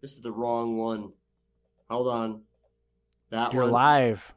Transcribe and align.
This 0.00 0.12
is 0.12 0.20
the 0.20 0.32
wrong 0.32 0.76
one. 0.76 1.12
Hold 1.90 2.08
on. 2.08 2.42
That 3.30 3.52
You're 3.52 3.64
one. 3.64 3.72
live. 3.72 4.34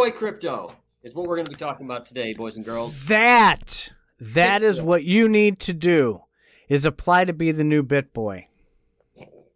BitBoy 0.00 0.14
Crypto 0.14 0.74
is 1.02 1.14
what 1.14 1.26
we're 1.26 1.36
going 1.36 1.44
to 1.46 1.52
be 1.52 1.58
talking 1.58 1.84
about 1.84 2.06
today, 2.06 2.32
boys 2.32 2.56
and 2.56 2.64
girls. 2.64 3.06
That 3.06 3.90
that 4.18 4.62
is 4.62 4.80
what 4.80 5.04
you 5.04 5.28
need 5.28 5.58
to 5.60 5.74
do 5.74 6.22
is 6.70 6.86
apply 6.86 7.26
to 7.26 7.34
be 7.34 7.52
the 7.52 7.64
new 7.64 7.82
bit 7.82 8.14
boy. 8.14 8.48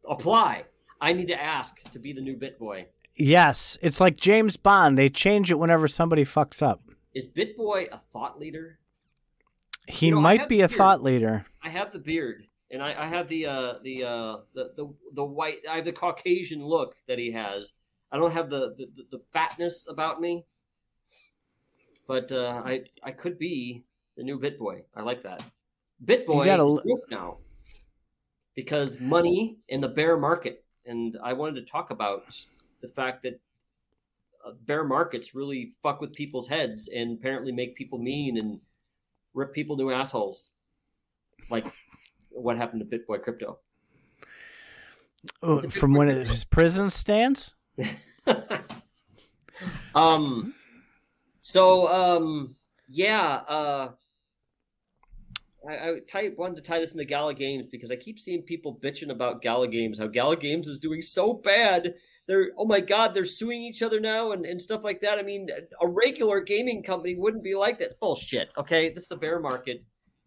Apply. 0.07 0.65
I 1.01 1.15
need 1.15 1.29
to 1.29 1.43
ask 1.43 1.81
to 1.93 1.99
be 1.99 2.13
the 2.13 2.21
new 2.21 2.37
BitBoy. 2.37 2.87
Yes, 3.17 3.79
it's 3.81 4.01
like 4.01 4.17
James 4.17 4.57
Bond. 4.59 4.99
They 4.99 5.09
change 5.09 5.51
it 5.51 5.59
whenever 5.59 5.89
somebody 5.89 6.25
fucks 6.25 6.63
up. 6.63 6.83
Is 7.15 7.27
BitBoy 7.27 7.89
a 7.91 7.99
thought 7.99 8.39
leader? 8.39 8.79
He 9.89 10.07
You 10.07 10.15
know, 10.17 10.21
might 10.21 10.49
be 10.49 10.61
a 10.61 10.69
beard. 10.69 10.77
thought 10.77 11.03
leader. 11.03 11.47
I 11.63 11.71
have 11.71 11.91
the 11.93 11.99
beard, 11.99 12.47
and 12.71 12.83
I, 12.83 13.05
I 13.05 13.07
have 13.07 13.29
the 13.29 13.47
uh, 13.47 13.75
the, 13.83 14.05
uh, 14.05 14.37
the 14.55 14.73
the 14.77 14.95
the 15.15 15.25
white. 15.25 15.61
I 15.71 15.77
have 15.77 15.85
the 15.87 15.93
Caucasian 15.93 16.63
look 16.65 16.97
that 17.09 17.19
he 17.19 17.33
has. 17.33 17.73
I 18.15 18.17
don't 18.17 18.33
have 18.33 18.49
the 18.49 18.77
the, 18.79 18.87
the 19.11 19.19
fatness 19.33 19.87
about 19.89 20.21
me, 20.21 20.45
but 22.07 22.31
uh, 22.31 22.63
I 22.65 22.85
I 23.03 23.11
could 23.11 23.41
be 23.41 23.83
the 24.17 24.23
new 24.23 24.39
BitBoy. 24.39 24.85
I 24.95 25.03
like 25.03 25.25
that. 25.25 25.43
BitBoy 26.05 26.47
is 26.47 26.83
broke 26.85 27.11
now 27.11 27.39
because 28.55 29.01
money 29.01 29.57
in 29.69 29.81
the 29.81 29.89
bear 29.89 30.17
market, 30.17 30.65
and 30.87 31.19
I 31.25 31.33
wanted 31.33 31.57
to 31.57 31.73
talk 31.73 31.91
about 31.91 32.23
the 32.83 32.89
fact 32.89 33.25
that 33.25 33.41
uh, 34.47 34.53
bear 34.65 34.85
markets 34.85 35.35
really 35.35 35.73
fuck 35.83 36.01
with 36.01 36.13
people's 36.13 36.47
heads 36.47 36.89
and 36.95 37.19
apparently 37.19 37.51
make 37.51 37.75
people 37.75 37.99
mean 37.99 38.39
and 38.39 38.61
rip 39.33 39.53
people 39.53 39.77
new 39.77 39.91
assholes 39.91 40.51
like 41.51 41.67
what 42.31 42.57
happened 42.57 42.89
to 42.89 42.97
Bitboy 42.97 43.25
Crypto. 43.25 43.59
Oh, 45.43 45.57
It's 45.57 45.65
a 45.65 45.69
good 45.69 45.81
From 45.81 45.95
when 45.95 46.09
it, 46.09 46.29
his 46.29 46.45
prison 46.45 46.91
stands? 46.91 47.55
um, 49.95 50.55
so 51.43 51.89
um, 51.89 52.57
yeah, 52.89 53.41
uh, 53.49 53.91
I, 55.69 56.01
I 56.15 56.31
wanted 56.37 56.57
to 56.57 56.63
tie 56.63 56.79
this 56.79 56.93
into 56.93 57.05
Gala 57.05 57.35
Games 57.35 57.67
because 57.67 57.91
I 57.91 57.97
keep 57.97 58.19
seeing 58.19 58.43
people 58.43 58.79
bitching 58.83 59.11
about 59.11 59.43
Gala 59.43 59.69
Games, 59.69 59.99
how 59.99 60.07
Gala 60.07 60.37
Games 60.37 60.69
is 60.69 60.79
doing 60.79 61.03
so 61.03 61.33
bad. 61.33 61.95
They're 62.27 62.51
oh 62.57 62.65
my 62.65 62.81
god, 62.81 63.15
they're 63.15 63.25
suing 63.25 63.63
each 63.63 63.83
other 63.83 64.01
now 64.01 64.33
and, 64.33 64.47
and 64.47 64.61
stuff 64.61 64.85
like 64.85 65.01
that. 65.01 65.19
I 65.19 65.23
mean, 65.23 65.49
a 65.81 65.89
regular 65.89 66.41
gaming 66.41 66.83
company 66.83 67.17
wouldn't 67.17 67.45
be 67.45 67.55
like 67.55 67.79
that. 67.79 67.99
Bullshit. 68.01 68.51
Okay, 68.57 68.91
this 68.91 69.05
is 69.05 69.09
the 69.11 69.17
bear 69.17 69.41
market, 69.41 69.85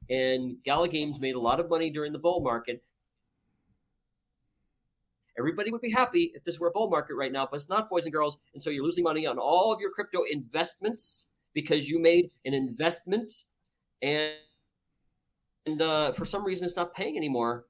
and 0.09 0.57
Gala 0.63 0.87
Games 0.87 1.19
made 1.19 1.35
a 1.35 1.39
lot 1.39 1.59
of 1.59 1.69
money 1.69 1.89
during 1.89 2.13
the 2.13 2.19
bull 2.19 2.41
market. 2.41 2.83
Everybody 5.37 5.71
would 5.71 5.81
be 5.81 5.91
happy 5.91 6.31
if 6.33 6.43
this 6.43 6.59
were 6.59 6.67
a 6.67 6.71
bull 6.71 6.89
market 6.89 7.15
right 7.15 7.31
now, 7.31 7.47
but 7.49 7.57
it's 7.57 7.69
not, 7.69 7.89
boys 7.89 8.05
and 8.05 8.13
girls. 8.13 8.37
And 8.53 8.61
so 8.61 8.69
you're 8.69 8.83
losing 8.83 9.03
money 9.03 9.27
on 9.27 9.37
all 9.37 9.71
of 9.71 9.79
your 9.79 9.91
crypto 9.91 10.21
investments 10.29 11.25
because 11.53 11.89
you 11.89 11.99
made 11.99 12.31
an 12.45 12.53
investment, 12.53 13.31
and 14.01 14.33
and 15.65 15.81
uh, 15.81 16.11
for 16.13 16.25
some 16.25 16.43
reason 16.43 16.65
it's 16.65 16.75
not 16.75 16.93
paying 16.93 17.17
anymore 17.17 17.65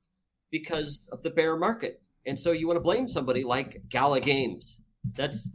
because 0.52 1.08
of 1.12 1.24
the 1.24 1.30
bear 1.30 1.58
market. 1.58 2.02
And 2.26 2.40
so 2.40 2.52
you 2.52 2.68
want 2.68 2.78
to 2.78 2.82
blame 2.82 3.08
somebody 3.08 3.44
like 3.44 3.82
Gala 3.90 4.20
Games. 4.20 4.80
That's 5.16 5.50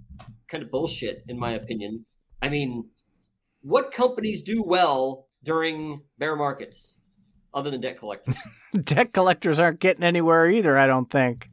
kind 0.49 0.63
of 0.63 0.71
bullshit, 0.71 1.25
in 1.29 1.39
my 1.39 1.53
opinion. 1.53 2.05
I 2.41 2.49
mean, 2.49 2.89
what 3.63 3.93
companies 3.93 4.43
do 4.43 4.65
well 4.65 5.29
during 5.45 6.03
bear 6.19 6.37
markets 6.37 6.99
other 7.55 7.71
than 7.71 7.81
debt 7.81 7.99
collectors? 7.99 8.37
Debt 8.81 9.13
collectors 9.13 9.61
aren't 9.61 9.81
getting 9.81 10.03
anywhere 10.03 10.49
either, 10.49 10.79
I 10.79 10.87
don't 10.87 11.11
think. 11.11 11.51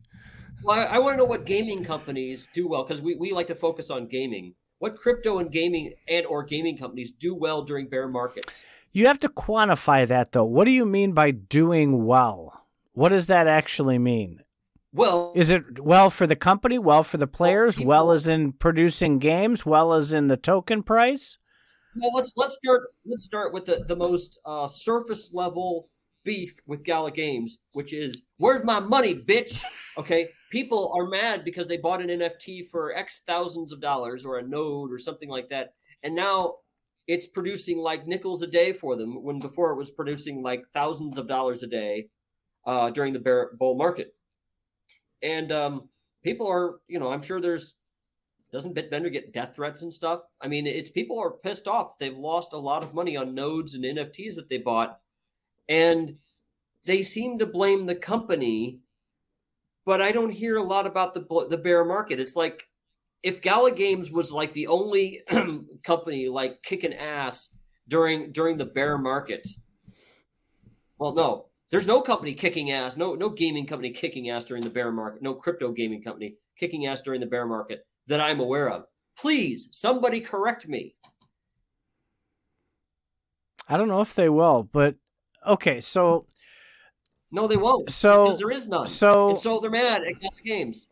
Well, 0.64 0.78
I, 0.80 0.84
I 0.84 1.00
want 1.00 1.14
to 1.14 1.18
know 1.18 1.26
what 1.26 1.46
gaming 1.46 1.84
companies 1.84 2.48
do 2.54 2.68
well 2.68 2.84
because 2.84 3.02
we, 3.02 3.16
we 3.16 3.32
like 3.32 3.48
to 3.48 3.56
focus 3.56 3.90
on 3.90 4.08
gaming. 4.08 4.56
What 4.80 4.96
crypto 4.96 5.40
and 5.40 5.52
gaming 5.52 5.94
and 6.08 6.26
or 6.26 6.44
gaming 6.44 6.78
companies 6.78 7.12
do 7.12 7.36
well 7.36 7.64
during 7.64 7.88
bear 7.88 8.08
markets? 8.08 8.66
You 8.92 9.08
have 9.08 9.20
to 9.20 9.30
quantify 9.30 10.08
that 10.08 10.32
though. 10.32 10.46
What 10.46 10.66
do 10.66 10.72
you 10.72 10.86
mean 10.86 11.14
by 11.14 11.32
doing 11.32 12.06
well? 12.06 12.66
What 12.94 13.10
does 13.10 13.28
that 13.28 13.48
actually 13.48 13.98
mean? 13.98 14.42
Well, 14.92 15.32
Is 15.36 15.50
it 15.52 15.80
well 15.84 16.10
for 16.10 16.26
the 16.26 16.36
company, 16.36 16.80
well 16.80 17.04
for 17.04 17.18
the 17.18 17.28
players, 17.28 17.78
people- 17.78 17.90
well 17.90 18.12
as 18.12 18.28
in 18.28 18.54
producing 18.54 19.20
games, 19.20 19.66
well 19.66 19.94
as 19.94 20.14
in 20.14 20.28
the 20.28 20.38
token 20.38 20.84
price? 20.84 21.38
well 21.96 22.14
let's 22.14 22.32
let's 22.38 22.56
start 22.56 22.82
let's 23.04 23.24
start 23.24 23.52
with 23.52 23.66
the 23.66 23.84
the 23.88 23.96
most 23.96 24.40
uh, 24.46 24.68
surface 24.68 25.32
level 25.34 25.90
beef 26.30 26.60
with 26.68 26.84
Gala 26.84 27.10
Games, 27.10 27.58
which 27.74 27.92
is 27.92 28.22
where's 28.38 28.64
my 28.64 28.80
money, 28.80 29.16
bitch? 29.16 29.64
Okay, 29.98 30.30
people 30.52 30.94
are 30.96 31.08
mad 31.08 31.44
because 31.44 31.68
they 31.68 31.78
bought 31.78 32.02
an 32.02 32.10
NFT 32.10 32.70
for 32.70 32.96
X 32.96 33.24
thousands 33.26 33.74
of 33.74 33.82
dollars 33.82 34.28
or 34.28 34.38
a 34.38 34.48
node 34.48 34.92
or 34.92 35.00
something 35.00 35.28
like 35.28 35.50
that, 35.50 35.74
and 36.04 36.16
now 36.16 36.58
it's 37.08 37.26
producing 37.26 37.80
like 37.80 38.06
nickels 38.06 38.44
a 38.44 38.48
day 38.48 38.72
for 38.72 38.96
them 38.96 39.24
when 39.24 39.40
before 39.40 39.72
it 39.72 39.78
was 39.78 39.90
producing 39.90 40.44
like 40.44 40.64
thousands 40.68 41.18
of 41.18 41.28
dollars 41.28 41.64
a 41.64 41.68
day 41.68 42.08
uh, 42.68 42.92
during 42.92 43.12
the 43.12 43.20
bear 43.20 43.50
bull 43.58 43.76
market. 43.76 44.14
And 45.24 45.52
um, 45.52 45.90
people 46.24 46.48
are, 46.48 46.80
you 46.88 47.00
know, 47.00 47.12
I'm 47.12 47.24
sure 47.24 47.42
there's 47.42 47.74
doesn't 48.52 48.76
Bitbender 48.76 49.12
get 49.12 49.34
death 49.34 49.56
threats 49.56 49.82
and 49.82 49.94
stuff? 49.94 50.22
I 50.42 50.48
mean, 50.48 50.68
it's 50.68 50.90
people 50.90 51.20
are 51.20 51.32
pissed 51.32 51.68
off. 51.68 51.98
They've 51.98 52.18
lost 52.18 52.54
a 52.54 52.58
lot 52.58 52.84
of 52.84 52.94
money 52.94 53.18
on 53.18 53.36
nodes 53.36 53.74
and 53.74 53.84
NFTs 53.84 54.36
that 54.36 54.50
they 54.50 54.58
bought, 54.58 55.00
and 55.70 56.16
they 56.86 57.02
seem 57.02 57.38
to 57.40 57.46
blame 57.46 57.86
the 57.86 57.96
company. 57.96 58.80
But 59.86 60.02
I 60.02 60.12
don't 60.12 60.30
hear 60.30 60.58
a 60.58 60.64
lot 60.64 60.86
about 60.86 61.14
the 61.14 61.48
the 61.50 61.58
bear 61.58 61.86
market. 61.86 62.20
It's 62.20 62.36
like 62.36 62.68
if 63.24 63.42
Gala 63.42 63.72
Games 63.72 64.12
was 64.12 64.32
like 64.32 64.54
the 64.54 64.68
only 64.68 65.22
company 65.84 66.28
like 66.28 66.62
kicking 66.64 66.94
ass 66.94 67.50
during 67.88 68.32
during 68.32 68.58
the 68.58 68.66
bear 68.66 68.98
market. 68.98 69.48
Well, 70.98 71.14
no, 71.14 71.46
there's 71.72 71.88
no 71.88 72.02
company 72.02 72.34
kicking 72.34 72.72
ass. 72.72 72.98
No, 72.98 73.16
no 73.16 73.30
gaming 73.30 73.66
company 73.66 73.92
kicking 73.92 74.30
ass 74.30 74.44
during 74.44 74.64
the 74.64 74.70
bear 74.70 74.92
market. 74.92 75.22
No 75.22 75.34
crypto 75.34 75.72
gaming 75.72 76.04
company 76.04 76.36
kicking 76.58 76.88
ass 76.88 77.02
during 77.02 77.22
the 77.22 77.28
bear 77.28 77.46
market 77.46 77.86
that 78.08 78.20
I'm 78.20 78.40
aware 78.40 78.70
of. 78.70 78.84
Please, 79.18 79.70
somebody 79.72 80.20
correct 80.20 80.68
me. 80.68 80.96
I 83.68 83.78
don't 83.78 83.88
know 83.88 84.02
if 84.02 84.16
they 84.16 84.30
will, 84.30 84.64
but 84.64 84.96
okay, 85.46 85.80
so 85.82 86.26
No, 87.32 87.48
they 87.48 87.58
won't. 87.58 87.92
So- 87.92 88.26
because 88.26 88.40
there 88.40 88.52
is 88.52 88.68
none. 88.68 88.88
so 88.88 89.30
and 89.30 89.38
so 89.38 89.60
they're 89.60 89.70
mad 89.70 90.04
at 90.04 90.20
Gala 90.20 90.34
Games. 90.44 90.88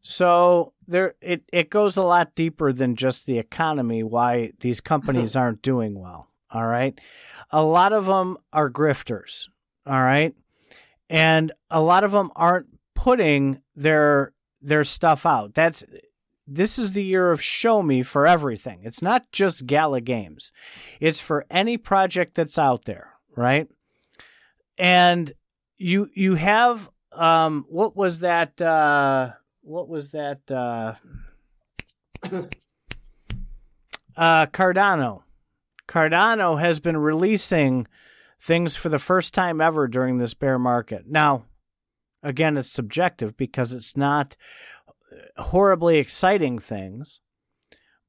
so 0.00 0.72
there 0.88 1.14
it 1.20 1.42
it 1.52 1.70
goes 1.70 1.96
a 1.96 2.02
lot 2.02 2.34
deeper 2.34 2.72
than 2.72 2.96
just 2.96 3.26
the 3.26 3.38
economy 3.38 4.02
why 4.02 4.52
these 4.60 4.80
companies 4.80 5.36
aren't 5.36 5.62
doing 5.62 5.98
well, 5.98 6.28
all 6.50 6.66
right? 6.66 6.98
A 7.50 7.62
lot 7.62 7.92
of 7.92 8.06
them 8.06 8.38
are 8.52 8.70
grifters, 8.70 9.48
all 9.86 10.00
right? 10.02 10.34
And 11.10 11.52
a 11.70 11.80
lot 11.82 12.04
of 12.04 12.12
them 12.12 12.30
aren't 12.34 12.66
putting 12.94 13.62
their 13.76 14.32
their 14.60 14.84
stuff 14.84 15.24
out. 15.26 15.54
That's 15.54 15.84
this 16.46 16.78
is 16.78 16.92
the 16.92 17.04
year 17.04 17.30
of 17.30 17.40
show 17.42 17.82
me 17.82 18.02
for 18.02 18.26
everything. 18.26 18.80
It's 18.82 19.02
not 19.02 19.30
just 19.30 19.66
Gala 19.66 20.00
Games. 20.00 20.50
It's 21.00 21.20
for 21.20 21.46
any 21.50 21.76
project 21.76 22.34
that's 22.34 22.58
out 22.58 22.84
there, 22.86 23.11
right? 23.36 23.68
And 24.78 25.32
you 25.76 26.08
you 26.14 26.34
have 26.34 26.88
um 27.12 27.66
what 27.68 27.96
was 27.96 28.20
that 28.20 28.60
uh 28.60 29.32
what 29.62 29.88
was 29.88 30.10
that 30.10 30.50
uh 30.50 30.94
uh 34.16 34.46
Cardano. 34.46 35.22
Cardano 35.88 36.60
has 36.60 36.80
been 36.80 36.96
releasing 36.96 37.86
things 38.40 38.76
for 38.76 38.88
the 38.88 38.98
first 38.98 39.34
time 39.34 39.60
ever 39.60 39.86
during 39.86 40.18
this 40.18 40.34
bear 40.34 40.58
market. 40.58 41.04
Now, 41.06 41.44
again, 42.22 42.56
it's 42.56 42.70
subjective 42.70 43.36
because 43.36 43.72
it's 43.72 43.96
not 43.96 44.36
horribly 45.36 45.98
exciting 45.98 46.58
things, 46.58 47.20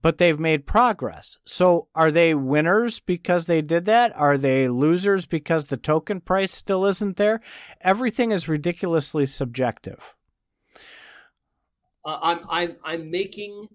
but 0.03 0.17
they've 0.17 0.39
made 0.39 0.67
progress. 0.67 1.39
So 1.45 1.87
are 1.95 2.11
they 2.11 2.35
winners 2.35 2.99
because 2.99 3.45
they 3.45 3.61
did 3.61 3.85
that? 3.85 4.13
Are 4.17 4.37
they 4.37 4.67
losers 4.67 5.25
because 5.25 5.65
the 5.65 5.77
token 5.77 6.19
price 6.19 6.53
still 6.53 6.85
isn't 6.85 7.15
there? 7.15 7.39
Everything 7.81 8.31
is 8.31 8.49
ridiculously 8.49 9.25
subjective. 9.25 10.13
Uh, 12.05 12.19
I'm 12.21 12.39
I'm 12.49 12.75
I'm 12.83 13.09
making 13.09 13.69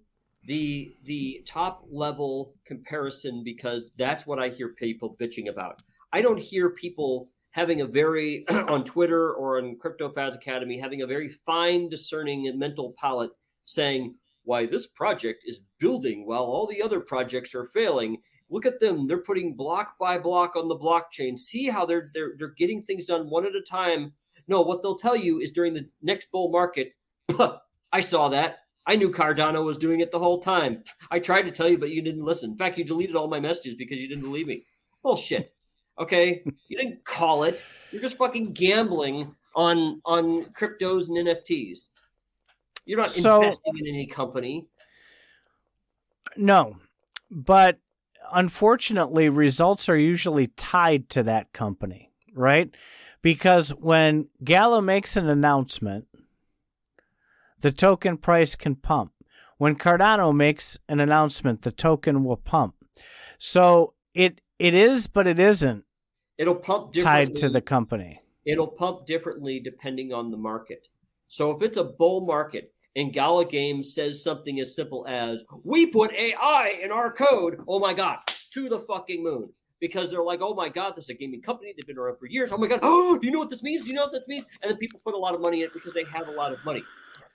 the 0.44 0.94
the 1.04 1.42
top 1.46 1.84
level 1.90 2.54
comparison 2.66 3.42
because 3.42 3.90
that's 3.96 4.26
what 4.26 4.38
I 4.38 4.50
hear 4.50 4.68
people 4.68 5.16
bitching 5.18 5.48
about. 5.48 5.80
I 6.12 6.20
don't 6.20 6.38
hear 6.38 6.68
people 6.68 7.30
having 7.52 7.80
a 7.80 7.86
very 7.86 8.46
on 8.50 8.84
Twitter 8.84 9.32
or 9.32 9.58
on 9.58 9.78
Crypto 9.80 10.10
Faz 10.10 10.34
Academy 10.34 10.78
having 10.78 11.00
a 11.00 11.06
very 11.06 11.30
fine 11.30 11.88
discerning 11.88 12.52
mental 12.58 12.94
palate 13.00 13.30
saying 13.64 14.14
why 14.48 14.64
this 14.64 14.86
project 14.86 15.44
is 15.46 15.60
building 15.78 16.26
while 16.26 16.44
all 16.44 16.66
the 16.66 16.80
other 16.80 17.00
projects 17.00 17.54
are 17.54 17.66
failing. 17.66 18.16
Look 18.48 18.64
at 18.64 18.80
them; 18.80 19.06
they're 19.06 19.18
putting 19.18 19.54
block 19.54 19.98
by 20.00 20.18
block 20.18 20.56
on 20.56 20.68
the 20.68 20.76
blockchain. 20.76 21.38
See 21.38 21.68
how 21.68 21.84
they're 21.84 22.10
they're 22.14 22.32
they're 22.38 22.54
getting 22.56 22.80
things 22.80 23.04
done 23.04 23.28
one 23.28 23.44
at 23.44 23.54
a 23.54 23.60
time. 23.60 24.14
No, 24.48 24.62
what 24.62 24.80
they'll 24.80 24.96
tell 24.96 25.14
you 25.16 25.40
is 25.40 25.50
during 25.50 25.74
the 25.74 25.86
next 26.00 26.30
bull 26.32 26.50
market, 26.50 26.92
I 27.92 28.00
saw 28.00 28.30
that. 28.30 28.60
I 28.86 28.96
knew 28.96 29.10
Cardano 29.10 29.62
was 29.62 29.76
doing 29.76 30.00
it 30.00 30.10
the 30.10 30.18
whole 30.18 30.40
time. 30.40 30.82
I 31.10 31.18
tried 31.18 31.42
to 31.42 31.50
tell 31.50 31.68
you, 31.68 31.76
but 31.76 31.90
you 31.90 32.00
didn't 32.00 32.24
listen. 32.24 32.52
In 32.52 32.56
fact, 32.56 32.78
you 32.78 32.84
deleted 32.84 33.16
all 33.16 33.28
my 33.28 33.40
messages 33.40 33.74
because 33.74 33.98
you 33.98 34.08
didn't 34.08 34.24
believe 34.24 34.46
me. 34.46 34.64
Bullshit. 35.02 35.54
Okay, 36.00 36.42
you 36.68 36.78
didn't 36.78 37.04
call 37.04 37.42
it. 37.42 37.64
You're 37.92 38.00
just 38.00 38.16
fucking 38.16 38.54
gambling 38.54 39.34
on 39.54 40.00
on 40.06 40.44
cryptos 40.54 41.08
and 41.08 41.18
NFTs. 41.18 41.90
You're 42.88 43.00
not 43.00 43.10
so, 43.10 43.42
investing 43.42 43.76
in 43.80 43.86
any 43.86 44.06
company. 44.06 44.66
No, 46.38 46.78
but 47.30 47.78
unfortunately, 48.32 49.28
results 49.28 49.90
are 49.90 49.96
usually 49.98 50.46
tied 50.46 51.10
to 51.10 51.22
that 51.24 51.52
company, 51.52 52.10
right? 52.32 52.70
Because 53.20 53.74
when 53.74 54.28
Gala 54.42 54.80
makes 54.80 55.18
an 55.18 55.28
announcement, 55.28 56.06
the 57.60 57.72
token 57.72 58.16
price 58.16 58.56
can 58.56 58.74
pump. 58.74 59.12
When 59.58 59.76
Cardano 59.76 60.34
makes 60.34 60.78
an 60.88 60.98
announcement, 60.98 61.62
the 61.62 61.72
token 61.72 62.24
will 62.24 62.38
pump. 62.38 62.74
So 63.38 63.92
it 64.14 64.40
it 64.58 64.72
is, 64.72 65.08
but 65.08 65.26
it 65.26 65.38
isn't. 65.38 65.84
It'll 66.38 66.54
pump 66.54 66.94
tied 66.94 67.36
to 67.36 67.50
the 67.50 67.60
company. 67.60 68.22
It'll 68.46 68.66
pump 68.66 69.04
differently 69.04 69.60
depending 69.60 70.14
on 70.14 70.30
the 70.30 70.38
market. 70.38 70.88
So 71.26 71.50
if 71.50 71.60
it's 71.60 71.76
a 71.76 71.84
bull 71.84 72.24
market 72.24 72.72
and 72.98 73.12
Gala 73.12 73.44
Games 73.44 73.94
says 73.94 74.24
something 74.24 74.58
as 74.58 74.74
simple 74.74 75.06
as, 75.08 75.44
we 75.62 75.86
put 75.86 76.12
AI 76.12 76.80
in 76.82 76.90
our 76.90 77.12
code, 77.12 77.60
oh 77.68 77.78
my 77.78 77.94
God, 77.94 78.18
to 78.54 78.68
the 78.68 78.80
fucking 78.80 79.22
moon. 79.22 79.50
Because 79.80 80.10
they're 80.10 80.24
like, 80.24 80.40
oh 80.42 80.54
my 80.54 80.68
God, 80.68 80.94
this 80.96 81.04
is 81.04 81.10
a 81.10 81.14
gaming 81.14 81.40
company. 81.40 81.72
They've 81.76 81.86
been 81.86 81.96
around 81.96 82.18
for 82.18 82.26
years. 82.26 82.50
Oh 82.50 82.58
my 82.58 82.66
God. 82.66 82.80
Oh, 82.82 83.16
do 83.16 83.24
you 83.24 83.32
know 83.32 83.38
what 83.38 83.50
this 83.50 83.62
means? 83.62 83.84
Do 83.84 83.90
you 83.90 83.94
know 83.94 84.02
what 84.02 84.12
this 84.12 84.26
means? 84.26 84.44
And 84.60 84.68
then 84.68 84.78
people 84.78 85.00
put 85.04 85.14
a 85.14 85.18
lot 85.18 85.36
of 85.36 85.40
money 85.40 85.60
in 85.60 85.66
it 85.66 85.72
because 85.72 85.94
they 85.94 86.02
have 86.06 86.26
a 86.26 86.32
lot 86.32 86.52
of 86.52 86.64
money. 86.64 86.82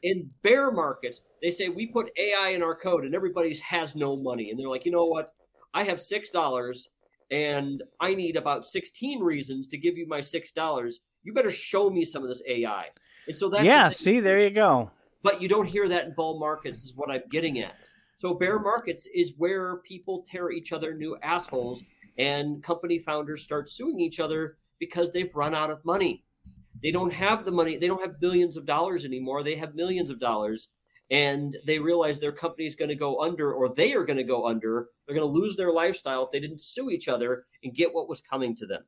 In 0.03 0.29
bear 0.41 0.69
markets, 0.69 1.21
they 1.41 1.49
say 1.49 1.69
we 1.69 1.87
put 1.87 2.11
AI 2.17 2.49
in 2.49 2.61
our 2.61 2.75
code 2.75 3.05
and 3.05 3.15
everybody 3.15 3.55
has 3.59 3.95
no 3.95 4.17
money. 4.17 4.49
And 4.49 4.59
they're 4.59 4.67
like, 4.67 4.83
you 4.83 4.91
know 4.91 5.05
what? 5.05 5.29
I 5.73 5.85
have 5.85 5.99
$6 5.99 6.87
and 7.31 7.81
I 8.01 8.13
need 8.13 8.35
about 8.35 8.65
16 8.65 9.23
reasons 9.23 9.69
to 9.69 9.77
give 9.77 9.97
you 9.97 10.05
my 10.09 10.19
$6. 10.19 10.93
You 11.23 11.33
better 11.33 11.51
show 11.51 11.89
me 11.89 12.03
some 12.03 12.23
of 12.23 12.27
this 12.27 12.41
AI. 12.45 12.87
And 13.27 13.37
so 13.37 13.47
that's 13.47 13.63
Yeah, 13.63 13.87
see, 13.87 14.19
there 14.19 14.41
you 14.41 14.49
go. 14.49 14.91
But 15.23 15.41
you 15.41 15.47
don't 15.47 15.67
hear 15.67 15.87
that 15.87 16.05
in 16.05 16.13
bull 16.13 16.37
markets, 16.37 16.83
is 16.83 16.93
what 16.95 17.09
I'm 17.09 17.23
getting 17.31 17.59
at. 17.59 17.75
So 18.17 18.33
bear 18.33 18.57
hmm. 18.57 18.63
markets 18.63 19.07
is 19.13 19.33
where 19.37 19.77
people 19.77 20.23
tear 20.29 20.51
each 20.51 20.71
other 20.71 20.93
new 20.93 21.17
assholes 21.23 21.83
and 22.17 22.61
company 22.61 22.99
founders 22.99 23.43
start 23.43 23.69
suing 23.69 23.99
each 23.99 24.19
other 24.19 24.57
because 24.79 25.11
they've 25.11 25.35
run 25.35 25.55
out 25.55 25.71
of 25.71 25.83
money. 25.83 26.23
They 26.81 26.91
don't 26.91 27.13
have 27.13 27.45
the 27.45 27.51
money, 27.51 27.77
they 27.77 27.87
don't 27.87 28.01
have 28.01 28.19
billions 28.19 28.57
of 28.57 28.65
dollars 28.65 29.05
anymore. 29.05 29.43
They 29.43 29.55
have 29.55 29.73
millions 29.73 30.09
of 30.09 30.19
dollars. 30.19 30.67
And 31.11 31.57
they 31.65 31.79
realize 31.79 32.19
their 32.19 32.31
company 32.31 32.65
is 32.65 32.75
going 32.75 32.89
to 32.89 32.95
go 32.95 33.21
under, 33.21 33.53
or 33.53 33.73
they 33.73 33.93
are 33.93 34.05
going 34.05 34.17
to 34.17 34.23
go 34.23 34.47
under. 34.47 34.87
They're 35.05 35.15
going 35.15 35.27
to 35.27 35.39
lose 35.39 35.55
their 35.55 35.71
lifestyle 35.71 36.25
if 36.25 36.31
they 36.31 36.39
didn't 36.39 36.61
sue 36.61 36.89
each 36.89 37.07
other 37.07 37.45
and 37.63 37.73
get 37.73 37.93
what 37.93 38.09
was 38.09 38.21
coming 38.21 38.55
to 38.55 38.65
them. 38.65 38.83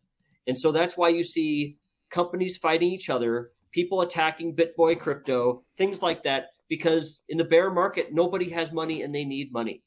And 0.48 0.58
so 0.58 0.72
that's 0.72 0.98
why 0.98 1.10
you 1.10 1.24
see 1.24 1.78
companies 2.10 2.58
fighting 2.58 2.92
each 2.92 3.10
other 3.10 3.52
people 3.76 4.02
attacking 4.02 4.56
BitBoy 4.56 4.98
crypto, 4.98 5.62
things 5.78 6.02
like 6.02 6.24
that, 6.24 6.46
because 6.70 7.20
in 7.28 7.38
the 7.38 7.44
bear 7.44 7.70
market, 7.70 8.14
nobody 8.14 8.50
has 8.50 8.72
money 8.72 9.02
and 9.02 9.14
they 9.14 9.26
need 9.26 9.52
money. 9.52 9.84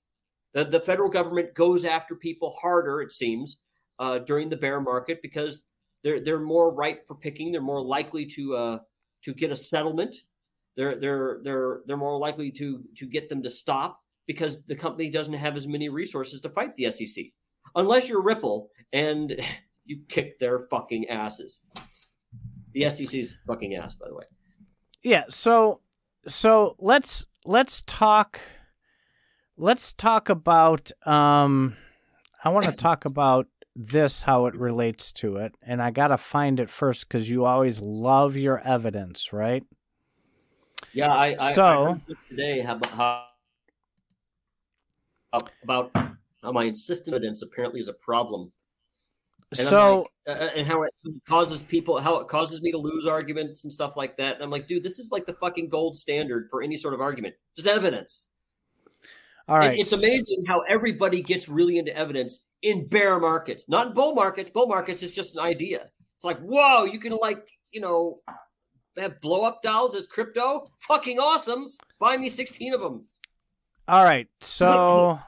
The, 0.52 0.64
the 0.64 0.80
federal 0.80 1.08
government 1.08 1.54
goes 1.54 1.86
after 1.86 2.14
people 2.14 2.54
harder, 2.60 3.00
it 3.00 3.12
seems, 3.12 3.56
uh, 3.98 4.18
during 4.18 4.50
the 4.50 4.58
bear 4.58 4.78
market 4.82 5.20
because 5.22 5.64
they're 6.04 6.20
they're 6.20 6.38
more 6.38 6.72
ripe 6.72 7.08
for 7.08 7.14
picking. 7.14 7.50
They're 7.50 7.60
more 7.60 7.82
likely 7.82 8.26
to 8.26 8.56
uh, 8.56 8.78
to 9.24 9.34
get 9.34 9.50
a 9.50 9.56
settlement. 9.56 10.16
They're 10.76 11.00
they're 11.00 11.40
they're 11.42 11.80
they're 11.86 11.96
more 11.96 12.18
likely 12.18 12.52
to 12.52 12.84
to 12.98 13.06
get 13.06 13.28
them 13.28 13.42
to 13.42 13.50
stop 13.50 13.98
because 14.26 14.62
the 14.66 14.76
company 14.76 15.10
doesn't 15.10 15.32
have 15.32 15.56
as 15.56 15.66
many 15.66 15.88
resources 15.88 16.40
to 16.42 16.50
fight 16.50 16.76
the 16.76 16.90
SEC, 16.90 17.24
unless 17.74 18.08
you're 18.08 18.22
Ripple 18.22 18.68
and 18.92 19.34
you 19.86 20.00
kick 20.08 20.38
their 20.38 20.68
fucking 20.70 21.08
asses. 21.08 21.60
The 22.72 22.88
SEC's 22.90 23.38
fucking 23.46 23.74
ass, 23.74 23.94
by 23.94 24.08
the 24.08 24.14
way. 24.14 24.24
Yeah. 25.02 25.24
So, 25.30 25.80
so 26.26 26.76
let's 26.78 27.26
let's 27.44 27.82
talk. 27.82 28.40
Let's 29.56 29.92
talk 29.92 30.28
about. 30.28 30.90
Um, 31.06 31.76
I 32.44 32.50
want 32.50 32.66
to 32.66 32.72
talk 32.76 33.04
about 33.04 33.46
this 33.74 34.22
how 34.22 34.46
it 34.46 34.56
relates 34.56 35.12
to 35.12 35.36
it, 35.36 35.54
and 35.62 35.82
I 35.82 35.90
gotta 35.90 36.18
find 36.18 36.60
it 36.60 36.68
first 36.68 37.08
because 37.08 37.30
you 37.30 37.44
always 37.44 37.80
love 37.80 38.36
your 38.36 38.58
evidence, 38.60 39.32
right? 39.32 39.64
Yeah, 40.92 41.12
I, 41.12 41.36
I 41.38 41.52
so 41.52 42.00
I 42.08 42.14
today 42.28 42.60
how, 42.60 42.80
how 42.92 43.24
about 45.62 45.92
how 46.42 46.52
my 46.52 46.64
insistent 46.64 47.14
evidence 47.14 47.42
apparently 47.42 47.80
is 47.80 47.88
a 47.88 47.92
problem 47.92 48.52
and 49.56 49.66
so 49.66 50.06
like, 50.26 50.36
uh, 50.36 50.44
uh, 50.44 50.50
and 50.56 50.66
how 50.66 50.82
it 50.82 50.90
causes 51.26 51.62
people 51.62 51.98
how 51.98 52.16
it 52.16 52.28
causes 52.28 52.60
me 52.60 52.70
to 52.70 52.78
lose 52.78 53.06
arguments 53.06 53.64
and 53.64 53.72
stuff 53.72 53.96
like 53.96 54.16
that. 54.18 54.34
And 54.34 54.42
i'm 54.42 54.50
like 54.50 54.68
dude 54.68 54.82
this 54.82 54.98
is 54.98 55.10
like 55.10 55.26
the 55.26 55.34
fucking 55.34 55.68
gold 55.68 55.96
standard 55.96 56.48
for 56.50 56.62
any 56.62 56.76
sort 56.76 56.94
of 56.94 57.00
argument. 57.00 57.34
Just 57.56 57.68
evidence. 57.68 58.28
All 59.48 59.58
right 59.58 59.78
it's 59.78 59.92
amazing 59.92 60.44
how 60.46 60.60
everybody 60.68 61.22
gets 61.22 61.48
really 61.48 61.78
into 61.78 61.96
evidence 61.96 62.40
in 62.62 62.86
bear 62.88 63.18
markets 63.18 63.68
not 63.68 63.88
in 63.88 63.92
bull 63.94 64.14
markets. 64.14 64.50
Bull 64.50 64.66
markets 64.66 65.02
is 65.02 65.12
just 65.12 65.34
an 65.34 65.40
idea. 65.40 65.90
It's 66.14 66.24
like 66.24 66.40
whoa 66.40 66.84
you 66.84 66.98
can 66.98 67.16
like 67.20 67.48
you 67.70 67.80
know 67.80 68.20
have 68.98 69.20
blow 69.20 69.42
up 69.42 69.62
dolls 69.62 69.94
as 69.94 70.06
crypto? 70.06 70.70
Fucking 70.80 71.18
awesome. 71.18 71.72
Buy 72.00 72.16
me 72.16 72.28
16 72.28 72.74
of 72.74 72.80
them 72.80 73.04
all 73.88 74.04
right 74.04 74.28
so 74.42 75.18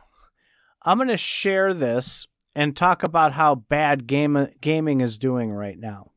i'm 0.82 0.98
going 0.98 1.08
to 1.08 1.16
share 1.16 1.74
this 1.74 2.26
and 2.54 2.76
talk 2.76 3.02
about 3.02 3.32
how 3.32 3.54
bad 3.54 4.06
game 4.06 4.48
gaming 4.60 5.00
is 5.00 5.18
doing 5.18 5.50
right 5.50 5.78
now. 5.78 6.12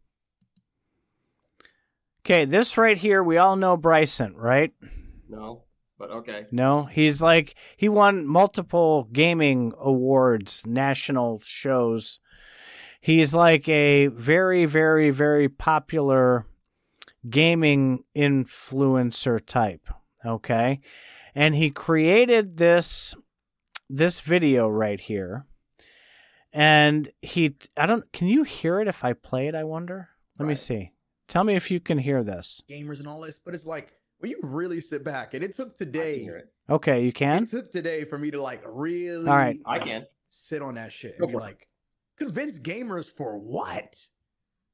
Okay, 2.25 2.45
this 2.45 2.77
right 2.77 2.97
here, 2.97 3.21
we 3.21 3.37
all 3.37 3.55
know 3.55 3.75
Bryson, 3.75 4.35
right? 4.35 4.71
No, 5.27 5.63
but 5.97 6.09
okay. 6.09 6.45
No, 6.51 6.83
he's 6.83 7.21
like 7.21 7.55
he 7.75 7.89
won 7.89 8.25
multiple 8.25 9.09
gaming 9.11 9.73
awards, 9.77 10.65
national 10.65 11.41
shows. 11.43 12.19
He's 13.01 13.33
like 13.33 13.67
a 13.67 14.07
very, 14.07 14.63
very, 14.65 15.09
very 15.09 15.49
popular 15.49 16.45
gaming 17.29 18.05
influencer 18.15 19.45
type. 19.45 19.89
Okay. 20.25 20.79
And 21.35 21.55
he 21.55 21.69
created 21.69 22.57
this 22.57 23.15
this 23.89 24.21
video 24.21 24.69
right 24.69 24.99
here 24.99 25.45
and 26.53 27.11
he 27.21 27.55
i 27.75 27.85
don't 27.85 28.09
can 28.13 28.27
you 28.27 28.43
hear 28.43 28.79
it 28.79 28.87
if 28.87 29.03
i 29.03 29.11
play 29.13 29.47
it 29.47 29.55
i 29.55 29.63
wonder? 29.63 30.09
Let 30.39 30.45
right. 30.45 30.49
me 30.49 30.55
see. 30.55 30.91
Tell 31.27 31.43
me 31.43 31.55
if 31.55 31.69
you 31.69 31.79
can 31.79 31.99
hear 31.99 32.23
this. 32.23 32.63
Gamers 32.69 32.99
and 32.99 33.07
all 33.07 33.21
this 33.21 33.39
but 33.43 33.53
it's 33.53 33.65
like 33.65 33.93
when 34.19 34.31
you 34.31 34.39
really 34.41 34.79
sit 34.79 35.03
back 35.03 35.33
and 35.33 35.43
it 35.43 35.53
took 35.53 35.75
today 35.75 36.29
okay 36.69 37.03
you 37.03 37.11
can? 37.11 37.43
It 37.43 37.49
took 37.49 37.71
today 37.71 38.05
for 38.05 38.17
me 38.17 38.31
to 38.31 38.41
like 38.41 38.63
really 38.65 39.27
all 39.27 39.35
right. 39.35 39.59
I 39.65 39.79
can. 39.79 40.05
sit 40.29 40.61
on 40.61 40.75
that 40.75 40.93
shit 40.93 41.15
and 41.19 41.27
be 41.27 41.35
like 41.35 41.67
convince 42.17 42.59
gamers 42.59 43.05
for 43.05 43.37
what? 43.37 44.07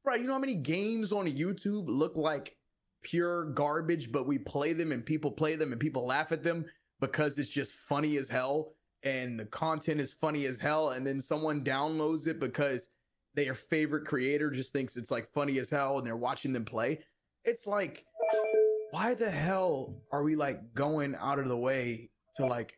Right 0.05 0.21
you 0.21 0.27
know 0.27 0.33
how 0.33 0.39
many 0.39 0.55
games 0.55 1.11
on 1.11 1.25
youtube 1.25 1.85
look 1.87 2.17
like 2.17 2.55
pure 3.01 3.45
garbage 3.51 4.11
but 4.11 4.27
we 4.27 4.37
play 4.37 4.73
them 4.73 4.91
and 4.91 5.05
people 5.05 5.31
play 5.31 5.55
them 5.55 5.71
and 5.71 5.79
people 5.79 6.05
laugh 6.05 6.31
at 6.31 6.43
them 6.43 6.65
because 6.99 7.37
it's 7.37 7.49
just 7.49 7.73
funny 7.73 8.17
as 8.17 8.27
hell 8.27 8.73
and 9.03 9.39
the 9.39 9.45
content 9.45 10.01
is 10.01 10.13
funny 10.13 10.45
as 10.45 10.59
hell 10.59 10.89
and 10.89 11.05
then 11.05 11.21
someone 11.21 11.63
downloads 11.63 12.27
it 12.27 12.39
because 12.39 12.89
their 13.35 13.53
favorite 13.53 14.05
creator 14.05 14.49
just 14.49 14.73
thinks 14.73 14.97
it's 14.97 15.11
like 15.11 15.31
funny 15.31 15.59
as 15.59 15.69
hell 15.69 15.97
and 15.97 16.05
they're 16.05 16.17
watching 16.17 16.51
them 16.51 16.65
play 16.65 16.99
it's 17.45 17.65
like 17.65 18.03
why 18.91 19.13
the 19.13 19.29
hell 19.29 19.95
are 20.11 20.23
we 20.23 20.35
like 20.35 20.73
going 20.73 21.15
out 21.15 21.39
of 21.39 21.47
the 21.47 21.57
way 21.57 22.09
to 22.35 22.45
like 22.45 22.77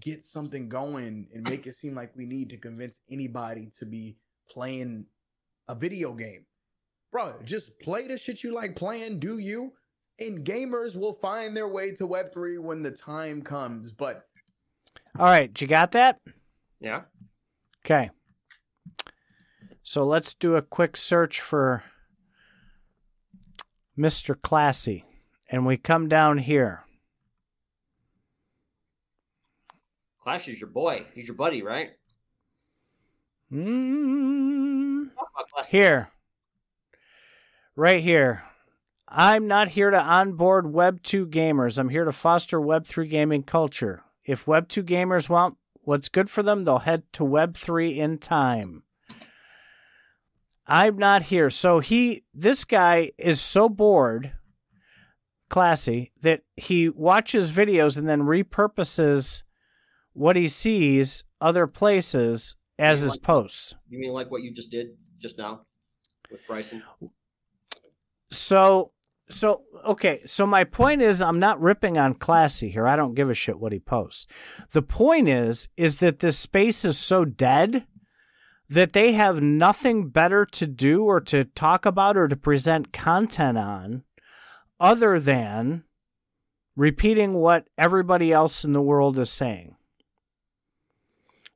get 0.00 0.24
something 0.24 0.68
going 0.68 1.26
and 1.34 1.48
make 1.48 1.66
it 1.66 1.74
seem 1.74 1.94
like 1.94 2.14
we 2.16 2.26
need 2.26 2.48
to 2.50 2.56
convince 2.56 3.00
anybody 3.10 3.70
to 3.78 3.84
be 3.84 4.16
playing 4.50 5.04
a 5.68 5.74
video 5.74 6.12
game. 6.12 6.46
Bro, 7.12 7.34
just 7.44 7.78
play 7.80 8.06
the 8.06 8.16
shit 8.16 8.42
you 8.42 8.54
like 8.54 8.76
playing, 8.76 9.20
do 9.20 9.38
you? 9.38 9.72
And 10.20 10.44
gamers 10.44 10.96
will 10.96 11.12
find 11.12 11.56
their 11.56 11.68
way 11.68 11.92
to 11.92 12.06
Web3 12.06 12.60
when 12.60 12.82
the 12.82 12.90
time 12.90 13.42
comes. 13.42 13.92
But 13.92 14.26
all 15.18 15.26
right, 15.26 15.60
you 15.60 15.66
got 15.66 15.92
that? 15.92 16.20
Yeah. 16.80 17.02
Okay. 17.84 18.10
So 19.82 20.04
let's 20.04 20.34
do 20.34 20.56
a 20.56 20.62
quick 20.62 20.96
search 20.96 21.40
for 21.40 21.82
Mr. 23.98 24.40
Classy. 24.40 25.04
And 25.48 25.66
we 25.66 25.76
come 25.76 26.08
down 26.08 26.38
here. 26.38 26.84
Clash 30.22 30.48
is 30.48 30.60
your 30.60 30.70
boy. 30.70 31.06
He's 31.14 31.26
your 31.26 31.36
buddy, 31.36 31.62
right? 31.62 31.90
Mm, 33.52 35.08
here. 35.70 36.10
Right 37.74 38.00
here. 38.00 38.44
I'm 39.08 39.48
not 39.48 39.68
here 39.68 39.90
to 39.90 40.00
onboard 40.00 40.72
Web 40.72 41.02
2 41.02 41.26
gamers. 41.26 41.78
I'm 41.78 41.88
here 41.88 42.04
to 42.04 42.12
foster 42.12 42.60
Web 42.60 42.86
3 42.86 43.08
gaming 43.08 43.42
culture. 43.42 44.04
If 44.30 44.46
Web 44.46 44.68
2 44.68 44.84
gamers 44.84 45.28
want 45.28 45.56
what's 45.82 46.08
good 46.08 46.30
for 46.30 46.42
them, 46.42 46.64
they'll 46.64 46.78
head 46.78 47.02
to 47.14 47.24
Web 47.24 47.56
3 47.56 47.98
in 47.98 48.18
time. 48.18 48.84
I'm 50.66 50.96
not 50.98 51.22
here. 51.22 51.50
So 51.50 51.80
he 51.80 52.22
this 52.32 52.64
guy 52.64 53.10
is 53.18 53.40
so 53.40 53.68
bored 53.68 54.32
classy 55.48 56.12
that 56.22 56.42
he 56.56 56.88
watches 56.88 57.50
videos 57.50 57.98
and 57.98 58.08
then 58.08 58.20
repurposes 58.20 59.42
what 60.12 60.36
he 60.36 60.46
sees 60.46 61.24
other 61.40 61.66
places 61.66 62.54
as 62.78 63.00
his 63.00 63.12
like, 63.12 63.22
posts. 63.22 63.74
You 63.88 63.98
mean 63.98 64.12
like 64.12 64.30
what 64.30 64.42
you 64.42 64.54
just 64.54 64.70
did 64.70 64.90
just 65.18 65.38
now 65.38 65.62
with 66.30 66.40
Bryson? 66.46 66.84
So 68.30 68.92
so 69.30 69.62
okay, 69.86 70.22
so 70.26 70.46
my 70.46 70.64
point 70.64 71.02
is 71.02 71.22
I'm 71.22 71.38
not 71.38 71.60
ripping 71.60 71.96
on 71.96 72.14
Classy 72.14 72.70
here. 72.70 72.86
I 72.86 72.96
don't 72.96 73.14
give 73.14 73.30
a 73.30 73.34
shit 73.34 73.58
what 73.58 73.72
he 73.72 73.78
posts. 73.78 74.26
The 74.72 74.82
point 74.82 75.28
is 75.28 75.68
is 75.76 75.98
that 75.98 76.20
this 76.20 76.38
space 76.38 76.84
is 76.84 76.98
so 76.98 77.24
dead 77.24 77.86
that 78.68 78.92
they 78.92 79.12
have 79.12 79.42
nothing 79.42 80.08
better 80.08 80.46
to 80.46 80.66
do 80.66 81.02
or 81.04 81.20
to 81.20 81.44
talk 81.44 81.84
about 81.84 82.16
or 82.16 82.28
to 82.28 82.36
present 82.36 82.92
content 82.92 83.58
on 83.58 84.04
other 84.78 85.18
than 85.18 85.82
repeating 86.76 87.34
what 87.34 87.68
everybody 87.76 88.32
else 88.32 88.64
in 88.64 88.72
the 88.72 88.80
world 88.80 89.18
is 89.18 89.30
saying. 89.30 89.76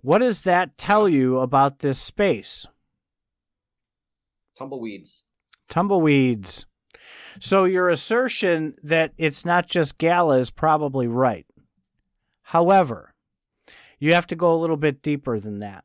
What 0.03 0.19
does 0.19 0.43
that 0.43 0.77
tell 0.77 1.09
you 1.09 1.39
about 1.39 1.79
this 1.79 1.99
space? 1.99 2.67
Tumbleweeds. 4.59 5.23
Tumbleweeds. 5.71 6.67
So 7.41 7.65
your 7.65 7.89
assertion 7.89 8.75
that 8.83 9.13
it's 9.19 9.45
not 9.45 9.67
just 9.67 9.99
Gala 9.99 10.39
is 10.39 10.51
probably 10.51 11.07
right. 11.07 11.47
However, 12.43 13.15
you 13.99 14.15
have 14.15 14.27
to 14.29 14.37
go 14.37 14.53
a 14.53 14.57
little 14.57 14.77
bit 14.77 15.03
deeper 15.03 15.41
than 15.41 15.61
that. 15.61 15.85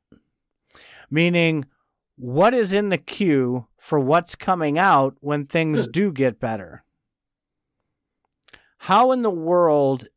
Meaning, 1.10 1.66
what 2.16 2.54
is 2.54 2.74
in 2.74 2.90
the 2.90 2.98
queue 2.98 3.68
for 3.78 4.00
what's 4.00 4.36
coming 4.36 4.78
out 4.78 5.16
when 5.22 5.46
things 5.46 5.88
do 5.92 6.12
get 6.12 6.40
better? 6.40 6.84
How 8.78 9.12
in 9.12 9.22
the 9.24 9.30
world 9.30 10.08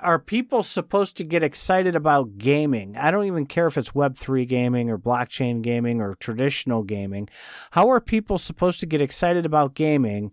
are 0.00 0.18
people 0.18 0.62
supposed 0.62 1.16
to 1.16 1.24
get 1.24 1.42
excited 1.42 1.94
about 1.94 2.38
gaming? 2.38 2.96
I 2.96 3.10
don't 3.10 3.26
even 3.26 3.46
care 3.46 3.66
if 3.66 3.76
it's 3.76 3.90
Web3 3.90 4.46
gaming 4.48 4.90
or 4.90 4.98
blockchain 4.98 5.62
gaming 5.62 6.00
or 6.00 6.14
traditional 6.14 6.82
gaming. 6.82 7.28
How 7.72 7.90
are 7.90 8.00
people 8.00 8.38
supposed 8.38 8.80
to 8.80 8.86
get 8.86 9.00
excited 9.00 9.44
about 9.44 9.74
gaming 9.74 10.32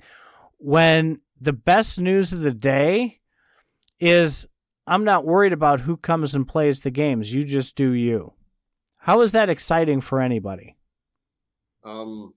when 0.57 1.21
the 1.39 1.53
best 1.53 1.99
news 1.99 2.33
of 2.33 2.41
the 2.41 2.53
day 2.53 3.19
is 3.99 4.47
I'm 4.87 5.03
not 5.03 5.25
worried 5.25 5.53
about 5.53 5.81
who 5.81 5.97
comes 5.97 6.35
and 6.35 6.47
plays 6.47 6.81
the 6.81 6.91
games. 6.91 7.33
You 7.33 7.43
just 7.43 7.75
do 7.75 7.91
you. 7.91 8.33
How 8.97 9.21
is 9.21 9.31
that 9.31 9.49
exciting 9.49 10.01
for 10.01 10.21
anybody? 10.21 10.75
Um, 11.83 12.33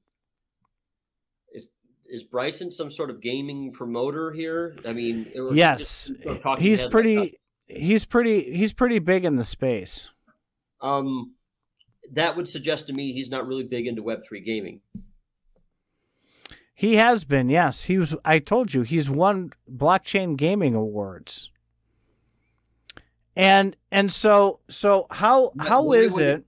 is 2.15 2.23
Bryson 2.23 2.71
some 2.71 2.93
sort 2.93 3.11
of 3.11 3.21
gaming 3.21 3.73
promoter 3.73 4.31
here? 4.31 4.77
I 4.87 4.93
mean, 4.93 5.27
yes, 5.53 6.13
he's 6.59 6.87
pretty. 6.87 7.17
Like 7.17 7.41
he's 7.67 8.05
pretty. 8.05 8.55
He's 8.55 8.73
pretty 8.73 9.01
big 9.01 9.25
in 9.25 9.35
the 9.35 9.43
space. 9.43 10.13
Um, 10.81 11.35
that 12.13 12.37
would 12.37 12.47
suggest 12.47 12.87
to 12.87 12.93
me 12.93 13.13
he's 13.13 13.31
not 13.31 13.49
really 13.49 13.65
big 13.65 13.89
into 13.89 14.03
Web 14.03 14.21
three 14.27 14.41
gaming. 14.41 14.81
He 16.73 16.97
has 16.97 17.25
been, 17.25 17.49
yes. 17.49 17.85
He 17.85 17.99
was. 17.99 18.15
I 18.25 18.39
told 18.39 18.75
you, 18.75 18.83
he's 18.83 19.11
won 19.11 19.53
blockchain 19.69 20.37
gaming 20.37 20.77
awards. 20.77 21.51
And 23.35 23.77
and 23.91 24.13
so 24.13 24.61
so 24.69 25.09
how 25.11 25.53
how 25.59 25.91
is 25.93 26.21
it? 26.21 26.45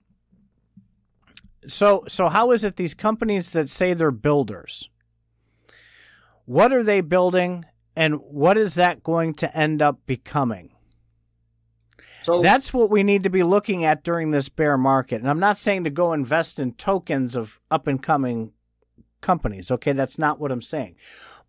So 1.67 2.05
so 2.07 2.29
how 2.29 2.51
is 2.51 2.63
it 2.63 2.77
these 2.77 2.93
companies 2.93 3.49
that 3.49 3.67
say 3.67 3.93
they're 3.93 4.11
builders? 4.11 4.89
What 6.47 6.71
are 6.71 6.81
they 6.81 7.01
building 7.01 7.65
and 7.93 8.21
what 8.21 8.57
is 8.57 8.75
that 8.75 9.03
going 9.03 9.33
to 9.35 9.53
end 9.55 9.81
up 9.81 9.99
becoming? 10.05 10.71
So 12.23 12.41
that's 12.41 12.73
what 12.73 12.89
we 12.89 13.03
need 13.03 13.23
to 13.23 13.29
be 13.29 13.43
looking 13.43 13.83
at 13.83 14.01
during 14.01 14.31
this 14.31 14.47
bear 14.47 14.77
market. 14.77 15.19
And 15.19 15.29
I'm 15.29 15.41
not 15.41 15.57
saying 15.57 15.83
to 15.83 15.89
go 15.89 16.13
invest 16.13 16.57
in 16.57 16.71
tokens 16.75 17.35
of 17.35 17.59
up 17.69 17.85
and 17.85 18.01
coming 18.01 18.53
companies. 19.19 19.71
Okay, 19.71 19.91
that's 19.91 20.17
not 20.17 20.39
what 20.39 20.53
I'm 20.53 20.61
saying. 20.61 20.95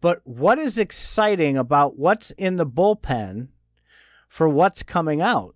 But 0.01 0.21
what 0.25 0.59
is 0.59 0.81
exciting 0.81 1.57
about 1.57 1.97
what's 1.97 2.33
in 2.33 2.57
the 2.57 2.67
bullpen 2.67 3.49
for 4.29 4.49
what's 4.49 4.83
coming 4.83 5.21
out? 5.21 5.55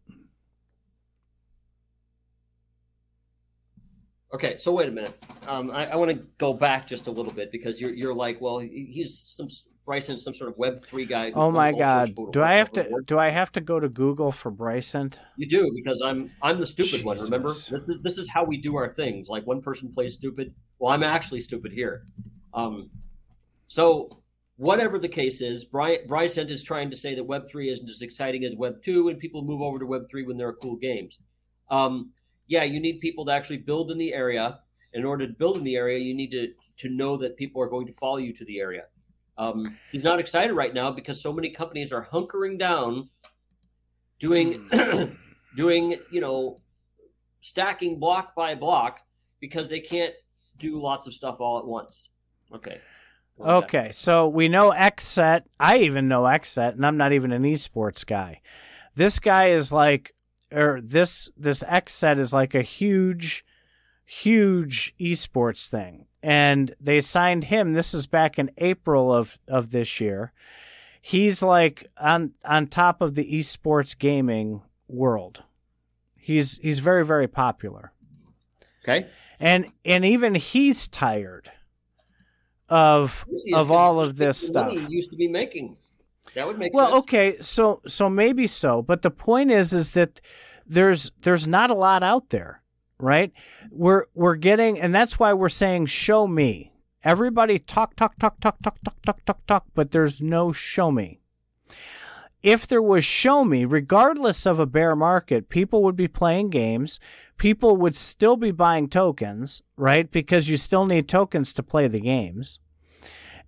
Okay, 4.34 4.56
so 4.56 4.72
wait 4.72 4.88
a 4.88 4.92
minute. 4.92 5.22
Um, 5.46 5.70
I, 5.70 5.88
I 5.92 5.96
want 5.96 6.10
to 6.10 6.24
go 6.38 6.54
back 6.54 6.86
just 6.86 7.06
a 7.06 7.10
little 7.10 7.32
bit 7.32 7.52
because 7.52 7.80
you're 7.80 7.92
you're 7.92 8.14
like, 8.14 8.40
well, 8.40 8.58
he's 8.58 9.18
some 9.18 9.48
Bryson, 9.84 10.16
some 10.16 10.32
sort 10.32 10.50
of 10.50 10.56
Web 10.56 10.78
three 10.82 11.04
guy. 11.04 11.32
Oh 11.34 11.50
my 11.50 11.72
God! 11.72 12.14
Do 12.30 12.42
I 12.42 12.54
have 12.54 12.72
to 12.72 12.88
do 13.04 13.18
I 13.18 13.30
have 13.30 13.52
to 13.52 13.60
go 13.60 13.80
to 13.80 13.88
Google 13.88 14.32
for 14.32 14.50
Bryson? 14.50 15.12
You 15.36 15.48
do 15.48 15.70
because 15.74 16.00
I'm 16.02 16.30
I'm 16.40 16.60
the 16.60 16.66
stupid 16.66 17.02
Jesus. 17.02 17.04
one. 17.04 17.18
Remember, 17.18 17.48
this 17.48 17.72
is 17.72 17.98
this 18.02 18.18
is 18.18 18.30
how 18.30 18.44
we 18.44 18.56
do 18.56 18.76
our 18.76 18.90
things. 18.90 19.28
Like 19.28 19.46
one 19.46 19.60
person 19.60 19.92
plays 19.92 20.14
stupid. 20.14 20.54
Well, 20.78 20.92
I'm 20.92 21.02
actually 21.02 21.40
stupid 21.40 21.72
here. 21.72 22.04
Um, 22.54 22.90
so 23.68 24.22
whatever 24.56 24.98
the 24.98 25.08
case 25.08 25.42
is, 25.42 25.64
Bry- 25.64 26.00
Bryson 26.06 26.48
is 26.48 26.62
trying 26.62 26.90
to 26.90 26.96
say 26.96 27.14
that 27.16 27.24
Web 27.24 27.48
three 27.50 27.68
isn't 27.68 27.90
as 27.90 28.02
exciting 28.02 28.44
as 28.44 28.54
Web 28.54 28.82
two, 28.82 29.08
and 29.08 29.18
people 29.18 29.42
move 29.42 29.60
over 29.60 29.78
to 29.78 29.86
Web 29.86 30.08
three 30.08 30.24
when 30.24 30.36
there 30.36 30.48
are 30.48 30.54
cool 30.54 30.76
games. 30.76 31.18
Um, 31.70 32.12
yeah, 32.46 32.64
you 32.64 32.80
need 32.80 33.00
people 33.00 33.24
to 33.26 33.32
actually 33.32 33.58
build 33.58 33.90
in 33.90 33.98
the 33.98 34.12
area. 34.12 34.58
In 34.94 35.04
order 35.04 35.26
to 35.26 35.32
build 35.32 35.56
in 35.56 35.64
the 35.64 35.76
area, 35.76 35.98
you 35.98 36.14
need 36.14 36.30
to 36.32 36.52
to 36.78 36.88
know 36.88 37.16
that 37.16 37.36
people 37.36 37.62
are 37.62 37.68
going 37.68 37.86
to 37.86 37.92
follow 37.94 38.18
you 38.18 38.32
to 38.34 38.44
the 38.44 38.60
area. 38.60 38.84
Um, 39.38 39.78
he's 39.90 40.04
not 40.04 40.20
excited 40.20 40.52
right 40.52 40.74
now 40.74 40.90
because 40.90 41.22
so 41.22 41.32
many 41.32 41.50
companies 41.50 41.92
are 41.92 42.06
hunkering 42.06 42.58
down, 42.58 43.08
doing 44.18 44.68
hmm. 44.70 45.04
doing 45.56 45.96
you 46.10 46.20
know 46.20 46.60
stacking 47.40 47.98
block 47.98 48.34
by 48.34 48.54
block 48.54 49.00
because 49.40 49.68
they 49.68 49.80
can't 49.80 50.14
do 50.58 50.80
lots 50.80 51.06
of 51.06 51.14
stuff 51.14 51.40
all 51.40 51.58
at 51.58 51.66
once. 51.66 52.10
Okay. 52.54 52.80
Okay, 53.40 53.90
so 53.92 54.28
we 54.28 54.48
know 54.48 54.70
XSET. 54.70 55.42
I 55.58 55.78
even 55.78 56.06
know 56.06 56.22
XSET, 56.22 56.74
and 56.74 56.86
I'm 56.86 56.96
not 56.96 57.12
even 57.12 57.32
an 57.32 57.42
esports 57.42 58.06
guy. 58.06 58.40
This 58.94 59.18
guy 59.18 59.46
is 59.48 59.72
like 59.72 60.14
or 60.52 60.80
this 60.80 61.30
this 61.36 61.62
XSET 61.64 62.18
is 62.18 62.32
like 62.32 62.54
a 62.54 62.62
huge, 62.62 63.44
huge 64.04 64.94
esports 65.00 65.68
thing, 65.68 66.06
and 66.22 66.74
they 66.80 67.00
signed 67.00 67.44
him. 67.44 67.72
This 67.72 67.94
is 67.94 68.06
back 68.06 68.38
in 68.38 68.50
April 68.58 69.12
of 69.12 69.38
of 69.48 69.70
this 69.70 70.00
year. 70.00 70.32
He's 71.00 71.42
like 71.42 71.90
on 71.98 72.32
on 72.44 72.66
top 72.66 73.00
of 73.00 73.14
the 73.14 73.32
esports 73.32 73.98
gaming 73.98 74.62
world. 74.88 75.42
He's 76.16 76.58
he's 76.58 76.78
very 76.78 77.04
very 77.04 77.28
popular. 77.28 77.92
Okay, 78.84 79.06
and 79.40 79.72
and 79.84 80.04
even 80.04 80.34
he's 80.34 80.86
tired 80.88 81.50
of 82.68 83.24
of 83.52 83.70
all 83.70 84.00
of 84.00 84.16
this 84.16 84.38
stuff. 84.38 84.72
He 84.72 84.86
used 84.88 85.10
to 85.10 85.16
be 85.16 85.28
making. 85.28 85.76
That 86.34 86.46
would 86.46 86.58
make 86.58 86.72
well, 86.74 86.86
sense. 86.86 86.92
Well, 86.92 87.00
okay, 87.00 87.36
so 87.40 87.82
so 87.86 88.08
maybe 88.08 88.46
so, 88.46 88.82
but 88.82 89.02
the 89.02 89.10
point 89.10 89.50
is 89.50 89.72
is 89.72 89.90
that 89.90 90.20
there's 90.66 91.10
there's 91.22 91.46
not 91.48 91.70
a 91.70 91.74
lot 91.74 92.02
out 92.02 92.30
there, 92.30 92.62
right? 92.98 93.32
We're 93.70 94.06
we're 94.14 94.36
getting 94.36 94.80
and 94.80 94.94
that's 94.94 95.18
why 95.18 95.32
we're 95.34 95.48
saying 95.48 95.86
show 95.86 96.26
me. 96.26 96.72
Everybody 97.04 97.58
talk 97.58 97.96
talk 97.96 98.16
talk 98.18 98.40
talk 98.40 98.62
talk 98.62 98.78
talk 98.84 99.02
talk 99.02 99.24
talk 99.24 99.46
talk, 99.46 99.64
but 99.74 99.90
there's 99.90 100.22
no 100.22 100.52
show 100.52 100.90
me. 100.90 101.20
if 102.42 102.66
there 102.66 102.82
was 102.82 103.04
show 103.04 103.44
me, 103.44 103.64
regardless 103.64 104.46
of 104.46 104.58
a 104.58 104.66
bear 104.66 104.96
market, 104.96 105.48
people 105.48 105.82
would 105.82 105.96
be 105.96 106.08
playing 106.08 106.50
games. 106.50 106.98
People 107.38 107.76
would 107.76 107.94
still 107.94 108.36
be 108.36 108.50
buying 108.50 108.88
tokens, 108.88 109.62
right? 109.76 110.10
Because 110.10 110.48
you 110.48 110.56
still 110.56 110.84
need 110.86 111.08
tokens 111.08 111.52
to 111.54 111.62
play 111.62 111.88
the 111.88 112.00
games. 112.00 112.60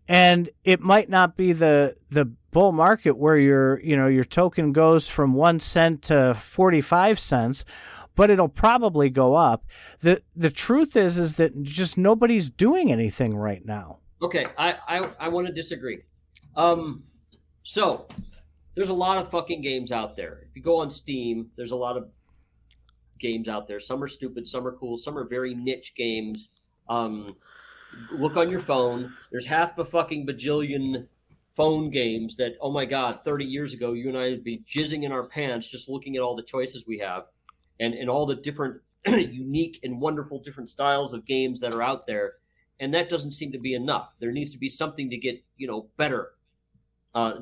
And 0.06 0.50
it 0.64 0.80
might 0.80 1.08
not 1.08 1.36
be 1.36 1.52
the 1.52 1.96
the 2.10 2.30
bull 2.54 2.72
market 2.72 3.18
where 3.18 3.36
your 3.36 3.80
you 3.80 3.96
know 3.96 4.06
your 4.06 4.24
token 4.24 4.72
goes 4.72 5.10
from 5.10 5.34
one 5.34 5.58
cent 5.60 6.00
to 6.02 6.34
forty 6.42 6.80
five 6.80 7.20
cents, 7.20 7.66
but 8.14 8.30
it'll 8.30 8.48
probably 8.48 9.10
go 9.10 9.34
up. 9.34 9.66
the 10.00 10.22
The 10.34 10.50
truth 10.50 10.96
is 10.96 11.18
is 11.18 11.34
that 11.34 11.62
just 11.62 11.98
nobody's 11.98 12.48
doing 12.48 12.90
anything 12.90 13.36
right 13.36 13.66
now. 13.66 13.98
Okay, 14.22 14.46
I 14.56 14.76
I, 14.88 15.10
I 15.20 15.28
want 15.28 15.48
to 15.48 15.52
disagree. 15.52 15.98
Um, 16.56 17.02
so 17.64 18.06
there's 18.74 18.88
a 18.88 18.94
lot 18.94 19.18
of 19.18 19.28
fucking 19.28 19.60
games 19.60 19.92
out 19.92 20.16
there. 20.16 20.46
If 20.48 20.56
you 20.56 20.62
go 20.62 20.78
on 20.78 20.90
Steam, 20.90 21.50
there's 21.56 21.72
a 21.72 21.76
lot 21.76 21.96
of 21.96 22.08
games 23.18 23.48
out 23.48 23.66
there. 23.66 23.80
Some 23.80 24.02
are 24.02 24.08
stupid, 24.08 24.46
some 24.46 24.66
are 24.66 24.72
cool, 24.72 24.96
some 24.96 25.18
are 25.18 25.24
very 25.24 25.54
niche 25.54 25.94
games. 25.96 26.50
Um, 26.88 27.36
look 28.12 28.36
on 28.36 28.48
your 28.48 28.60
phone. 28.60 29.12
There's 29.32 29.46
half 29.46 29.76
a 29.78 29.84
fucking 29.84 30.26
bajillion 30.26 31.08
phone 31.54 31.90
games 31.90 32.36
that, 32.36 32.54
oh 32.60 32.70
my 32.70 32.84
God, 32.84 33.20
30 33.24 33.44
years 33.44 33.74
ago, 33.74 33.92
you 33.92 34.08
and 34.08 34.18
I 34.18 34.30
would 34.30 34.44
be 34.44 34.64
jizzing 34.66 35.04
in 35.04 35.12
our 35.12 35.26
pants 35.26 35.70
just 35.70 35.88
looking 35.88 36.16
at 36.16 36.22
all 36.22 36.36
the 36.36 36.42
choices 36.42 36.84
we 36.86 36.98
have 36.98 37.24
and, 37.80 37.94
and 37.94 38.10
all 38.10 38.26
the 38.26 38.36
different 38.36 38.80
unique 39.06 39.80
and 39.82 40.00
wonderful 40.00 40.40
different 40.40 40.68
styles 40.68 41.14
of 41.14 41.24
games 41.24 41.60
that 41.60 41.72
are 41.72 41.82
out 41.82 42.06
there. 42.06 42.34
And 42.80 42.92
that 42.94 43.08
doesn't 43.08 43.32
seem 43.32 43.52
to 43.52 43.58
be 43.58 43.74
enough. 43.74 44.14
There 44.18 44.32
needs 44.32 44.52
to 44.52 44.58
be 44.58 44.68
something 44.68 45.10
to 45.10 45.16
get, 45.16 45.42
you 45.56 45.66
know, 45.66 45.88
better. 45.96 46.32
Uh, 47.14 47.34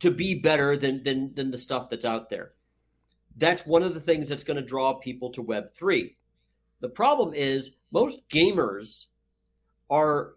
to 0.00 0.10
be 0.10 0.34
better 0.34 0.76
than 0.76 1.02
than 1.02 1.34
than 1.34 1.50
the 1.50 1.58
stuff 1.58 1.88
that's 1.88 2.04
out 2.04 2.30
there. 2.30 2.52
That's 3.36 3.66
one 3.66 3.82
of 3.82 3.94
the 3.94 4.00
things 4.00 4.28
that's 4.28 4.44
going 4.44 4.56
to 4.56 4.62
draw 4.62 4.94
people 4.94 5.30
to 5.32 5.42
Web 5.42 5.72
three. 5.74 6.16
The 6.80 6.88
problem 6.88 7.34
is 7.34 7.72
most 7.92 8.20
gamers 8.28 9.06
are 9.90 10.34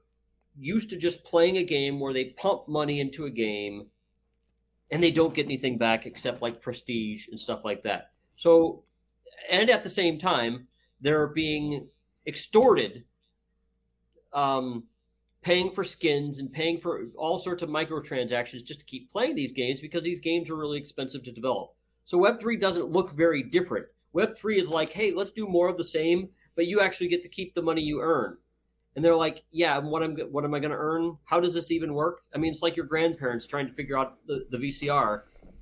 used 0.60 0.89
to 0.89 0.98
just 0.98 1.24
playing 1.24 1.58
a 1.58 1.63
game 1.63 2.00
where 2.00 2.13
they 2.13 2.25
pump 2.25 2.68
money 2.68 3.00
into 3.00 3.25
a 3.25 3.30
game 3.30 3.88
and 4.92 5.01
they 5.01 5.12
don't 5.12 5.34
get 5.34 5.46
anything 5.46 5.78
back 5.78 6.06
except 6.06 6.42
like 6.42 6.62
prestige 6.62 7.28
and 7.30 7.39
stuff 7.39 7.63
like 7.63 7.84
that. 7.84 8.12
So, 8.36 8.84
and 9.50 9.70
at 9.70 9.84
the 9.84 9.89
same 9.89 10.20
time, 10.20 10.68
they're 11.01 11.28
being 11.28 11.88
extorted 12.28 13.04
um, 14.34 14.84
paying 15.42 15.72
for 15.72 15.84
skins 15.84 16.39
and 16.39 16.51
paying 16.51 16.78
for 16.78 17.06
all 17.16 17.39
sorts 17.39 17.63
of 17.63 17.70
microtransactions 17.70 18.63
just 18.63 18.80
to 18.80 18.86
keep 18.86 19.12
playing 19.12 19.36
these 19.36 19.51
games 19.51 19.80
because 19.80 20.04
these 20.04 20.20
games 20.20 20.50
are 20.50 20.56
really 20.56 20.78
expensive 20.78 21.24
to 21.24 21.32
develop. 21.32 21.74
So 22.04 22.20
Web3 22.20 22.60
doesn't 22.60 22.89
look 22.89 23.16
very 23.16 23.44
different. 23.44 23.86
Web3 24.16 24.60
is 24.60 24.70
like, 24.70 24.92
hey, 24.92 25.13
let's 25.13 25.32
do 25.32 25.48
more 25.48 25.70
of 25.70 25.78
the 25.78 25.84
same, 25.84 26.30
but 26.56 26.68
you 26.68 26.82
actually 26.82 27.08
get 27.08 27.24
to 27.24 27.30
keep 27.30 27.54
the 27.54 27.62
money 27.62 27.82
you 27.82 28.01
earn. 28.01 28.38
And 28.96 29.05
they're 29.05 29.15
like, 29.15 29.43
yeah, 29.51 29.77
what 29.77 30.03
am 30.03 30.17
what 30.31 30.43
am 30.43 30.53
I 30.53 30.60
going 30.60 30.72
to 30.72 30.77
earn? 30.77 31.17
How 31.25 31.39
does 31.39 31.53
this 31.53 31.72
even 31.72 31.93
work? 31.93 32.22
I 32.34 32.38
mean, 32.38 32.51
it's 32.51 32.62
like 32.62 32.75
your 32.75 32.86
grandparents 32.86 33.46
trying 33.46 33.67
to 33.67 33.74
figure 33.74 33.98
out 33.98 34.17
the, 34.27 34.46
the 34.50 34.58
VCR. 34.58 35.22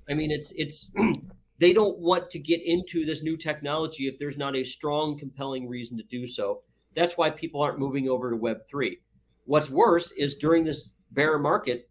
I 0.09 0.13
mean, 0.13 0.31
it's 0.31 0.53
it's 0.55 0.91
they 1.59 1.73
don't 1.73 1.99
want 1.99 2.29
to 2.31 2.39
get 2.39 2.61
into 2.63 3.05
this 3.05 3.23
new 3.23 3.37
technology 3.37 4.07
if 4.07 4.17
there's 4.17 4.37
not 4.37 4.55
a 4.55 4.63
strong, 4.63 5.17
compelling 5.17 5.67
reason 5.67 5.97
to 5.97 6.03
do 6.03 6.25
so. 6.25 6.61
That's 6.95 7.17
why 7.17 7.29
people 7.29 7.61
aren't 7.61 7.79
moving 7.79 8.09
over 8.09 8.31
to 8.31 8.37
Web3. 8.37 8.97
What's 9.45 9.69
worse 9.69 10.11
is 10.13 10.35
during 10.35 10.63
this 10.63 10.89
bear 11.11 11.37
market, 11.37 11.89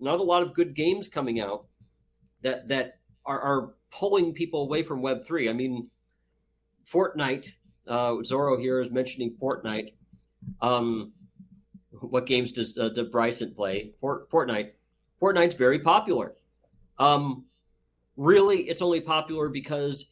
not 0.00 0.18
a 0.18 0.24
lot 0.24 0.42
of 0.42 0.54
good 0.54 0.74
games 0.74 1.08
coming 1.08 1.40
out 1.40 1.66
that 2.42 2.68
that 2.68 2.98
are, 3.24 3.40
are 3.40 3.74
pulling 3.90 4.32
people 4.32 4.62
away 4.62 4.82
from 4.82 5.02
Web 5.02 5.24
three. 5.24 5.48
I 5.48 5.52
mean, 5.52 5.90
Fortnite. 6.90 7.54
Uh, 7.86 8.12
Zorro 8.22 8.60
here 8.60 8.80
is 8.80 8.90
mentioning 8.90 9.36
Fortnite. 9.40 9.92
Um, 10.60 11.12
what 11.90 12.26
games 12.26 12.52
does 12.52 12.76
uh, 12.76 12.88
does 12.90 13.08
Bryson 13.08 13.54
play? 13.54 13.92
Fort, 14.00 14.30
Fortnite. 14.30 14.72
Fortnite's 15.20 15.54
very 15.54 15.78
popular. 15.78 16.34
Um, 16.98 17.44
really, 18.16 18.68
it's 18.68 18.82
only 18.82 19.00
popular 19.00 19.48
because 19.48 20.06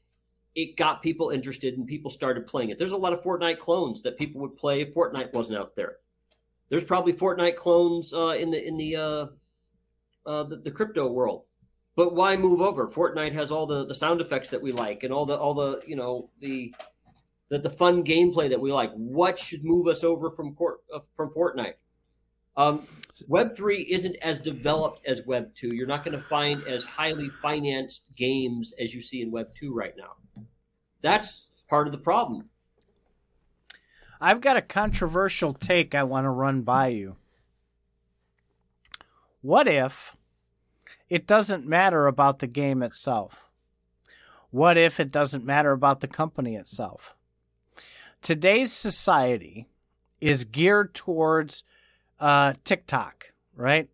it 0.55 0.77
got 0.77 1.03
people 1.03 1.31
interested 1.31 1.77
and 1.79 1.87
people 1.87 2.11
started 2.11 2.47
playing 2.47 2.71
it. 2.71 2.79
There's 2.79 2.93
a 2.93 2.97
lot 2.97 3.13
of 3.13 3.23
Fortnite 3.23 3.59
clones 3.59 4.03
that 4.03 4.19
people 4.19 4.41
would 4.41 4.57
play 4.57 4.81
if 4.81 4.95
Fortnite 4.95 5.33
wasn't 5.33 5.59
out 5.59 5.75
there. 5.75 5.97
There's 6.69 6.85
probably 6.85 7.13
Fortnite 7.13 7.57
clones 7.57 8.13
uh, 8.13 8.35
in 8.39 8.51
the 8.51 8.67
in 8.67 8.77
the, 8.77 8.97
uh, 8.97 9.27
uh, 10.27 10.45
the, 10.45 10.57
the 10.57 10.71
crypto 10.71 11.09
world, 11.09 11.45
but 11.97 12.15
why 12.15 12.37
move 12.37 12.61
over? 12.61 12.87
Fortnite 12.89 13.33
has 13.33 13.51
all 13.51 13.67
the, 13.67 13.87
the 13.87 13.95
sound 13.95 14.21
effects 14.21 14.51
that 14.51 14.63
we 14.63 14.71
like 14.73 15.03
and 15.03 15.13
all 15.13 15.27
the 15.27 15.37
all 15.37 15.55
the 15.55 15.83
you 15.87 15.97
know 15.97 16.31
the 16.41 16.75
the, 17.51 17.59
the 17.59 17.71
fun 17.71 18.03
gameplay 18.03 18.49
that 18.49 18.61
we 18.61 18.73
like. 18.73 18.93
What 18.95 19.39
should 19.39 19.63
move 19.63 19.87
us 19.87 20.03
over 20.03 20.31
from 20.31 20.57
uh, 20.95 21.01
from 21.15 21.31
Fortnite? 21.35 21.75
Um, 22.57 22.87
Web 23.29 23.55
three 23.55 23.83
isn't 23.91 24.17
as 24.17 24.39
developed 24.39 25.07
as 25.07 25.27
Web 25.27 25.55
two. 25.55 25.75
You're 25.75 25.87
not 25.87 26.05
going 26.05 26.17
to 26.17 26.23
find 26.23 26.63
as 26.67 26.85
highly 26.85 27.29
financed 27.29 28.11
games 28.17 28.73
as 28.81 28.95
you 28.95 29.03
see 29.03 29.21
in 29.21 29.31
Web 29.31 29.49
two 29.59 29.75
right 29.75 29.95
now. 29.97 30.45
That's 31.03 31.49
part 31.69 31.87
of 31.87 31.93
the 31.93 31.99
problem. 31.99 32.49
I've 34.21 34.41
got 34.41 34.57
a 34.57 34.63
controversial 34.63 35.55
take 35.55 35.95
I 35.95 36.03
want 36.03 36.25
to 36.25 36.31
run 36.31 36.63
by 36.63 36.89
you. 36.89 37.17
What 39.41 39.67
if 39.67 40.15
it 41.09 41.27
doesn't 41.27 41.67
matter 41.67 42.07
about 42.07 42.41
the 42.41 42.47
game 42.47 42.83
itself? 42.83 43.49
What 44.51 44.77
if 44.77 45.01
it 45.01 45.11
doesn't 45.11 45.45
matter 45.45 45.73
about 45.73 46.01
the 46.01 46.09
company 46.09 46.57
itself? 46.57 47.15
Today's 48.23 48.73
society 48.73 49.67
is 50.21 50.45
geared 50.45 50.95
towards 50.95 51.65
uh, 52.19 52.55
TikTok, 52.65 53.33
right? 53.57 53.89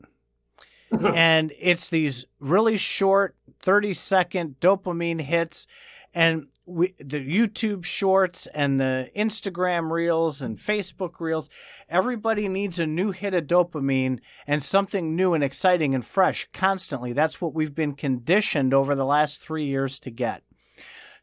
and 1.15 1.53
it's 1.59 1.89
these 1.89 2.25
really 2.41 2.77
short 2.77 3.35
30 3.61 3.93
second 3.93 4.61
dopamine 4.61 5.21
hits. 5.21 5.67
And 6.15 6.47
we, 6.65 6.95
the 6.99 7.21
YouTube 7.21 7.85
shorts 7.85 8.47
and 8.49 8.81
the 8.81 9.11
Instagram 9.17 9.91
reels 9.91 10.43
and 10.43 10.59
Facebook 10.59 11.21
reels, 11.21 11.49
everybody 11.89 12.49
needs 12.49 12.81
a 12.81 12.87
new 12.87 13.13
hit 13.13 13.35
of 13.35 13.47
dopamine 13.47 14.19
and 14.47 14.63
something 14.63 15.15
new 15.15 15.35
and 15.35 15.45
exciting 15.45 15.95
and 15.95 16.05
fresh 16.05 16.49
constantly. 16.53 17.13
That's 17.13 17.41
what 17.41 17.55
we've 17.55 17.75
been 17.75 17.95
conditioned 17.95 18.75
over 18.75 18.95
the 18.95 19.05
last 19.05 19.43
three 19.43 19.67
years 19.67 20.01
to 20.01 20.11
get. 20.11 20.43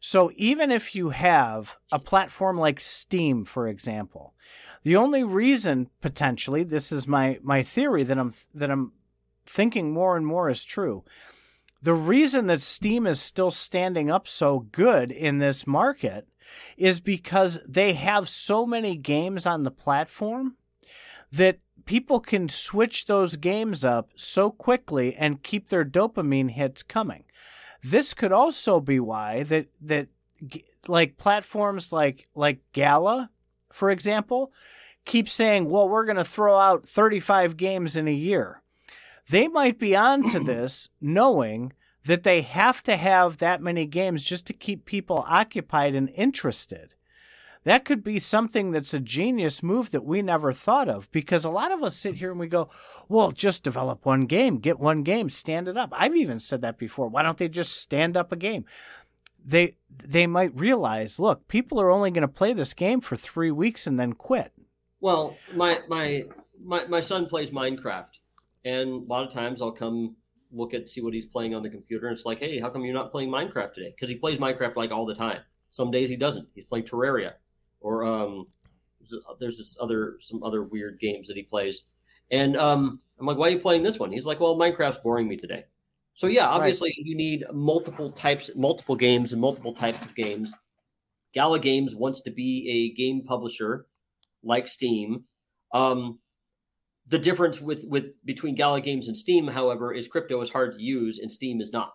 So 0.06 0.30
even 0.36 0.70
if 0.70 0.94
you 0.94 1.10
have 1.10 1.76
a 1.90 1.98
platform 1.98 2.58
like 2.58 2.78
Steam, 2.78 3.46
for 3.46 3.66
example, 3.66 4.34
the 4.82 4.96
only 4.96 5.24
reason 5.24 5.88
potentially 6.02 6.62
this 6.62 6.92
is 6.92 7.08
my 7.08 7.38
my 7.42 7.62
theory 7.62 8.04
that 8.04 8.18
I'm 8.18 8.34
that 8.54 8.70
I'm 8.70 8.92
thinking 9.46 9.92
more 9.92 10.16
and 10.16 10.26
more 10.26 10.50
is 10.50 10.64
true 10.64 11.04
the 11.84 11.94
reason 11.94 12.46
that 12.46 12.62
Steam 12.62 13.06
is 13.06 13.20
still 13.20 13.50
standing 13.50 14.10
up 14.10 14.26
so 14.26 14.60
good 14.72 15.10
in 15.10 15.38
this 15.38 15.66
market 15.66 16.26
is 16.78 16.98
because 16.98 17.60
they 17.68 17.92
have 17.92 18.26
so 18.26 18.64
many 18.64 18.96
games 18.96 19.46
on 19.46 19.64
the 19.64 19.70
platform 19.70 20.56
that 21.30 21.58
people 21.84 22.20
can 22.20 22.48
switch 22.48 23.04
those 23.04 23.36
games 23.36 23.84
up 23.84 24.10
so 24.16 24.50
quickly 24.50 25.14
and 25.14 25.42
keep 25.42 25.68
their 25.68 25.84
dopamine 25.84 26.50
hits 26.50 26.82
coming. 26.82 27.24
This 27.84 28.14
could 28.14 28.32
also 28.32 28.80
be 28.80 28.98
why 28.98 29.42
that 29.44 29.66
that 29.82 30.08
like 30.88 31.18
platforms 31.18 31.92
like 31.92 32.28
like 32.34 32.60
Gala, 32.72 33.30
for 33.70 33.90
example, 33.90 34.52
keep 35.04 35.28
saying, 35.28 35.68
"Well, 35.68 35.88
we're 35.88 36.06
going 36.06 36.16
to 36.16 36.24
throw 36.24 36.56
out 36.56 36.86
35 36.88 37.58
games 37.58 37.96
in 37.96 38.08
a 38.08 38.12
year." 38.12 38.62
They 39.28 39.48
might 39.48 39.78
be 39.78 39.94
onto 39.94 40.42
this 40.44 40.88
knowing 40.98 41.74
that 42.06 42.22
they 42.22 42.40
have 42.40 42.82
to 42.84 42.96
have 42.96 43.38
that 43.38 43.60
many 43.60 43.84
games 43.84 44.24
just 44.24 44.46
to 44.46 44.52
keep 44.54 44.86
people 44.86 45.24
occupied 45.28 45.94
and 45.94 46.10
interested. 46.10 46.94
That 47.64 47.84
could 47.84 48.04
be 48.04 48.18
something 48.18 48.70
that's 48.70 48.94
a 48.94 49.00
genius 49.00 49.62
move 49.62 49.90
that 49.90 50.04
we 50.04 50.22
never 50.22 50.52
thought 50.52 50.88
of 50.88 51.10
because 51.10 51.44
a 51.44 51.50
lot 51.50 51.72
of 51.72 51.82
us 51.82 51.96
sit 51.96 52.16
here 52.16 52.30
and 52.30 52.38
we 52.38 52.46
go, 52.46 52.68
well, 53.08 53.32
just 53.32 53.62
develop 53.62 54.04
one 54.04 54.26
game, 54.26 54.58
get 54.58 54.78
one 54.78 55.02
game, 55.02 55.30
stand 55.30 55.66
it 55.66 55.76
up. 55.76 55.90
I've 55.92 56.16
even 56.16 56.38
said 56.38 56.60
that 56.60 56.78
before. 56.78 57.08
Why 57.08 57.22
don't 57.22 57.38
they 57.38 57.48
just 57.48 57.78
stand 57.78 58.16
up 58.16 58.32
a 58.32 58.36
game? 58.36 58.66
They 59.44 59.76
they 60.02 60.26
might 60.26 60.58
realize, 60.58 61.18
look, 61.18 61.48
people 61.48 61.80
are 61.80 61.90
only 61.90 62.10
going 62.10 62.22
to 62.22 62.28
play 62.28 62.52
this 62.52 62.74
game 62.74 63.00
for 63.00 63.16
3 63.16 63.50
weeks 63.50 63.86
and 63.86 63.98
then 63.98 64.12
quit. 64.12 64.52
Well, 65.00 65.36
my 65.54 65.80
my 65.88 66.24
my 66.62 66.86
my 66.86 67.00
son 67.00 67.26
plays 67.26 67.50
Minecraft 67.50 68.08
and 68.64 68.90
a 68.90 69.12
lot 69.12 69.26
of 69.26 69.32
times 69.32 69.60
I'll 69.60 69.72
come 69.72 70.16
look 70.50 70.72
at 70.72 70.88
see 70.88 71.00
what 71.00 71.14
he's 71.14 71.26
playing 71.26 71.54
on 71.54 71.62
the 71.62 71.68
computer. 71.70 72.08
And 72.08 72.16
it's 72.16 72.26
like, 72.26 72.38
hey, 72.38 72.60
how 72.60 72.70
come 72.70 72.84
you're 72.84 72.94
not 72.94 73.10
playing 73.10 73.30
Minecraft 73.30 73.74
today? 73.74 73.90
Because 73.94 74.08
he 74.08 74.16
plays 74.16 74.38
Minecraft 74.38 74.76
like 74.76 74.90
all 74.90 75.06
the 75.06 75.14
time. 75.14 75.40
Some 75.70 75.90
days 75.90 76.08
he 76.08 76.16
doesn't. 76.16 76.48
He's 76.54 76.64
playing 76.64 76.84
Terraria, 76.84 77.32
or 77.84 78.02
um, 78.02 78.46
there's 79.38 79.58
this 79.58 79.76
other 79.78 80.16
some 80.20 80.42
other 80.42 80.64
weird 80.64 80.98
games 80.98 81.28
that 81.28 81.36
he 81.36 81.42
plays. 81.42 81.82
And 82.30 82.56
um, 82.56 83.00
I'm 83.20 83.26
like, 83.26 83.36
why 83.36 83.48
are 83.48 83.50
you 83.50 83.58
playing 83.58 83.82
this 83.82 83.98
one? 83.98 84.10
He's 84.10 84.26
like, 84.26 84.40
well, 84.40 84.56
Minecraft's 84.56 84.98
boring 84.98 85.28
me 85.28 85.36
today. 85.36 85.64
So 86.14 86.26
yeah, 86.26 86.48
obviously 86.48 86.88
right. 86.88 87.04
you 87.04 87.14
need 87.14 87.44
multiple 87.52 88.10
types, 88.10 88.50
multiple 88.56 88.96
games, 88.96 89.32
and 89.32 89.40
multiple 89.40 89.74
types 89.74 90.02
of 90.02 90.14
games. 90.14 90.54
Gala 91.34 91.58
Games 91.58 91.94
wants 91.94 92.20
to 92.22 92.30
be 92.30 92.68
a 92.70 92.96
game 92.96 93.24
publisher 93.24 93.86
like 94.42 94.66
Steam. 94.66 95.24
Um, 95.72 96.20
the 97.06 97.18
difference 97.18 97.60
with 97.60 97.84
with 97.86 98.06
between 98.24 98.54
Gala 98.54 98.80
Games 98.80 99.08
and 99.08 99.16
Steam, 99.16 99.48
however, 99.48 99.92
is 99.92 100.08
crypto 100.08 100.40
is 100.40 100.48
hard 100.48 100.78
to 100.78 100.82
use 100.82 101.18
and 101.18 101.30
Steam 101.30 101.60
is 101.60 101.72
not. 101.72 101.92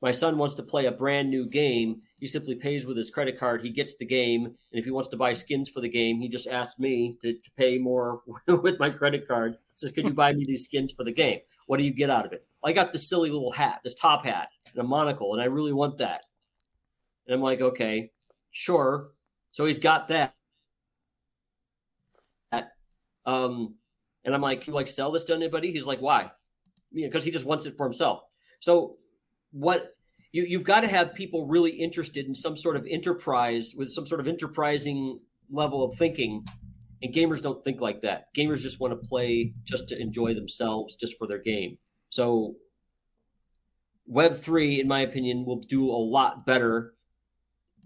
My 0.00 0.12
son 0.12 0.38
wants 0.38 0.54
to 0.56 0.62
play 0.62 0.86
a 0.86 0.92
brand 0.92 1.28
new 1.28 1.46
game. 1.46 2.02
He 2.20 2.26
simply 2.28 2.54
pays 2.54 2.86
with 2.86 2.96
his 2.96 3.10
credit 3.10 3.38
card. 3.38 3.62
He 3.62 3.70
gets 3.70 3.96
the 3.96 4.06
game, 4.06 4.44
and 4.44 4.54
if 4.72 4.84
he 4.84 4.92
wants 4.92 5.08
to 5.08 5.16
buy 5.16 5.32
skins 5.32 5.68
for 5.68 5.80
the 5.80 5.88
game, 5.88 6.20
he 6.20 6.28
just 6.28 6.46
asks 6.46 6.78
me 6.78 7.16
to, 7.22 7.32
to 7.32 7.50
pay 7.56 7.78
more 7.78 8.20
with 8.46 8.78
my 8.78 8.90
credit 8.90 9.26
card. 9.26 9.56
Says, 9.74 9.92
"Could 9.92 10.06
you 10.06 10.14
buy 10.14 10.32
me 10.32 10.44
these 10.44 10.64
skins 10.64 10.92
for 10.92 11.04
the 11.04 11.12
game? 11.12 11.40
What 11.66 11.78
do 11.78 11.84
you 11.84 11.92
get 11.92 12.10
out 12.10 12.26
of 12.26 12.32
it?" 12.32 12.46
I 12.64 12.72
got 12.72 12.92
this 12.92 13.08
silly 13.08 13.30
little 13.30 13.52
hat, 13.52 13.80
this 13.84 13.94
top 13.94 14.24
hat, 14.24 14.48
and 14.72 14.80
a 14.80 14.86
monocle, 14.86 15.32
and 15.32 15.42
I 15.42 15.46
really 15.46 15.72
want 15.72 15.98
that. 15.98 16.24
And 17.26 17.34
I'm 17.34 17.42
like, 17.42 17.60
okay, 17.60 18.10
sure. 18.50 19.10
So 19.52 19.66
he's 19.66 19.78
got 19.78 20.08
that. 20.08 20.34
Um, 23.26 23.74
and 24.24 24.34
I'm 24.34 24.40
like, 24.40 24.62
can 24.62 24.72
you 24.72 24.74
like 24.74 24.88
sell 24.88 25.12
this 25.12 25.24
to 25.24 25.34
anybody? 25.34 25.70
He's 25.70 25.84
like, 25.84 26.00
why? 26.00 26.30
Because 26.92 27.24
he 27.24 27.30
just 27.30 27.44
wants 27.44 27.66
it 27.66 27.76
for 27.76 27.84
himself. 27.84 28.22
So 28.60 28.96
what 29.52 29.94
you 30.32 30.44
you've 30.44 30.64
got 30.64 30.80
to 30.80 30.88
have 30.88 31.14
people 31.14 31.46
really 31.46 31.70
interested 31.70 32.26
in 32.26 32.34
some 32.34 32.56
sort 32.56 32.76
of 32.76 32.86
enterprise 32.86 33.74
with 33.76 33.90
some 33.90 34.06
sort 34.06 34.20
of 34.20 34.28
enterprising 34.28 35.20
level 35.50 35.82
of 35.82 35.94
thinking. 35.94 36.44
And 37.00 37.14
gamers 37.14 37.40
don't 37.40 37.62
think 37.62 37.80
like 37.80 38.00
that. 38.00 38.34
Gamers 38.34 38.60
just 38.60 38.80
want 38.80 38.90
to 38.90 39.08
play 39.08 39.54
just 39.62 39.88
to 39.88 40.00
enjoy 40.00 40.34
themselves, 40.34 40.96
just 40.96 41.16
for 41.16 41.28
their 41.28 41.38
game. 41.38 41.78
So 42.10 42.56
Web 44.06 44.36
three, 44.36 44.80
in 44.80 44.88
my 44.88 45.00
opinion, 45.00 45.44
will 45.44 45.60
do 45.60 45.90
a 45.90 45.92
lot 45.92 46.44
better 46.44 46.94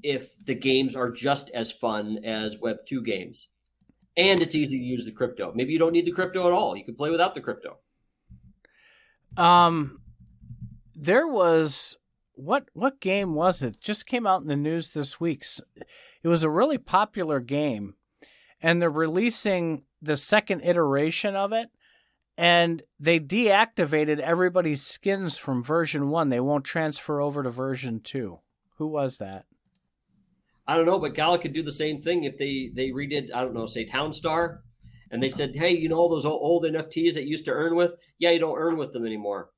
if 0.02 0.34
the 0.44 0.54
games 0.54 0.96
are 0.96 1.10
just 1.10 1.50
as 1.50 1.72
fun 1.72 2.24
as 2.24 2.56
Web 2.58 2.78
two 2.86 3.02
games 3.02 3.48
and 4.16 4.40
it's 4.40 4.54
easy 4.54 4.78
to 4.78 4.84
use 4.84 5.04
the 5.04 5.12
crypto. 5.12 5.52
Maybe 5.54 5.72
you 5.72 5.78
don't 5.78 5.92
need 5.92 6.06
the 6.06 6.12
crypto 6.12 6.46
at 6.46 6.52
all. 6.52 6.76
You 6.76 6.84
can 6.84 6.94
play 6.94 7.10
without 7.10 7.34
the 7.34 7.40
crypto. 7.40 7.78
Um, 9.36 10.01
there 11.02 11.26
was 11.26 11.96
what 12.34 12.68
what 12.74 13.00
game 13.00 13.34
was 13.34 13.62
it? 13.62 13.80
Just 13.80 14.06
came 14.06 14.26
out 14.26 14.42
in 14.42 14.48
the 14.48 14.56
news 14.56 14.90
this 14.90 15.20
week. 15.20 15.44
It 16.22 16.28
was 16.28 16.44
a 16.44 16.50
really 16.50 16.78
popular 16.78 17.40
game, 17.40 17.94
and 18.60 18.80
they're 18.80 18.90
releasing 18.90 19.84
the 20.00 20.16
second 20.16 20.62
iteration 20.62 21.34
of 21.34 21.52
it. 21.52 21.68
And 22.38 22.82
they 22.98 23.20
deactivated 23.20 24.18
everybody's 24.18 24.82
skins 24.82 25.36
from 25.36 25.62
version 25.62 26.08
one. 26.08 26.30
They 26.30 26.40
won't 26.40 26.64
transfer 26.64 27.20
over 27.20 27.42
to 27.42 27.50
version 27.50 28.00
two. 28.00 28.38
Who 28.78 28.86
was 28.86 29.18
that? 29.18 29.44
I 30.66 30.76
don't 30.76 30.86
know, 30.86 30.98
but 30.98 31.14
Gala 31.14 31.38
could 31.38 31.52
do 31.52 31.62
the 31.62 31.72
same 31.72 32.00
thing 32.00 32.24
if 32.24 32.38
they 32.38 32.70
they 32.72 32.90
redid 32.90 33.34
I 33.34 33.42
don't 33.42 33.54
know, 33.54 33.66
say 33.66 33.84
Townstar, 33.84 34.60
and 35.10 35.22
they 35.22 35.28
said, 35.28 35.56
hey, 35.56 35.76
you 35.76 35.88
know 35.88 35.96
all 35.96 36.08
those 36.08 36.24
old 36.24 36.64
NFTs 36.64 37.14
that 37.14 37.24
you 37.24 37.30
used 37.30 37.44
to 37.46 37.50
earn 37.50 37.74
with? 37.74 37.94
Yeah, 38.18 38.30
you 38.30 38.38
don't 38.38 38.56
earn 38.56 38.76
with 38.76 38.92
them 38.92 39.04
anymore. 39.04 39.50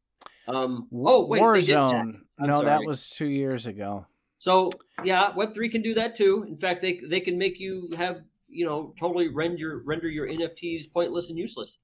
Um, 0.46 0.88
oh 0.92 1.26
wait, 1.26 1.40
Warzone. 1.40 2.20
That. 2.38 2.46
No, 2.46 2.54
sorry. 2.54 2.66
that 2.66 2.85
was 2.85 3.09
two 3.09 3.28
years 3.28 3.66
ago. 3.66 4.07
So 4.38 4.70
yeah, 5.02 5.35
Web 5.35 5.54
three 5.54 5.68
can 5.68 5.83
do 5.83 5.94
that 5.94 6.16
too. 6.16 6.44
In 6.46 6.57
fact, 6.57 6.83
they 6.83 7.00
they 7.09 7.20
can 7.20 7.38
make 7.38 7.59
you 7.59 7.90
have 7.96 8.22
you 8.48 8.66
know 8.66 8.94
totally 8.98 9.28
render 9.28 9.83
render 9.85 10.09
your 10.09 10.28
NFTs 10.28 10.92
pointless 10.92 11.30
and 11.30 11.38
useless. 11.38 11.78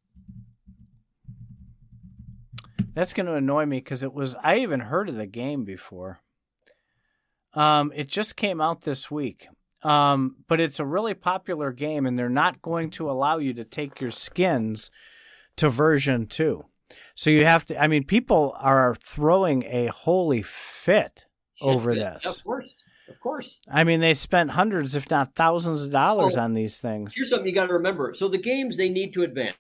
That's 2.93 3.15
going 3.15 3.27
to 3.27 3.35
annoy 3.35 3.67
me 3.67 3.79
because 3.79 4.03
it 4.03 4.13
was 4.13 4.35
I 4.43 4.59
even 4.59 4.81
heard 4.81 5.09
of 5.09 5.15
the 5.15 5.27
game 5.27 5.65
before. 5.65 6.21
Um, 7.55 7.93
it 7.95 8.09
just 8.09 8.37
came 8.37 8.61
out 8.61 8.83
this 8.83 9.11
week. 9.11 9.49
Um, 9.83 10.37
but 10.47 10.61
it's 10.61 10.79
a 10.79 10.85
really 10.85 11.15
popular 11.15 11.73
game, 11.73 12.05
and 12.05 12.19
they're 12.19 12.29
not 12.29 12.61
going 12.61 12.91
to 12.91 13.11
allow 13.11 13.39
you 13.39 13.55
to 13.55 13.65
take 13.65 14.01
your 14.01 14.11
skins 14.11 14.91
to 15.57 15.69
version 15.69 16.27
two. 16.27 16.67
So 17.21 17.29
you 17.29 17.45
have 17.45 17.67
to. 17.67 17.79
I 17.79 17.87
mean, 17.87 18.05
people 18.05 18.57
are 18.59 18.95
throwing 18.95 19.65
a 19.65 19.89
holy 19.89 20.41
fit 20.41 21.27
Shit 21.55 21.69
over 21.69 21.93
fit. 21.93 21.99
this. 21.99 22.25
Of 22.25 22.43
course, 22.43 22.83
of 23.11 23.21
course. 23.21 23.61
I 23.71 23.85
mean, 23.85 24.01
they 24.01 24.15
spent 24.15 24.53
hundreds, 24.53 24.95
if 24.95 25.11
not 25.11 25.35
thousands, 25.35 25.85
of 25.85 25.93
dollars 25.93 26.39
oh, 26.39 26.41
on 26.41 26.55
these 26.55 26.81
things. 26.81 27.13
Here's 27.15 27.29
something 27.29 27.47
you 27.47 27.55
got 27.55 27.67
to 27.67 27.75
remember. 27.75 28.15
So 28.15 28.27
the 28.27 28.39
games 28.39 28.79
they 28.79 28.89
need 28.89 29.13
to 29.13 29.23
advance. 29.23 29.59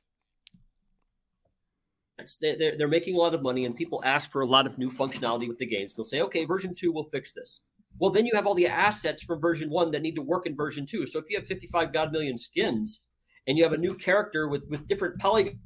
They're, 2.41 2.79
they're 2.79 2.89
making 2.89 3.15
a 3.15 3.19
lot 3.19 3.35
of 3.35 3.43
money, 3.43 3.67
and 3.67 3.77
people 3.77 4.01
ask 4.07 4.31
for 4.33 4.41
a 4.41 4.47
lot 4.47 4.67
of 4.67 4.79
new 4.79 4.91
functionality 4.91 5.47
with 5.47 5.59
the 5.59 5.67
games. 5.67 5.95
They'll 5.95 6.05
say, 6.05 6.23
"Okay, 6.23 6.47
version 6.47 6.75
two 6.75 6.93
will 6.93 7.11
fix 7.11 7.35
this." 7.35 7.61
Well, 7.99 8.11
then 8.11 8.25
you 8.25 8.33
have 8.37 8.47
all 8.47 8.55
the 8.55 8.69
assets 8.69 9.23
from 9.23 9.39
version 9.39 9.69
one 9.69 9.91
that 9.91 10.01
need 10.01 10.15
to 10.15 10.23
work 10.23 10.47
in 10.47 10.57
version 10.57 10.87
two. 10.87 11.07
So 11.07 11.19
if 11.19 11.27
you 11.29 11.37
have 11.37 11.47
55 11.47 11.93
God 11.93 12.11
million 12.11 12.39
skins 12.39 13.03
and 13.47 13.59
you 13.59 13.65
have 13.65 13.75
a 13.75 13.79
new 13.79 13.95
character 13.95 14.49
with, 14.49 14.65
with 14.71 14.87
different 14.87 15.19
polygons, 15.19 15.59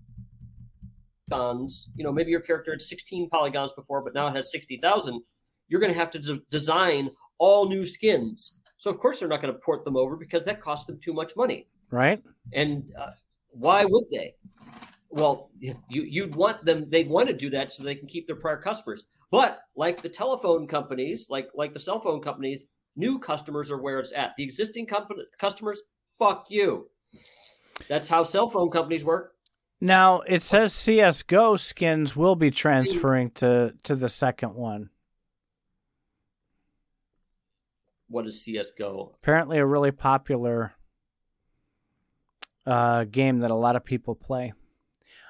you 1.30 2.04
know, 2.04 2.12
maybe 2.12 2.30
your 2.30 2.40
character 2.40 2.72
had 2.72 2.82
16 2.82 3.28
polygons 3.30 3.72
before, 3.72 4.02
but 4.02 4.14
now 4.14 4.26
it 4.28 4.36
has 4.36 4.50
60,000, 4.52 5.20
you're 5.68 5.80
going 5.80 5.92
to 5.92 5.98
have 5.98 6.10
to 6.10 6.18
de- 6.18 6.42
design 6.50 7.10
all 7.38 7.68
new 7.68 7.84
skins. 7.84 8.60
So 8.76 8.90
of 8.90 8.98
course 8.98 9.20
they're 9.20 9.28
not 9.28 9.40
going 9.40 9.52
to 9.52 9.60
port 9.60 9.84
them 9.84 9.96
over 9.96 10.16
because 10.16 10.44
that 10.44 10.60
costs 10.60 10.86
them 10.86 10.98
too 11.02 11.12
much 11.12 11.32
money. 11.36 11.68
Right. 11.90 12.22
And 12.52 12.92
uh, 12.98 13.10
why 13.50 13.84
would 13.84 14.04
they? 14.10 14.34
Well, 15.08 15.50
you 15.60 15.76
you'd 15.88 16.34
want 16.34 16.64
them. 16.64 16.90
They'd 16.90 17.08
want 17.08 17.28
to 17.28 17.34
do 17.34 17.48
that 17.50 17.72
so 17.72 17.84
they 17.84 17.94
can 17.94 18.08
keep 18.08 18.26
their 18.26 18.36
prior 18.36 18.56
customers. 18.56 19.04
But 19.30 19.60
like 19.76 20.02
the 20.02 20.08
telephone 20.08 20.66
companies, 20.66 21.28
like 21.30 21.48
like 21.54 21.72
the 21.72 21.78
cell 21.78 22.00
phone 22.00 22.20
companies, 22.20 22.64
new 22.96 23.20
customers 23.20 23.70
are 23.70 23.80
where 23.80 24.00
it's 24.00 24.12
at. 24.12 24.32
The 24.36 24.42
existing 24.42 24.86
company, 24.86 25.22
customers, 25.38 25.80
fuck 26.18 26.46
you. 26.48 26.90
That's 27.88 28.08
how 28.08 28.24
cell 28.24 28.48
phone 28.48 28.70
companies 28.70 29.04
work. 29.04 29.33
Now 29.84 30.22
it 30.22 30.40
says 30.40 30.72
CS:GO 30.72 31.56
skins 31.56 32.16
will 32.16 32.36
be 32.36 32.50
transferring 32.50 33.32
to 33.32 33.74
to 33.82 33.94
the 33.94 34.08
second 34.08 34.54
one. 34.54 34.88
What 38.08 38.26
is 38.26 38.40
CS:GO? 38.42 39.14
Apparently, 39.20 39.58
a 39.58 39.66
really 39.66 39.90
popular 39.90 40.72
uh, 42.64 43.04
game 43.04 43.40
that 43.40 43.50
a 43.50 43.56
lot 43.56 43.76
of 43.76 43.84
people 43.84 44.14
play. 44.14 44.54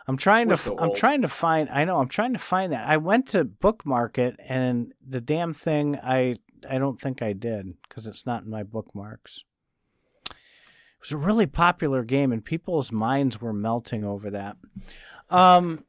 I'm 0.07 0.17
trying 0.17 0.47
We're 0.47 0.55
to 0.55 0.63
so 0.63 0.79
I'm 0.79 0.95
trying 0.95 1.23
to 1.23 1.29
find 1.29 1.69
I 1.69 1.85
know 1.85 1.99
I'm 1.99 2.07
trying 2.07 2.35
to 2.35 2.39
find 2.39 2.73
that. 2.73 2.87
I 2.89 2.99
went 2.99 3.27
to 3.31 3.43
bookmark 3.43 4.19
it 4.19 4.37
and 4.39 4.93
the 5.05 5.21
damn 5.21 5.53
thing 5.53 5.99
I 6.01 6.37
I 6.71 6.79
don't 6.79 7.01
think 7.01 7.23
I 7.23 7.33
did 7.33 7.75
because 7.89 8.07
it's 8.07 8.25
not 8.25 8.45
in 8.45 8.51
my 8.51 8.63
bookmarks. 8.63 9.43
Was 11.05 11.13
a 11.13 11.19
really 11.19 11.47
popular 11.47 12.03
game 12.03 12.33
and 12.33 12.43
people's 12.43 12.91
minds 12.91 13.39
were 13.39 13.53
melting 13.53 14.05
over 14.05 14.31
that. 14.31 14.57
Um 15.29 15.85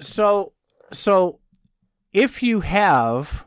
so 0.00 0.54
so 0.90 1.38
if 2.14 2.42
you 2.42 2.60
have 2.60 3.44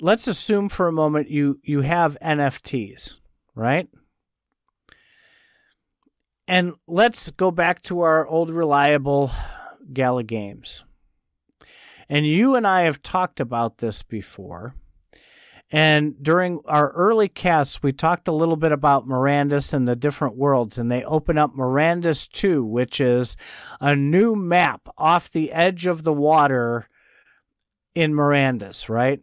let's 0.00 0.26
assume 0.26 0.68
for 0.68 0.88
a 0.88 0.92
moment 0.92 1.30
you 1.30 1.60
you 1.62 1.82
have 1.82 2.18
NFTs, 2.20 3.14
right? 3.54 3.88
And 6.48 6.74
let's 6.88 7.30
go 7.30 7.52
back 7.52 7.80
to 7.82 8.00
our 8.00 8.26
old 8.26 8.50
reliable 8.50 9.30
Gala 9.92 10.24
Games. 10.24 10.82
And 12.08 12.26
you 12.26 12.54
and 12.54 12.66
I 12.66 12.82
have 12.82 13.02
talked 13.02 13.38
about 13.38 13.78
this 13.78 14.02
before. 14.02 14.74
And 15.70 16.14
during 16.22 16.60
our 16.64 16.90
early 16.92 17.28
casts, 17.28 17.82
we 17.82 17.92
talked 17.92 18.26
a 18.26 18.32
little 18.32 18.56
bit 18.56 18.72
about 18.72 19.06
Mirandus 19.06 19.74
and 19.74 19.86
the 19.86 19.96
different 19.96 20.36
worlds. 20.36 20.78
And 20.78 20.90
they 20.90 21.04
open 21.04 21.36
up 21.36 21.54
Mirandus 21.54 22.26
2, 22.30 22.64
which 22.64 23.00
is 23.00 23.36
a 23.80 23.94
new 23.94 24.34
map 24.34 24.88
off 24.96 25.30
the 25.30 25.52
edge 25.52 25.84
of 25.84 26.04
the 26.04 26.12
water 26.12 26.88
in 27.94 28.14
Mirandus, 28.14 28.88
right? 28.88 29.20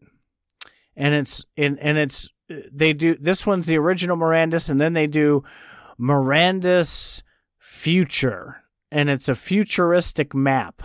And 0.96 1.14
it's 1.14 1.44
in 1.56 1.80
and 1.80 1.98
it's 1.98 2.30
they 2.48 2.94
do 2.94 3.16
this 3.16 3.46
one's 3.46 3.66
the 3.66 3.78
original 3.78 4.18
Mirandus, 4.18 4.70
and 4.70 4.80
then 4.80 4.94
they 4.94 5.08
do 5.08 5.44
Mirandus 6.00 7.24
Future, 7.58 8.64
and 8.92 9.10
it's 9.10 9.28
a 9.28 9.36
futuristic 9.36 10.34
map. 10.34 10.84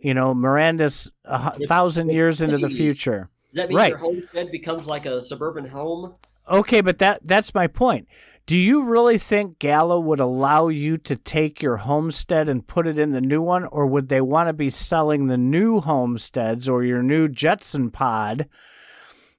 You 0.00 0.14
know, 0.14 0.34
Mirandus 0.34 1.10
a 1.24 1.58
thousand 1.66 2.10
years 2.10 2.42
into 2.42 2.58
the 2.58 2.68
future. 2.68 3.30
Does 3.50 3.56
that 3.56 3.68
mean 3.68 3.78
right. 3.78 3.90
your 3.90 3.98
homestead 3.98 4.50
becomes 4.50 4.86
like 4.86 5.06
a 5.06 5.20
suburban 5.20 5.66
home? 5.66 6.14
Okay, 6.48 6.80
but 6.80 6.98
that 6.98 7.20
that's 7.24 7.54
my 7.54 7.66
point. 7.66 8.08
Do 8.46 8.56
you 8.56 8.82
really 8.82 9.18
think 9.18 9.58
Gala 9.58 10.00
would 10.00 10.20
allow 10.20 10.68
you 10.68 10.96
to 10.98 11.16
take 11.16 11.60
your 11.60 11.76
homestead 11.78 12.48
and 12.48 12.66
put 12.66 12.86
it 12.86 12.98
in 12.98 13.10
the 13.10 13.20
new 13.20 13.42
one, 13.42 13.64
or 13.66 13.86
would 13.86 14.08
they 14.08 14.22
want 14.22 14.48
to 14.48 14.54
be 14.54 14.70
selling 14.70 15.26
the 15.26 15.36
new 15.36 15.80
homesteads 15.80 16.68
or 16.68 16.82
your 16.82 17.02
new 17.02 17.28
Jetson 17.28 17.90
pod 17.90 18.48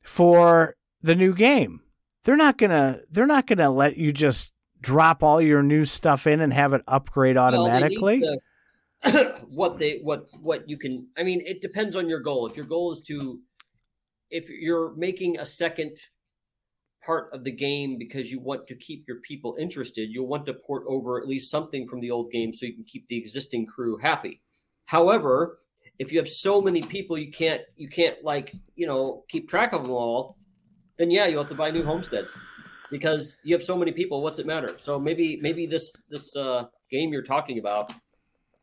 for 0.03 0.75
the 1.01 1.15
new 1.15 1.33
game? 1.33 1.81
They're 2.23 2.35
not 2.35 2.57
gonna 2.57 2.99
they're 3.09 3.25
not 3.25 3.47
gonna 3.47 3.71
let 3.71 3.97
you 3.97 4.11
just 4.11 4.53
drop 4.81 5.23
all 5.23 5.41
your 5.41 5.63
new 5.63 5.85
stuff 5.85 6.27
in 6.27 6.39
and 6.39 6.53
have 6.53 6.73
it 6.73 6.81
upgrade 6.87 7.37
automatically? 7.37 8.21
Well, 8.21 8.31
they, 9.03 9.11
to, 9.11 9.35
what 9.49 9.79
they 9.79 9.99
what 10.03 10.27
what 10.41 10.67
you 10.67 10.77
can 10.77 11.07
i 11.17 11.23
mean 11.23 11.41
it 11.45 11.61
depends 11.61 11.95
on 11.95 12.09
your 12.09 12.19
goal 12.19 12.47
if 12.47 12.57
your 12.57 12.65
goal 12.65 12.91
is 12.91 13.01
to 13.03 13.39
if 14.29 14.49
you're 14.49 14.93
making 14.95 15.39
a 15.39 15.45
second 15.45 15.97
part 17.05 17.29
of 17.33 17.43
the 17.43 17.51
game 17.51 17.97
because 17.97 18.29
you 18.31 18.39
want 18.39 18.67
to 18.67 18.75
keep 18.75 19.05
your 19.07 19.17
people 19.21 19.55
interested 19.59 20.09
you'll 20.11 20.27
want 20.27 20.45
to 20.45 20.53
port 20.53 20.83
over 20.87 21.19
at 21.19 21.27
least 21.27 21.49
something 21.49 21.87
from 21.87 22.01
the 22.01 22.11
old 22.11 22.31
game 22.31 22.53
so 22.53 22.65
you 22.65 22.73
can 22.73 22.83
keep 22.83 23.07
the 23.07 23.17
existing 23.17 23.65
crew 23.65 23.97
happy 23.97 24.41
however 24.85 25.59
if 25.97 26.11
you 26.11 26.19
have 26.19 26.27
so 26.27 26.61
many 26.61 26.81
people 26.81 27.17
you 27.17 27.31
can't 27.31 27.61
you 27.77 27.87
can't 27.87 28.21
like 28.23 28.53
you 28.75 28.85
know 28.85 29.23
keep 29.29 29.49
track 29.49 29.71
of 29.71 29.83
them 29.83 29.91
all 29.91 30.35
then 30.97 31.09
yeah 31.09 31.25
you 31.25 31.37
have 31.37 31.47
to 31.47 31.55
buy 31.55 31.71
new 31.71 31.83
homesteads 31.83 32.37
because 32.91 33.37
you 33.43 33.55
have 33.55 33.63
so 33.63 33.77
many 33.77 33.93
people 33.93 34.21
what's 34.21 34.39
it 34.39 34.45
matter 34.45 34.75
so 34.77 34.99
maybe 34.99 35.39
maybe 35.41 35.65
this 35.65 35.93
this 36.09 36.35
uh 36.35 36.65
game 36.91 37.13
you're 37.13 37.21
talking 37.21 37.59
about 37.59 37.93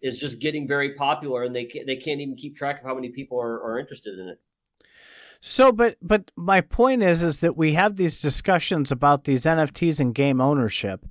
is 0.02 0.18
just 0.18 0.40
getting 0.40 0.68
very 0.68 0.94
popular 0.94 1.44
and 1.44 1.54
they 1.54 1.64
can't, 1.64 1.86
they 1.86 1.96
can't 1.96 2.20
even 2.20 2.36
keep 2.36 2.56
track 2.56 2.80
of 2.80 2.86
how 2.86 2.94
many 2.94 3.08
people 3.10 3.40
are, 3.40 3.62
are 3.62 3.78
interested 3.78 4.18
in 4.18 4.28
it. 4.28 4.38
So, 5.40 5.72
but 5.72 5.96
but 6.02 6.30
my 6.36 6.60
point 6.60 7.02
is 7.02 7.22
is 7.22 7.38
that 7.38 7.56
we 7.56 7.74
have 7.74 7.96
these 7.96 8.20
discussions 8.20 8.90
about 8.90 9.24
these 9.24 9.44
NFTs 9.44 10.00
and 10.00 10.14
game 10.14 10.40
ownership. 10.40 11.06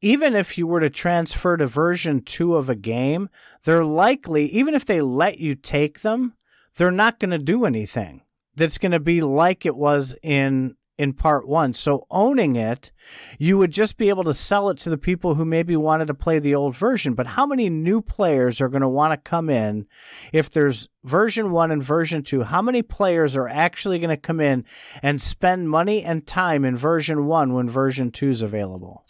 Even 0.00 0.34
if 0.34 0.58
you 0.58 0.66
were 0.66 0.80
to 0.80 0.90
transfer 0.90 1.56
to 1.56 1.66
version 1.66 2.22
two 2.22 2.56
of 2.56 2.68
a 2.68 2.74
game, 2.74 3.28
they're 3.64 3.84
likely, 3.84 4.46
even 4.46 4.74
if 4.74 4.84
they 4.84 5.00
let 5.00 5.38
you 5.38 5.54
take 5.54 6.00
them, 6.00 6.34
they're 6.76 6.90
not 6.90 7.20
going 7.20 7.30
to 7.30 7.38
do 7.38 7.64
anything 7.64 8.22
that's 8.56 8.78
going 8.78 8.92
to 8.92 9.00
be 9.00 9.20
like 9.20 9.64
it 9.64 9.76
was 9.76 10.16
in 10.22 10.74
in 11.02 11.12
part 11.12 11.48
one. 11.48 11.72
So 11.72 12.06
owning 12.12 12.54
it, 12.54 12.92
you 13.36 13.58
would 13.58 13.72
just 13.72 13.96
be 13.96 14.08
able 14.08 14.22
to 14.22 14.32
sell 14.32 14.68
it 14.68 14.78
to 14.78 14.90
the 14.90 14.96
people 14.96 15.34
who 15.34 15.44
maybe 15.44 15.74
wanted 15.74 16.06
to 16.06 16.14
play 16.14 16.38
the 16.38 16.54
old 16.54 16.76
version. 16.76 17.14
But 17.14 17.26
how 17.26 17.44
many 17.44 17.68
new 17.68 18.00
players 18.00 18.60
are 18.60 18.68
going 18.68 18.82
to 18.82 18.88
want 18.88 19.10
to 19.10 19.28
come 19.28 19.50
in 19.50 19.86
if 20.32 20.48
there's 20.48 20.88
version 21.02 21.50
one 21.50 21.72
and 21.72 21.82
version 21.82 22.22
two? 22.22 22.44
How 22.44 22.62
many 22.62 22.82
players 22.82 23.36
are 23.36 23.48
actually 23.48 23.98
going 23.98 24.10
to 24.10 24.16
come 24.16 24.38
in 24.38 24.64
and 25.02 25.20
spend 25.20 25.68
money 25.68 26.04
and 26.04 26.24
time 26.24 26.64
in 26.64 26.76
version 26.76 27.26
one 27.26 27.52
when 27.52 27.68
version 27.68 28.12
two 28.12 28.28
is 28.28 28.40
available? 28.40 29.04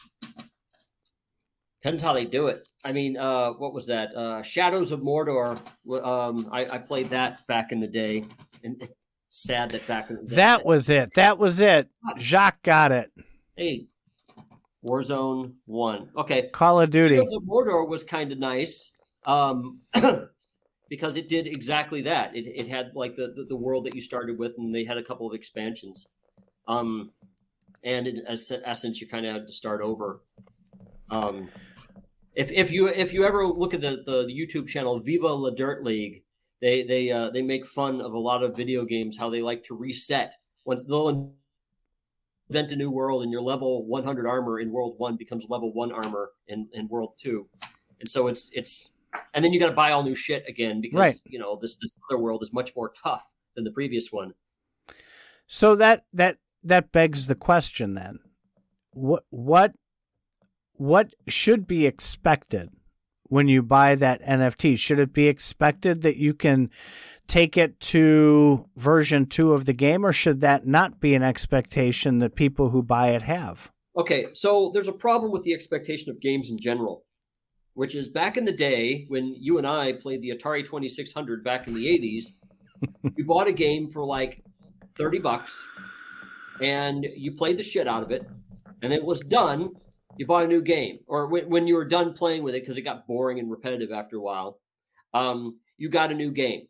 Depends 1.83 2.03
how 2.03 2.15
they 2.15 2.25
do 2.25 2.47
it. 2.47 2.67
I 2.87 2.93
mean, 2.93 3.19
uh, 3.19 3.51
what 3.51 3.75
was 3.75 3.89
that? 3.89 4.17
Uh, 4.17 4.41
Shadows 4.41 4.93
of 4.93 5.01
Mordor. 5.01 5.59
Um, 6.03 6.49
I, 6.51 6.65
I, 6.65 6.79
played 6.79 7.11
that 7.11 7.47
back 7.47 7.71
in 7.71 7.81
the 7.81 7.87
day, 7.87 8.25
and 8.65 8.89
sad 9.33 9.71
that 9.71 9.87
back 9.87 10.11
in 10.11 10.17
the 10.17 10.23
day. 10.23 10.37
That 10.37 10.65
was 10.65 10.91
it. 10.91 11.15
That 11.15 11.39
was 11.39 11.61
it. 11.61 11.89
Jacques 12.19 12.63
got 12.63 12.93
it. 12.93 13.11
Hey, 13.57 13.87
Warzone 14.85 15.55
One. 15.65 16.11
Okay. 16.17 16.51
Call 16.53 16.81
of 16.81 16.91
Duty. 16.91 17.17
The 17.17 17.41
Mordor 17.47 17.89
was 17.89 18.05
kind 18.05 18.31
of 18.31 18.39
nice. 18.39 18.91
Um, 19.25 19.81
because 20.91 21.17
it 21.17 21.29
did 21.29 21.47
exactly 21.47 22.03
that. 22.03 22.37
It, 22.37 22.47
it 22.47 22.69
had 22.69 22.93
like 22.95 23.15
the, 23.15 23.33
the, 23.35 23.47
the 23.49 23.57
world 23.57 23.87
that 23.87 23.95
you 23.95 24.03
started 24.03 24.39
with, 24.39 24.53
and 24.59 24.75
they 24.75 24.85
had 24.85 24.99
a 24.99 25.03
couple 25.03 25.27
of 25.27 25.35
expansions. 25.35 26.07
Um, 26.69 27.13
and 27.83 28.07
in 28.07 28.23
essence, 28.29 29.01
you 29.01 29.09
kind 29.09 29.25
of 29.25 29.33
had 29.33 29.47
to 29.47 29.53
start 29.53 29.81
over. 29.81 30.21
Um, 31.11 31.49
if 32.35 32.53
if 32.53 32.71
you 32.71 32.89
if 32.89 33.13
you 33.13 33.25
ever 33.25 33.47
look 33.47 33.73
at 33.73 33.81
the, 33.81 34.03
the, 34.05 34.27
the 34.27 34.35
YouTube 34.35 34.69
channel 34.69 35.01
Viva 35.01 35.29
La 35.29 35.51
Dirt 35.51 35.83
League, 35.83 36.23
they 36.63 36.85
they 36.85 37.11
uh, 37.11 37.29
they 37.31 37.43
make 37.43 37.67
fun 37.67 38.01
of 38.01 38.15
a 38.15 38.19
lot 38.19 38.43
of 38.43 38.57
video 38.57 38.85
games 38.85 39.19
how 39.19 39.29
they 39.29 39.43
like 39.43 39.65
to 39.65 39.75
reset. 39.75 40.37
When 40.63 40.79
they'll 40.87 41.35
invent 42.49 42.71
a 42.71 42.77
new 42.77 42.91
world 42.91 43.25
and 43.25 43.33
your 43.33 43.43
level 43.43 43.85
100 43.85 44.27
armor 44.27 44.61
in 44.61 44.71
world 44.71 44.95
one 44.97 45.17
becomes 45.17 45.47
level 45.49 45.73
one 45.73 45.91
armor 45.91 46.31
in, 46.47 46.69
in 46.73 46.87
world 46.87 47.15
two. 47.19 47.49
And 47.99 48.09
so 48.09 48.29
it's 48.29 48.49
it's 48.53 48.93
and 49.35 49.45
then 49.45 49.53
you 49.53 49.59
got 49.59 49.67
to 49.67 49.75
buy 49.75 49.91
all 49.91 50.05
new 50.05 50.15
shit 50.15 50.45
again 50.49 50.81
because 50.81 50.99
right. 50.99 51.21
you 51.25 51.39
know 51.39 51.59
this 51.61 51.77
this 51.83 51.97
other 52.09 52.19
world 52.19 52.43
is 52.45 52.53
much 52.53 52.75
more 52.77 52.93
tough 53.03 53.25
than 53.57 53.65
the 53.65 53.73
previous 53.73 54.13
one. 54.13 54.35
So 55.49 55.75
that 55.75 56.05
that 56.13 56.37
that 56.63 56.93
begs 56.93 57.27
the 57.27 57.35
question 57.35 57.95
then. 57.95 58.21
What 58.93 59.25
what 59.31 59.73
what 60.75 61.13
should 61.27 61.67
be 61.67 61.87
expected 61.87 62.71
when 63.33 63.49
you 63.49 63.63
buy 63.63 63.95
that 63.95 64.21
NFT? 64.25 64.79
Should 64.79 64.99
it 64.99 65.15
be 65.15 65.27
expected 65.27 66.03
that 66.03 66.19
you 66.19 66.35
can 66.35 66.69
take 67.27 67.57
it 67.57 67.81
to 67.81 68.69
version 68.77 69.25
two 69.25 69.55
of 69.55 69.65
the 69.65 69.73
game, 69.73 70.05
or 70.05 70.13
should 70.13 70.43
that 70.43 70.67
not 70.67 71.01
be 71.01 71.15
an 71.15 71.23
expectation 71.23 72.19
that 72.19 72.35
people 72.35 72.69
who 72.69 72.83
buy 72.83 73.09
it 73.09 73.23
have? 73.23 73.71
Okay, 73.97 74.27
so 74.35 74.71
there's 74.75 74.87
a 74.87 74.93
problem 74.93 75.33
with 75.33 75.45
the 75.45 75.55
expectation 75.55 76.11
of 76.11 76.21
games 76.21 76.51
in 76.51 76.59
general, 76.59 77.07
which 77.73 77.95
is 77.95 78.11
back 78.11 78.37
in 78.37 78.45
the 78.45 78.53
day 78.53 79.07
when 79.09 79.35
you 79.41 79.57
and 79.57 79.67
I 79.67 79.95
played 79.95 80.21
the 80.21 80.37
Atari 80.37 80.63
2600 80.63 81.43
back 81.43 81.67
in 81.67 81.73
the 81.73 81.87
80s, 81.87 82.33
you 83.17 83.25
bought 83.25 83.49
a 83.49 83.53
game 83.53 83.89
for 83.89 84.05
like 84.05 84.45
30 84.99 85.21
bucks 85.21 85.67
and 86.61 87.07
you 87.17 87.33
played 87.33 87.57
the 87.57 87.63
shit 87.63 87.89
out 87.89 88.03
of 88.03 88.11
it, 88.11 88.29
and 88.83 88.93
it 88.93 89.03
was 89.03 89.21
done 89.21 89.71
you 90.17 90.27
bought 90.27 90.45
a 90.45 90.49
new 90.49 90.63
game, 90.63 90.99
or 91.07 91.27
when, 91.27 91.49
when 91.49 91.67
you 91.67 91.75
were 91.75 91.85
done 91.85 92.13
playing 92.13 92.43
with 92.43 92.55
it 92.55 92.63
because 92.63 92.77
it 92.77 92.83
got 92.83 93.07
boring 93.07 93.39
and 93.39 93.51
repetitive 93.51 93.93
after 93.93 94.17
a 94.17 94.21
while, 94.21 94.61
um, 95.15 95.59
you 95.79 95.89
got 95.89 96.13
a 96.13 96.15
new 96.15 96.31
game. 96.31 96.67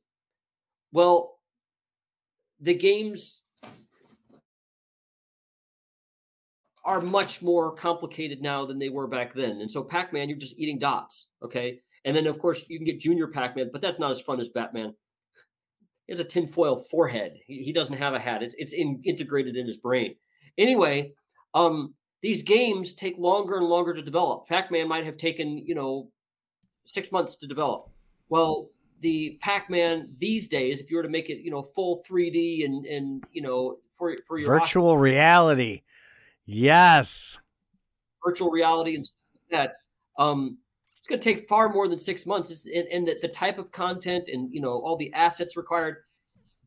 Well, 0.93 1.39
the 2.61 2.75
games 2.75 3.43
are 6.85 7.01
much 7.01 7.43
more 7.43 7.73
complicated 7.75 8.41
now 8.41 8.65
than 8.65 8.79
they 8.79 8.89
were 8.89 9.07
back 9.07 9.35
then. 9.35 9.61
And 9.61 9.71
so 9.71 9.83
Pac 9.83 10.13
Man, 10.13 10.29
you're 10.29 10.39
just 10.39 10.59
eating 10.59 10.79
dots, 10.79 11.33
okay? 11.43 11.81
And 12.05 12.17
then, 12.17 12.27
of 12.27 12.39
course, 12.39 12.65
you 12.69 12.79
can 12.79 12.87
get 12.87 13.01
Junior 13.01 13.29
Pac 13.29 13.57
Man, 13.57 13.71
but 13.73 13.81
that's 13.81 13.99
not 13.99 14.11
as 14.11 14.21
fun 14.21 14.41
as 14.41 14.49
Batman. 14.49 14.95
He 16.07 16.13
has 16.13 16.21
a 16.21 16.25
tinfoil 16.25 16.85
forehead. 16.91 17.35
He, 17.47 17.63
he 17.63 17.73
doesn't 17.73 17.97
have 17.97 18.15
a 18.15 18.19
hat. 18.19 18.43
It's 18.43 18.55
it's 18.59 18.73
in, 18.73 19.01
integrated 19.05 19.57
in 19.57 19.67
his 19.67 19.77
brain. 19.77 20.17
Anyway, 20.59 21.13
um, 21.55 21.95
these 22.23 22.43
games 22.43 22.93
take 22.93 23.19
longer 23.19 23.57
and 23.59 23.67
longer 23.67 23.93
to 23.93 24.01
develop. 24.01 24.47
Pac-Man 24.49 24.89
might 24.89 25.05
have 25.05 25.19
taken, 25.19 25.59
you 25.59 25.75
know, 25.75 26.09
six 26.85 27.11
months 27.11 27.37
to 27.37 27.47
develop. 27.47 27.91
Well, 28.29 28.71
the 29.01 29.39
Pac-Man 29.41 30.15
these 30.19 30.47
days, 30.47 30.81
if 30.81 30.91
you 30.91 30.97
were 30.97 31.03
to 31.03 31.09
make 31.09 31.29
it, 31.29 31.41
you 31.43 31.51
know, 31.51 31.63
full 31.63 32.03
3D 32.09 32.65
and 32.65 32.87
and 32.87 33.25
you 33.33 33.43
know, 33.43 33.79
for 33.93 34.17
for 34.27 34.39
your 34.39 34.59
virtual 34.59 34.97
reality, 34.97 35.83
yes, 36.47 37.39
virtual 38.25 38.51
reality 38.51 38.95
and 38.95 39.05
that, 39.51 39.75
um, 40.17 40.57
it's 40.97 41.09
going 41.09 41.21
to 41.21 41.25
take 41.25 41.49
far 41.49 41.69
more 41.69 41.89
than 41.89 41.99
six 41.99 42.25
months. 42.25 42.51
It's, 42.51 42.65
and, 42.65 42.87
and 42.89 43.07
the, 43.07 43.19
the 43.21 43.29
type 43.29 43.59
of 43.59 43.73
content 43.73 44.29
and 44.33 44.55
you 44.55 44.61
know 44.61 44.79
all 44.79 44.97
the 44.97 45.13
assets 45.13 45.57
required, 45.57 45.97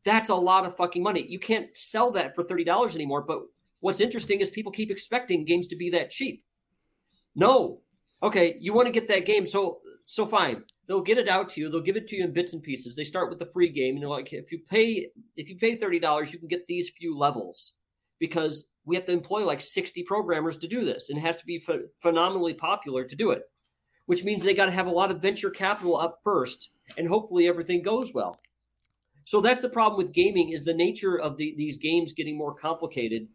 that's 0.04 0.28
a 0.28 0.34
lot 0.34 0.66
of 0.66 0.76
fucking 0.76 1.02
money. 1.02 1.26
You 1.26 1.38
can't 1.38 1.74
sell 1.74 2.10
that 2.12 2.34
for 2.34 2.44
thirty 2.44 2.64
dollars 2.64 2.94
anymore. 2.94 3.22
But 3.22 3.46
What's 3.80 4.00
interesting 4.00 4.40
is 4.40 4.50
people 4.50 4.72
keep 4.72 4.90
expecting 4.90 5.44
games 5.44 5.66
to 5.68 5.76
be 5.76 5.90
that 5.90 6.10
cheap. 6.10 6.42
No. 7.34 7.80
Okay, 8.22 8.56
you 8.60 8.72
want 8.72 8.86
to 8.86 8.92
get 8.92 9.08
that 9.08 9.26
game, 9.26 9.46
so 9.46 9.80
so 10.06 10.24
fine. 10.24 10.62
They'll 10.88 11.02
get 11.02 11.18
it 11.18 11.28
out 11.28 11.50
to 11.50 11.60
you. 11.60 11.68
They'll 11.68 11.80
give 11.80 11.96
it 11.96 12.06
to 12.08 12.16
you 12.16 12.24
in 12.24 12.32
bits 12.32 12.54
and 12.54 12.62
pieces. 12.62 12.96
They 12.96 13.04
start 13.04 13.28
with 13.28 13.38
the 13.38 13.46
free 13.52 13.68
game, 13.68 13.94
and 13.94 14.02
they're 14.02 14.08
like, 14.08 14.32
if 14.32 14.50
you 14.50 14.60
pay 14.70 15.08
if 15.36 15.50
you 15.50 15.56
pay 15.56 15.76
thirty 15.76 15.98
dollars, 15.98 16.32
you 16.32 16.38
can 16.38 16.48
get 16.48 16.66
these 16.66 16.90
few 16.90 17.16
levels 17.16 17.72
because 18.18 18.64
we 18.86 18.96
have 18.96 19.04
to 19.06 19.12
employ 19.12 19.44
like 19.44 19.60
sixty 19.60 20.02
programmers 20.02 20.56
to 20.58 20.68
do 20.68 20.84
this, 20.84 21.10
and 21.10 21.18
it 21.18 21.22
has 21.22 21.36
to 21.38 21.44
be 21.44 21.58
ph- 21.58 21.80
phenomenally 22.00 22.54
popular 22.54 23.04
to 23.04 23.16
do 23.16 23.32
it. 23.32 23.42
Which 24.06 24.24
means 24.24 24.42
they 24.42 24.54
got 24.54 24.66
to 24.66 24.72
have 24.72 24.86
a 24.86 24.90
lot 24.90 25.10
of 25.10 25.20
venture 25.20 25.50
capital 25.50 25.98
up 25.98 26.20
first, 26.24 26.70
and 26.96 27.06
hopefully 27.06 27.48
everything 27.48 27.82
goes 27.82 28.14
well. 28.14 28.38
So 29.24 29.40
that's 29.40 29.60
the 29.60 29.68
problem 29.68 29.98
with 29.98 30.14
gaming: 30.14 30.50
is 30.50 30.64
the 30.64 30.72
nature 30.72 31.20
of 31.20 31.36
the, 31.36 31.54
these 31.58 31.76
games 31.76 32.14
getting 32.14 32.38
more 32.38 32.54
complicated 32.54 33.28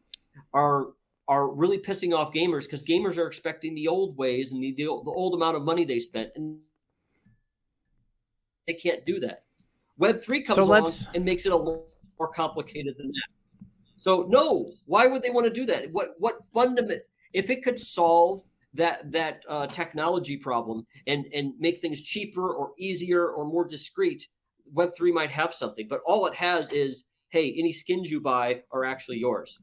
are 0.53 0.87
are 1.27 1.47
really 1.47 1.77
pissing 1.77 2.15
off 2.15 2.33
gamers 2.33 2.65
because 2.65 2.83
gamers 2.83 3.17
are 3.17 3.27
expecting 3.27 3.73
the 3.73 3.87
old 3.87 4.17
ways 4.17 4.51
and 4.51 4.61
the, 4.61 4.71
the, 4.71 4.83
the 4.83 5.11
old 5.11 5.33
amount 5.33 5.55
of 5.55 5.63
money 5.63 5.85
they 5.85 5.99
spent, 5.99 6.29
and 6.35 6.57
they 8.67 8.73
can't 8.73 9.05
do 9.05 9.19
that. 9.19 9.43
Web 9.97 10.21
three 10.21 10.41
comes 10.41 10.57
so 10.57 10.63
along 10.63 10.91
and 11.13 11.23
makes 11.23 11.45
it 11.45 11.51
a 11.51 11.55
lot 11.55 11.83
more 12.19 12.27
complicated 12.27 12.95
than 12.97 13.07
that. 13.07 13.67
So 13.97 14.25
no, 14.29 14.71
why 14.85 15.07
would 15.07 15.21
they 15.21 15.29
want 15.29 15.45
to 15.45 15.53
do 15.53 15.65
that? 15.67 15.91
What 15.91 16.15
what 16.17 16.43
fundament? 16.53 17.03
If 17.33 17.49
it 17.49 17.63
could 17.63 17.79
solve 17.79 18.41
that 18.73 19.11
that 19.11 19.43
uh, 19.47 19.67
technology 19.67 20.37
problem 20.37 20.85
and 21.07 21.25
and 21.33 21.53
make 21.59 21.79
things 21.79 22.01
cheaper 22.01 22.51
or 22.51 22.71
easier 22.77 23.29
or 23.29 23.45
more 23.45 23.67
discreet, 23.67 24.27
Web 24.73 24.91
three 24.97 25.11
might 25.11 25.31
have 25.31 25.53
something. 25.53 25.87
But 25.87 26.01
all 26.05 26.25
it 26.25 26.35
has 26.35 26.71
is, 26.71 27.05
hey, 27.29 27.53
any 27.57 27.71
skins 27.71 28.09
you 28.09 28.19
buy 28.19 28.63
are 28.71 28.85
actually 28.85 29.19
yours. 29.19 29.61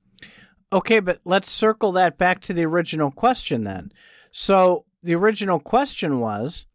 Okay, 0.72 1.00
but 1.00 1.20
let's 1.24 1.50
circle 1.50 1.92
that 1.92 2.18
back 2.18 2.40
to 2.42 2.52
the 2.52 2.64
original 2.66 3.10
question 3.10 3.64
then. 3.64 3.90
So 4.30 4.84
the 5.02 5.14
original 5.14 5.58
question 5.58 6.20
was 6.20 6.66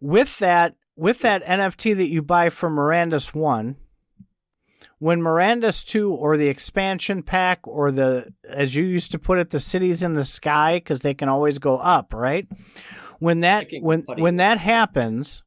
with 0.00 0.38
that 0.38 0.74
with 0.96 1.20
that 1.20 1.44
NFT 1.44 1.94
that 1.96 2.08
you 2.08 2.22
buy 2.22 2.48
from 2.48 2.76
Mirandus 2.76 3.34
1, 3.34 3.76
when 4.98 5.20
Mirandus 5.20 5.86
2 5.86 6.10
or 6.10 6.38
the 6.38 6.48
expansion 6.48 7.22
pack 7.22 7.60
or 7.64 7.92
the 7.92 8.32
as 8.48 8.74
you 8.74 8.84
used 8.84 9.10
to 9.12 9.18
put 9.18 9.38
it 9.38 9.50
the 9.50 9.60
cities 9.60 10.02
in 10.02 10.14
the 10.14 10.24
sky 10.24 10.80
cuz 10.84 11.00
they 11.00 11.14
can 11.14 11.28
always 11.28 11.58
go 11.58 11.76
up, 11.76 12.14
right? 12.14 12.48
When 13.18 13.40
that 13.40 13.66
when 13.80 14.02
when 14.16 14.36
that 14.36 14.58
happens, 14.58 15.42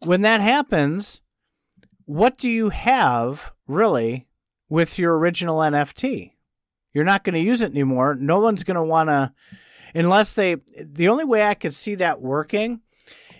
when 0.00 0.20
that 0.22 0.42
happens, 0.42 1.22
what 2.04 2.36
do 2.36 2.50
you 2.50 2.68
have 2.68 3.52
really 3.66 4.26
with 4.68 4.98
your 4.98 5.16
original 5.16 5.58
NFT? 5.58 6.32
You're 6.92 7.04
not 7.04 7.24
going 7.24 7.34
to 7.34 7.40
use 7.40 7.62
it 7.62 7.70
anymore. 7.70 8.14
No 8.14 8.40
one's 8.40 8.64
going 8.64 8.76
to 8.76 8.82
want 8.82 9.08
to, 9.08 9.32
unless 9.94 10.34
they. 10.34 10.56
The 10.76 11.08
only 11.08 11.24
way 11.24 11.44
I 11.44 11.54
could 11.54 11.74
see 11.74 11.94
that 11.96 12.20
working 12.20 12.80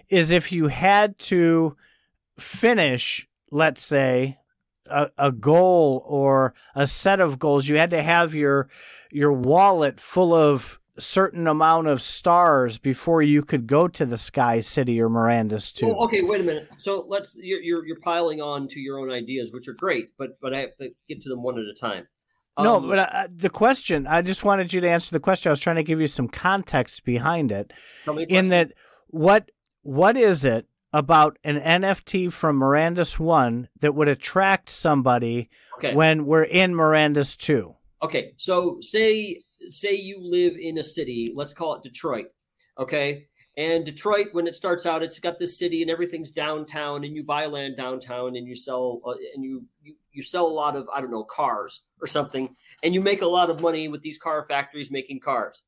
is 0.09 0.31
if 0.31 0.53
you 0.53 0.69
had 0.69 1.19
to 1.19 1.77
finish, 2.39 3.29
let's 3.51 3.83
say, 3.83 4.39
a, 4.87 5.11
a 5.17 5.33
goal 5.33 6.05
or 6.07 6.55
a 6.75 6.87
set 6.87 7.21
of 7.21 7.39
goals. 7.39 7.69
You 7.69 7.77
had 7.77 7.91
to 7.91 8.03
have 8.03 8.35
your 8.35 8.69
your 9.11 9.33
wallet 9.33 10.01
full 10.01 10.35
of 10.35 10.79
certain 10.99 11.47
amount 11.47 11.87
of 11.87 12.03
stars 12.03 12.79
before 12.79 13.23
you 13.23 13.43
could 13.43 13.67
go 13.67 13.89
to 13.89 14.05
the 14.05 14.19
Sky 14.19 14.61
City 14.61 15.01
or 15.01 15.09
Mirandus 15.09 15.73
too. 15.75 15.89
Well, 15.89 16.05
okay, 16.05 16.23
wait 16.23 16.43
a 16.43 16.45
minute. 16.45 16.69
So 16.77 17.05
let's 17.09 17.37
you're, 17.41 17.61
you're, 17.61 17.87
you're 17.87 18.01
piling 18.01 18.41
on 18.41 18.69
to 18.69 18.81
your 18.81 18.99
own 18.99 19.11
ideas, 19.11 19.53
which 19.53 19.69
are 19.69 19.75
great, 19.75 20.11
but 20.19 20.39
but 20.41 20.53
I 20.53 20.61
have 20.61 20.77
to 20.77 20.91
get 21.09 21.23
to 21.23 21.29
them 21.29 21.43
one 21.43 21.59
at 21.59 21.65
a 21.65 21.75
time. 21.75 22.07
Um, 22.57 22.65
no, 22.65 22.81
but 22.81 22.99
uh, 22.99 23.29
the 23.35 23.51
question 23.51 24.07
I 24.07 24.23
just 24.23 24.45
wanted 24.45 24.73
you 24.73 24.81
to 24.81 24.89
answer 24.89 25.13
the 25.13 25.21
question. 25.21 25.51
I 25.51 25.53
was 25.53 25.61
trying 25.61 25.77
to 25.77 25.83
give 25.83 26.01
you 26.01 26.07
some 26.07 26.29
context 26.29 27.05
behind 27.05 27.53
it. 27.53 27.73
In 28.29 28.49
that, 28.49 28.73
what 29.09 29.51
what 29.83 30.17
is 30.17 30.45
it 30.45 30.67
about 30.93 31.39
an 31.45 31.61
NFT 31.61 32.33
from 32.33 32.59
Mirandus 32.59 33.19
One 33.19 33.69
that 33.81 33.95
would 33.95 34.09
attract 34.09 34.69
somebody 34.69 35.49
okay. 35.79 35.95
when 35.95 36.27
we're 36.27 36.43
in 36.43 36.73
Mirandus 36.75 37.37
Two? 37.37 37.77
Okay, 38.03 38.33
so 38.37 38.79
say 38.81 39.43
say 39.71 39.95
you 39.95 40.19
live 40.21 40.57
in 40.59 40.79
a 40.79 40.83
city, 40.83 41.33
let's 41.35 41.53
call 41.53 41.75
it 41.75 41.83
Detroit, 41.83 42.27
okay? 42.79 43.27
And 43.57 43.85
Detroit, 43.85 44.29
when 44.33 44.47
it 44.47 44.55
starts 44.55 44.87
out, 44.87 45.03
it's 45.03 45.19
got 45.19 45.39
this 45.39 45.59
city 45.59 45.83
and 45.83 45.91
everything's 45.91 46.31
downtown, 46.31 47.05
and 47.05 47.15
you 47.15 47.23
buy 47.23 47.47
land 47.47 47.77
downtown, 47.77 48.37
and 48.37 48.47
you 48.47 48.55
sell 48.55 49.01
uh, 49.05 49.15
and 49.35 49.45
you, 49.45 49.67
you 49.83 49.95
you 50.13 50.23
sell 50.23 50.47
a 50.47 50.49
lot 50.49 50.77
of 50.77 50.89
I 50.95 51.01
don't 51.01 51.11
know 51.11 51.25
cars 51.25 51.83
or 52.01 52.07
something, 52.07 52.57
and 52.83 52.95
you 52.95 53.01
make 53.01 53.23
a 53.23 53.27
lot 53.27 53.51
of 53.51 53.61
money 53.61 53.89
with 53.89 54.03
these 54.03 54.19
car 54.19 54.45
factories 54.45 54.91
making 54.91 55.21
cars. 55.21 55.63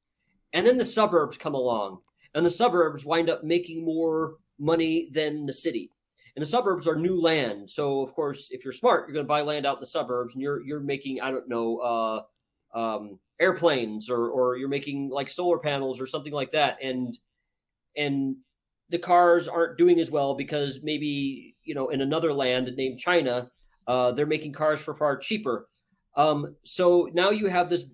And 0.52 0.66
then 0.66 0.78
the 0.78 0.85
suburbs 0.85 1.38
come 1.38 1.55
along, 1.55 2.00
and 2.35 2.44
the 2.44 2.50
suburbs 2.50 3.05
wind 3.05 3.31
up 3.31 3.44
making 3.44 3.85
more 3.85 4.35
money 4.59 5.09
than 5.12 5.46
the 5.46 5.52
city. 5.52 5.90
And 6.35 6.42
the 6.42 6.46
suburbs 6.46 6.88
are 6.88 6.96
new 6.96 7.20
land, 7.20 7.70
so 7.70 8.02
of 8.02 8.14
course, 8.14 8.48
if 8.50 8.64
you're 8.64 8.72
smart, 8.72 9.07
you're 9.07 9.14
going 9.14 9.26
to 9.26 9.28
buy 9.28 9.42
land 9.42 9.66
out 9.66 9.76
in 9.76 9.81
the 9.81 9.87
suburbs, 9.87 10.35
and 10.35 10.42
you're 10.42 10.62
you're 10.62 10.81
making 10.81 11.20
I 11.20 11.31
don't 11.31 11.48
know 11.48 11.78
uh, 11.78 12.78
um, 12.78 13.18
airplanes 13.40 14.09
or 14.09 14.28
or 14.28 14.57
you're 14.57 14.68
making 14.68 15.11
like 15.11 15.28
solar 15.28 15.59
panels 15.59 16.00
or 16.00 16.07
something 16.07 16.33
like 16.33 16.50
that 16.50 16.78
and 16.83 17.18
and 17.96 18.37
the 18.88 18.98
cars 18.98 19.48
aren't 19.48 19.78
doing 19.78 19.98
as 19.98 20.11
well 20.11 20.35
because 20.35 20.81
maybe 20.83 21.57
you 21.64 21.74
know 21.74 21.88
in 21.88 22.00
another 22.00 22.33
land 22.33 22.70
named 22.76 22.98
China 22.98 23.50
uh, 23.87 24.12
they're 24.12 24.27
making 24.27 24.53
cars 24.53 24.81
for 24.81 24.95
far 24.95 25.16
cheaper 25.16 25.68
um, 26.16 26.57
so 26.64 27.09
now 27.14 27.31
you 27.31 27.47
have 27.47 27.71
this 27.71 27.85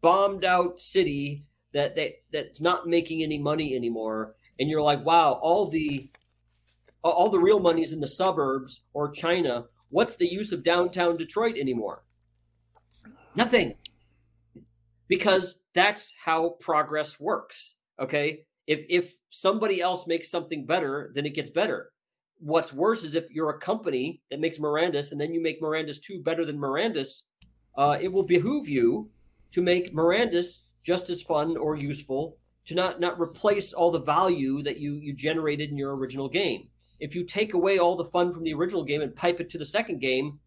bombed 0.00 0.44
out 0.44 0.80
city 0.80 1.44
that, 1.72 1.96
that 1.96 2.12
that's 2.32 2.60
not 2.60 2.86
making 2.86 3.22
any 3.22 3.38
money 3.38 3.74
anymore 3.74 4.34
and 4.58 4.68
you're 4.68 4.82
like 4.82 5.04
wow 5.04 5.32
all 5.42 5.68
the 5.68 6.10
all 7.02 7.28
the 7.28 7.38
real 7.38 7.60
money 7.60 7.82
is 7.82 7.92
in 7.92 8.00
the 8.00 8.06
suburbs 8.06 8.80
or 8.92 9.10
China 9.10 9.64
what's 9.90 10.16
the 10.16 10.30
use 10.30 10.52
of 10.52 10.62
downtown 10.62 11.16
Detroit 11.16 11.56
anymore 11.56 12.04
nothing 13.34 13.74
because 15.08 15.60
that's 15.74 16.14
how 16.24 16.50
progress 16.60 17.20
works. 17.20 17.76
Okay. 18.00 18.46
If 18.66 18.84
if 18.88 19.18
somebody 19.30 19.80
else 19.80 20.06
makes 20.06 20.30
something 20.30 20.66
better, 20.66 21.12
then 21.14 21.26
it 21.26 21.34
gets 21.34 21.50
better. 21.50 21.92
What's 22.44 22.74
worse 22.74 23.04
is 23.04 23.14
if 23.14 23.30
you're 23.30 23.48
a 23.48 23.58
company 23.58 24.20
that 24.30 24.38
makes 24.38 24.58
Mirandus 24.58 25.12
and 25.12 25.18
then 25.20 25.32
you 25.32 25.42
make 25.42 25.62
Mirandus 25.62 25.98
2 25.98 26.22
better 26.22 26.44
than 26.44 26.58
Mirandus, 26.58 27.22
uh, 27.74 27.96
it 27.98 28.12
will 28.12 28.22
behoove 28.22 28.68
you 28.68 29.08
to 29.52 29.62
make 29.62 29.94
Mirandus 29.94 30.64
just 30.82 31.08
as 31.08 31.22
fun 31.22 31.56
or 31.56 31.74
useful 31.74 32.36
to 32.66 32.74
not 32.74 33.00
not 33.00 33.18
replace 33.18 33.72
all 33.72 33.90
the 33.90 34.02
value 34.02 34.62
that 34.62 34.78
you 34.78 34.96
you 34.96 35.14
generated 35.14 35.70
in 35.70 35.78
your 35.78 35.96
original 35.96 36.28
game. 36.28 36.68
If 37.00 37.14
you 37.14 37.24
take 37.24 37.54
away 37.54 37.78
all 37.78 37.96
the 37.96 38.04
fun 38.04 38.30
from 38.30 38.44
the 38.44 38.52
original 38.52 38.84
game 38.84 39.00
and 39.00 39.16
pipe 39.16 39.40
it 39.40 39.48
to 39.50 39.58
the 39.58 39.64
second 39.64 40.02
game, 40.02 40.38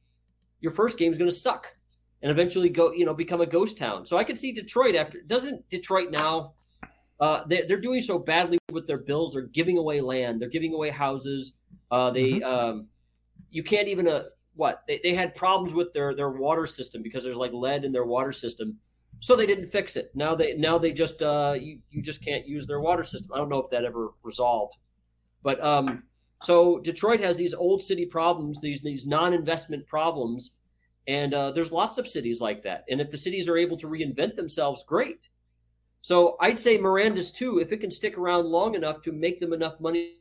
your 0.61 0.71
first 0.71 0.99
game 0.99 1.11
is 1.11 1.17
going 1.17 1.31
to 1.31 1.35
suck 1.35 1.73
and 2.21 2.29
eventually 2.29 2.69
go, 2.69 2.91
you 2.91 3.05
know, 3.05 3.13
become 3.15 3.41
a 3.41 3.47
ghost 3.47 3.75
town. 3.75 4.05
So 4.05 4.17
I 4.17 4.23
could 4.23 4.37
see 4.37 4.51
Detroit 4.51 4.95
after. 4.95 5.19
Doesn't 5.21 5.67
Detroit 5.69 6.11
now? 6.11 6.53
Uh, 7.19 7.43
they, 7.47 7.63
they're 7.63 7.79
doing 7.79 8.01
so 8.01 8.19
badly 8.19 8.57
with 8.71 8.87
their 8.87 8.97
bills. 8.97 9.33
They're 9.33 9.43
giving 9.43 9.77
away 9.77 10.01
land. 10.01 10.41
They're 10.41 10.49
giving 10.49 10.73
away 10.73 10.89
houses. 10.89 11.53
Uh, 11.89 12.11
they, 12.11 12.33
mm-hmm. 12.33 12.45
um, 12.45 12.87
you 13.49 13.63
can't 13.63 13.87
even 13.87 14.07
uh, 14.07 14.23
what 14.55 14.83
they, 14.87 14.99
they 15.03 15.13
had 15.13 15.35
problems 15.35 15.73
with 15.73 15.93
their 15.93 16.15
their 16.15 16.29
water 16.29 16.65
system 16.65 17.01
because 17.01 17.23
there's 17.23 17.35
like 17.35 17.53
lead 17.53 17.85
in 17.85 17.91
their 17.91 18.05
water 18.05 18.31
system, 18.31 18.77
so 19.19 19.35
they 19.35 19.45
didn't 19.45 19.67
fix 19.67 19.95
it. 19.95 20.11
Now 20.13 20.35
they 20.35 20.53
now 20.53 20.77
they 20.77 20.91
just 20.91 21.23
uh, 21.23 21.55
you 21.59 21.79
you 21.89 22.01
just 22.01 22.23
can't 22.23 22.47
use 22.47 22.67
their 22.67 22.81
water 22.81 23.03
system. 23.03 23.31
I 23.33 23.37
don't 23.37 23.49
know 23.49 23.61
if 23.61 23.69
that 23.71 23.85
ever 23.85 24.13
resolved, 24.23 24.75
but 25.43 25.63
um, 25.63 26.03
so 26.43 26.79
Detroit 26.79 27.21
has 27.21 27.37
these 27.37 27.53
old 27.53 27.81
city 27.81 28.05
problems, 28.05 28.61
these 28.61 28.81
these 28.81 29.07
non-investment 29.07 29.87
problems 29.87 30.51
and 31.07 31.33
uh, 31.33 31.51
there's 31.51 31.71
lots 31.71 31.97
of 31.97 32.07
cities 32.07 32.41
like 32.41 32.63
that. 32.63 32.83
And 32.89 32.99
if 32.99 33.09
the 33.09 33.17
cities 33.17 33.47
are 33.47 33.57
able 33.57 33.77
to 33.77 33.87
reinvent 33.87 34.35
themselves, 34.35 34.83
great. 34.83 35.29
So 36.07 36.37
I'd 36.39 36.57
say 36.57 36.77
Mirandus 36.77 37.33
too, 37.33 37.59
if 37.59 37.73
it 37.73 37.81
can 37.81 37.91
stick 37.91 38.17
around 38.17 38.45
long 38.45 38.75
enough 38.75 39.01
to 39.01 39.11
make 39.11 39.41
them 39.41 39.51
enough 39.51 39.77
money 39.81 40.13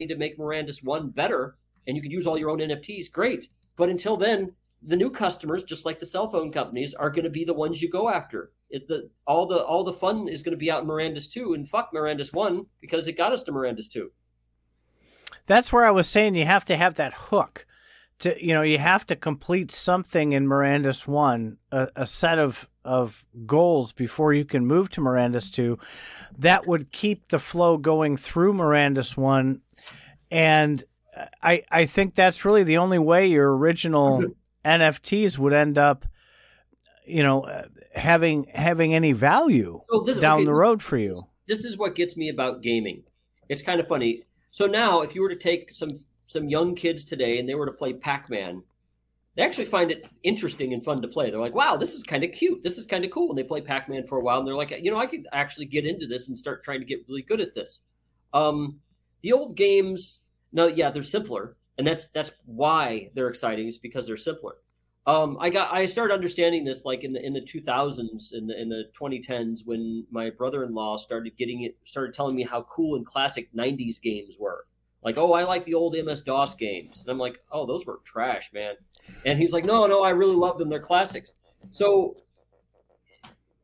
to 0.00 0.16
make 0.16 0.36
Mirandus 0.36 0.82
one 0.82 1.10
better, 1.10 1.56
and 1.86 1.96
you 1.96 2.02
can 2.02 2.10
use 2.10 2.26
all 2.26 2.36
your 2.36 2.50
own 2.50 2.58
NFTs, 2.58 3.12
great. 3.12 3.46
But 3.76 3.88
until 3.88 4.16
then, 4.16 4.50
the 4.82 4.96
new 4.96 5.08
customers, 5.08 5.62
just 5.62 5.86
like 5.86 6.00
the 6.00 6.04
cell 6.04 6.28
phone 6.28 6.50
companies, 6.50 6.94
are 6.94 7.10
going 7.10 7.26
to 7.26 7.30
be 7.30 7.44
the 7.44 7.54
ones 7.54 7.80
you 7.80 7.88
go 7.88 8.08
after. 8.08 8.50
It's 8.70 8.86
the 8.86 9.08
all 9.24 9.46
the 9.46 9.64
all 9.64 9.84
the 9.84 9.92
fun 9.92 10.26
is 10.26 10.42
going 10.42 10.54
to 10.54 10.58
be 10.58 10.68
out 10.68 10.82
in 10.82 10.88
Mirandus 10.88 11.30
two, 11.30 11.54
and 11.54 11.68
fuck 11.68 11.92
Mirandus 11.94 12.32
one 12.32 12.66
because 12.80 13.06
it 13.06 13.12
got 13.12 13.32
us 13.32 13.44
to 13.44 13.52
Mirandus 13.52 13.88
two. 13.88 14.10
That's 15.46 15.72
where 15.72 15.84
I 15.84 15.92
was 15.92 16.08
saying 16.08 16.34
you 16.34 16.44
have 16.44 16.64
to 16.64 16.76
have 16.76 16.94
that 16.94 17.14
hook 17.14 17.64
to 18.18 18.44
you 18.44 18.54
know 18.54 18.62
you 18.62 18.78
have 18.78 19.06
to 19.06 19.16
complete 19.16 19.70
something 19.70 20.32
in 20.32 20.46
Mirandus 20.46 21.06
one 21.06 21.58
a, 21.70 21.88
a, 21.96 22.06
set 22.06 22.38
of 22.38 22.68
of 22.86 23.24
goals 23.44 23.92
before 23.92 24.32
you 24.32 24.44
can 24.44 24.66
move 24.66 24.88
to 24.90 25.00
Mirandus 25.00 25.52
two 25.52 25.78
that 26.38 26.66
would 26.66 26.92
keep 26.92 27.28
the 27.28 27.38
flow 27.38 27.76
going 27.76 28.16
through 28.16 28.52
Mirandus 28.52 29.16
one 29.16 29.60
and 30.30 30.84
I 31.42 31.62
I 31.70 31.86
think 31.86 32.14
that's 32.14 32.44
really 32.44 32.64
the 32.64 32.78
only 32.78 32.98
way 32.98 33.26
your 33.26 33.56
original 33.56 34.20
mm-hmm. 34.20 34.82
NFTs 34.82 35.38
would 35.38 35.52
end 35.52 35.78
up 35.78 36.06
you 37.06 37.22
know 37.22 37.64
having 37.94 38.46
having 38.54 38.94
any 38.94 39.12
value 39.12 39.80
so 39.90 40.00
this, 40.00 40.18
down 40.18 40.38
okay, 40.38 40.44
the 40.44 40.54
road 40.54 40.82
for 40.82 40.98
you. 40.98 41.14
This 41.46 41.64
is 41.64 41.76
what 41.76 41.94
gets 41.94 42.16
me 42.16 42.28
about 42.28 42.62
gaming. 42.62 43.04
It's 43.48 43.62
kind 43.62 43.80
of 43.80 43.88
funny. 43.88 44.24
So 44.50 44.66
now 44.66 45.00
if 45.02 45.14
you 45.14 45.22
were 45.22 45.28
to 45.28 45.36
take 45.36 45.72
some 45.72 46.00
some 46.26 46.48
young 46.48 46.74
kids 46.74 47.04
today 47.04 47.38
and 47.38 47.48
they 47.48 47.54
were 47.54 47.66
to 47.66 47.72
play 47.72 47.92
Pac-Man, 47.92 48.64
they 49.36 49.42
actually 49.42 49.66
find 49.66 49.90
it 49.90 50.06
interesting 50.22 50.72
and 50.72 50.82
fun 50.82 51.02
to 51.02 51.08
play. 51.08 51.30
They're 51.30 51.40
like, 51.40 51.54
"Wow, 51.54 51.76
this 51.76 51.94
is 51.94 52.02
kind 52.02 52.24
of 52.24 52.32
cute. 52.32 52.62
This 52.64 52.78
is 52.78 52.86
kind 52.86 53.04
of 53.04 53.10
cool." 53.10 53.28
And 53.28 53.38
they 53.38 53.44
play 53.44 53.60
Pac-Man 53.60 54.06
for 54.06 54.18
a 54.18 54.22
while, 54.22 54.38
and 54.38 54.48
they're 54.48 54.54
like, 54.54 54.70
"You 54.82 54.90
know, 54.90 54.98
I 54.98 55.06
could 55.06 55.26
actually 55.32 55.66
get 55.66 55.84
into 55.84 56.06
this 56.06 56.28
and 56.28 56.36
start 56.36 56.64
trying 56.64 56.80
to 56.80 56.86
get 56.86 57.06
really 57.08 57.22
good 57.22 57.40
at 57.40 57.54
this." 57.54 57.82
Um, 58.32 58.80
the 59.22 59.32
old 59.32 59.56
games, 59.56 60.20
no, 60.52 60.66
yeah, 60.66 60.90
they're 60.90 61.02
simpler, 61.02 61.56
and 61.78 61.86
that's 61.86 62.08
that's 62.08 62.32
why 62.46 63.10
they're 63.14 63.28
exciting. 63.28 63.68
Is 63.68 63.78
because 63.78 64.06
they're 64.06 64.16
simpler. 64.16 64.56
Um, 65.06 65.36
I 65.38 65.50
got 65.50 65.72
I 65.72 65.86
started 65.86 66.14
understanding 66.14 66.64
this 66.64 66.84
like 66.84 67.04
in 67.04 67.12
the 67.12 67.24
in 67.24 67.32
the 67.32 67.40
2000s 67.40 68.32
in 68.32 68.48
the 68.48 68.60
in 68.60 68.68
the 68.68 68.84
2010s 69.00 69.60
when 69.64 70.04
my 70.10 70.30
brother-in-law 70.30 70.96
started 70.96 71.36
getting 71.36 71.62
it 71.62 71.76
started 71.84 72.12
telling 72.12 72.34
me 72.34 72.42
how 72.42 72.62
cool 72.62 72.96
and 72.96 73.06
classic 73.06 73.48
90s 73.54 74.00
games 74.02 74.36
were 74.38 74.64
like, 75.06 75.18
oh, 75.18 75.34
I 75.34 75.44
like 75.44 75.64
the 75.64 75.74
old 75.74 75.94
MS 75.94 76.22
DOS 76.22 76.56
games. 76.56 77.00
And 77.00 77.08
I'm 77.08 77.18
like, 77.18 77.40
oh, 77.52 77.64
those 77.64 77.86
were 77.86 78.00
trash, 78.02 78.52
man. 78.52 78.74
And 79.24 79.38
he's 79.38 79.52
like, 79.52 79.64
no, 79.64 79.86
no, 79.86 80.02
I 80.02 80.10
really 80.10 80.34
love 80.34 80.58
them. 80.58 80.68
They're 80.68 80.80
classics. 80.80 81.32
So 81.70 82.16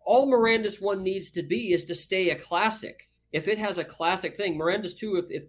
all 0.04 0.30
Mirandus 0.30 0.80
one 0.80 1.02
needs 1.02 1.32
to 1.32 1.42
be 1.42 1.72
is 1.72 1.84
to 1.86 1.96
stay 1.96 2.30
a 2.30 2.36
classic. 2.36 3.10
If 3.32 3.48
it 3.48 3.58
has 3.58 3.76
a 3.76 3.84
classic 3.84 4.36
thing, 4.36 4.56
Mirandus 4.56 4.96
two, 4.96 5.16
if, 5.16 5.32
if 5.32 5.48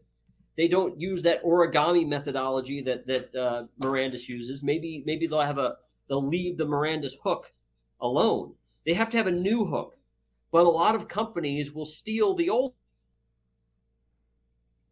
they 0.57 0.67
don't 0.67 0.99
use 0.99 1.21
that 1.23 1.43
origami 1.43 2.07
methodology 2.07 2.81
that 2.81 3.05
that 3.05 3.35
uh, 3.35 3.63
Mirandus 3.79 4.27
uses, 4.27 4.63
maybe 4.63 5.03
maybe 5.05 5.27
they'll 5.27 5.41
have 5.41 5.59
a 5.59 5.75
they'll 6.09 6.25
leave 6.25 6.57
the 6.57 6.65
Mirandus 6.65 7.13
hook 7.23 7.53
alone. 8.01 8.55
They 8.83 8.95
have 8.95 9.11
to 9.11 9.17
have 9.17 9.27
a 9.27 9.31
new 9.31 9.65
hook. 9.67 9.99
But 10.51 10.65
a 10.65 10.69
lot 10.69 10.95
of 10.95 11.07
companies 11.07 11.71
will 11.71 11.85
steal 11.85 12.33
the 12.33 12.49
old 12.49 12.73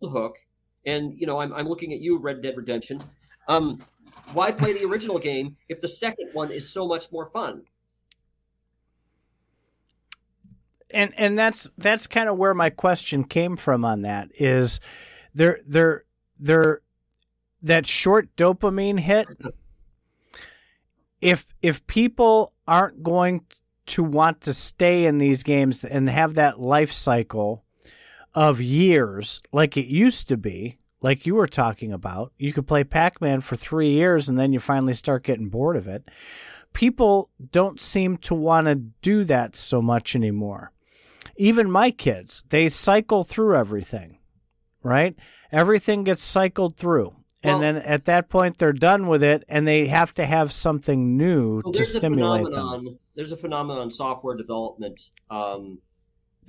hook 0.04 0.38
and 0.86 1.14
you 1.16 1.28
know, 1.28 1.40
I'm, 1.40 1.54
I'm 1.54 1.68
looking 1.68 1.94
at 1.94 2.00
you, 2.00 2.18
Red 2.18 2.42
Dead 2.42 2.56
Redemption. 2.58 3.02
Um, 3.48 3.80
why 4.34 4.52
play 4.52 4.74
the 4.74 4.86
original 4.86 5.20
game 5.20 5.58
if 5.68 5.82
the 5.82 5.88
second 5.88 6.30
one 6.34 6.52
is 6.52 6.72
so 6.72 6.88
much 6.88 7.12
more 7.12 7.26
fun? 7.26 7.64
And 10.90 11.14
and 11.18 11.38
that's 11.38 11.70
that's 11.78 12.08
kind 12.08 12.30
of 12.30 12.38
where 12.38 12.54
my 12.54 12.70
question 12.70 13.24
came 13.24 13.56
from 13.56 13.86
on 13.86 14.02
that 14.02 14.30
is 14.36 14.80
they're 15.34 15.60
they're 15.66 16.06
they're 16.40 16.82
that 17.62 17.86
short 17.86 18.36
dopamine 18.36 19.00
hit 19.00 19.28
if 21.22 21.46
if 21.62 21.86
people 21.88 22.54
aren't 22.68 23.04
going 23.04 23.46
to 23.86 24.04
want 24.04 24.42
to 24.42 24.54
stay 24.54 25.06
in 25.06 25.18
these 25.18 25.44
games 25.44 25.84
and 25.84 26.10
have 26.10 26.36
that 26.36 26.60
life 26.60 26.92
cycle 26.92 27.64
of 28.34 28.62
years 28.62 29.42
like 29.52 29.76
it 29.76 29.88
used 29.88 30.28
to 30.30 30.38
be 30.38 30.78
like 31.02 31.26
you 31.26 31.36
were 31.36 31.48
talking 31.48 31.92
about 31.92 32.32
you 32.38 32.54
could 32.54 32.68
play 32.68 32.84
pac-man 32.84 33.42
for 33.42 33.56
3 33.56 33.90
years 33.90 34.30
and 34.30 34.40
then 34.40 34.54
you 34.54 34.60
finally 34.60 34.94
start 34.94 35.24
getting 35.24 35.50
bored 35.50 35.76
of 35.76 35.88
it. 35.88 36.10
People 36.74 37.30
don't 37.52 37.82
seem 37.82 38.16
to 38.18 38.34
want 38.34 38.68
to 38.68 38.76
do 38.76 39.26
that 39.26 39.58
so 39.58 39.82
much 39.82 40.16
anymore. 40.16 40.72
Even 41.36 41.70
my 41.70 41.92
kids 41.92 42.44
they 42.50 42.70
cycle 42.70 43.24
through 43.24 43.56
everything 43.56 44.18
right? 44.84 45.16
Everything 45.52 46.04
gets 46.04 46.24
cycled 46.24 46.78
through. 46.78 47.14
And 47.44 47.62
then 47.62 47.78
at 47.78 48.06
that 48.06 48.30
point 48.30 48.60
they're 48.60 48.72
done 48.72 49.08
with 49.08 49.24
it 49.24 49.44
and 49.50 49.68
they 49.68 49.88
have 49.88 50.14
to 50.16 50.26
have 50.26 50.54
something 50.54 51.18
new 51.18 51.62
well, 51.64 51.74
to 51.74 51.86
stimulate 51.86 52.52
them. 52.52 53.00
there's 53.16 53.32
a 53.32 53.38
phenomenon 53.38 53.82
in 53.84 53.90
software 53.90 54.36
development 54.36 55.10
um, 55.32 55.80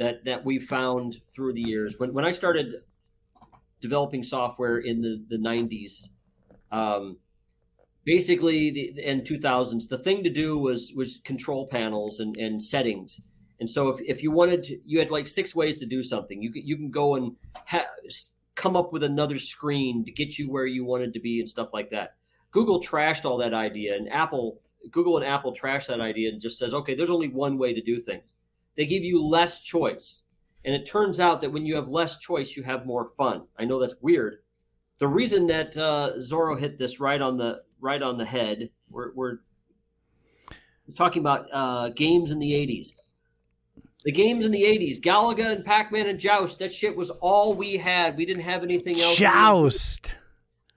that 0.03 0.25
that 0.25 0.45
we 0.45 0.59
found 0.59 1.21
through 1.35 1.53
the 1.53 1.61
years 1.61 1.97
when, 1.99 2.13
when 2.13 2.25
i 2.25 2.31
started 2.31 2.83
developing 3.81 4.23
software 4.23 4.79
in 4.79 5.01
the, 5.03 5.23
the 5.29 5.37
90s 5.37 6.07
um, 6.71 7.19
basically 8.05 8.71
the 8.71 9.03
in 9.03 9.23
2000s 9.23 9.89
the 9.89 9.99
thing 9.99 10.23
to 10.23 10.31
do 10.31 10.59
was 10.59 10.93
was 10.97 11.21
control 11.25 11.67
panels 11.67 12.21
and, 12.21 12.37
and 12.37 12.63
settings 12.63 13.21
and 13.61 13.71
so 13.71 13.91
if, 13.91 14.01
if 14.01 14.25
you 14.25 14.33
wanted 14.33 14.65
to, 14.65 14.81
you 14.85 14.99
had 14.99 15.13
like 15.13 15.29
six 15.29 15.55
ways 15.55 15.79
to 15.79 15.87
do 15.87 16.03
something 16.03 16.43
you, 16.43 16.51
you 16.55 16.77
can 16.77 16.91
go 16.91 17.17
and 17.17 17.37
ha- 17.67 17.87
come 18.55 18.77
up 18.77 18.93
with 18.93 19.03
another 19.03 19.39
screen 19.39 20.05
to 20.05 20.13
get 20.13 20.39
you 20.39 20.51
where 20.51 20.67
you 20.67 20.85
wanted 20.85 21.13
to 21.15 21.21
be 21.21 21.41
and 21.41 21.49
stuff 21.49 21.73
like 21.73 21.91
that. 21.91 22.15
Google 22.51 22.81
trashed 22.81 23.25
all 23.25 23.39
that 23.39 23.55
idea, 23.55 23.97
and 23.97 24.13
Apple, 24.13 24.61
Google 24.91 25.17
and 25.17 25.27
Apple 25.27 25.55
trashed 25.55 25.87
that 25.89 26.01
idea 26.01 26.31
and 26.31 26.41
just 26.41 26.59
says, 26.59 26.75
okay, 26.75 26.95
there's 26.95 27.11
only 27.11 27.29
one 27.29 27.57
way 27.57 27.73
to 27.73 27.81
do 27.81 28.01
things. 28.01 28.35
They 28.77 28.87
give 28.87 29.03
you 29.05 29.25
less 29.25 29.63
choice. 29.63 30.23
And 30.65 30.75
it 30.75 30.87
turns 30.87 31.21
out 31.21 31.41
that 31.41 31.51
when 31.51 31.67
you 31.67 31.75
have 31.77 31.89
less 31.89 32.19
choice, 32.19 32.57
you 32.57 32.63
have 32.63 32.87
more 32.87 33.11
fun. 33.17 33.43
I 33.59 33.65
know 33.65 33.81
that's 33.81 33.97
weird. 34.01 34.39
The 34.99 35.09
reason 35.09 35.47
that 35.49 35.77
uh, 35.77 36.13
Zorro 36.19 36.59
hit 36.59 36.79
this 36.79 37.01
right 37.01 37.21
on 37.21 37.37
the 37.37 37.63
right 37.81 38.01
on 38.01 38.17
the 38.17 38.25
head, 38.25 38.71
we're, 38.89 39.13
we're 39.15 39.39
talking 40.95 41.21
about 41.21 41.47
uh, 41.53 41.89
games 41.89 42.31
in 42.31 42.39
the 42.39 42.53
80s. 42.53 42.93
The 44.05 44.13
games 44.13 44.45
in 44.45 44.53
the 44.53 44.63
80s, 44.63 45.01
Galaga 45.01 45.53
and 45.53 45.65
Pac 45.65 45.93
Man 45.93 46.09
and 46.09 46.19
Joust, 46.19 46.59
that 46.59 46.73
shit 46.73 46.97
was 46.97 47.11
all 47.11 47.55
we 47.55 47.77
had. 47.77 48.17
We 48.17 48.27
didn't 48.27 48.43
have 48.43 48.63
anything 48.63 49.01
else. 49.01 49.17
Joust. 49.17 50.17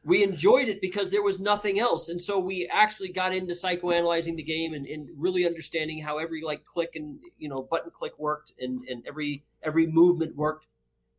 We 0.05 0.23
enjoyed 0.23 0.67
it 0.67 0.81
because 0.81 1.09
there 1.09 1.23
was 1.23 1.39
nothing 1.39 1.79
else. 1.79 2.09
And 2.09 2.21
so 2.21 2.37
we 2.37 2.69
actually 2.71 3.09
got 3.09 3.33
into 3.33 3.53
psychoanalyzing 3.53 4.35
the 4.35 4.43
game 4.43 4.75
and, 4.75 4.85
and 4.85 5.09
really 5.17 5.47
understanding 5.47 5.99
how 5.99 6.19
every 6.19 6.43
like 6.43 6.63
click 6.63 6.91
and 6.95 7.19
you 7.39 7.49
know 7.49 7.67
button 7.69 7.89
click 7.89 8.13
worked 8.19 8.53
and, 8.59 8.83
and 8.87 9.03
every 9.07 9.43
every 9.63 9.87
movement 9.87 10.35
worked. 10.35 10.67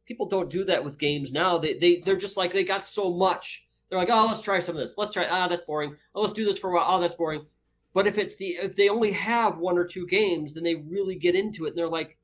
People 0.07 0.27
don't 0.27 0.49
do 0.49 0.65
that 0.65 0.85
with 0.85 0.99
games 0.99 1.33
now. 1.33 1.59
They 1.59 1.75
they 1.75 1.97
they're 1.97 2.17
just 2.17 2.37
like 2.37 2.53
they 2.53 2.63
got 2.63 2.85
so 2.85 3.13
much. 3.13 3.67
They're 3.91 3.99
like, 3.99 4.11
oh, 4.11 4.27
let's 4.27 4.41
try 4.41 4.61
some 4.61 4.77
of 4.77 4.81
this. 4.81 4.95
Let's 4.97 5.11
try. 5.11 5.27
Ah, 5.29 5.49
that's 5.49 5.63
boring. 5.63 5.97
Oh, 6.15 6.21
let's 6.21 6.33
do 6.33 6.45
this 6.45 6.59
for 6.59 6.71
a 6.71 6.75
while. 6.75 6.87
Oh, 6.89 7.01
that's 7.01 7.15
boring. 7.17 7.45
But 7.93 8.07
if 8.07 8.19
it's 8.19 8.37
the 8.37 8.59
if 8.63 8.77
they 8.77 8.89
only 8.89 9.11
have 9.13 9.59
one 9.59 9.79
or 9.79 9.85
two 9.85 10.07
games, 10.07 10.55
then 10.55 10.63
they 10.63 10.77
really 10.77 11.17
get 11.17 11.35
into 11.35 11.65
it 11.65 11.71
and 11.71 11.79
they're 11.79 11.89
like, 11.89 12.19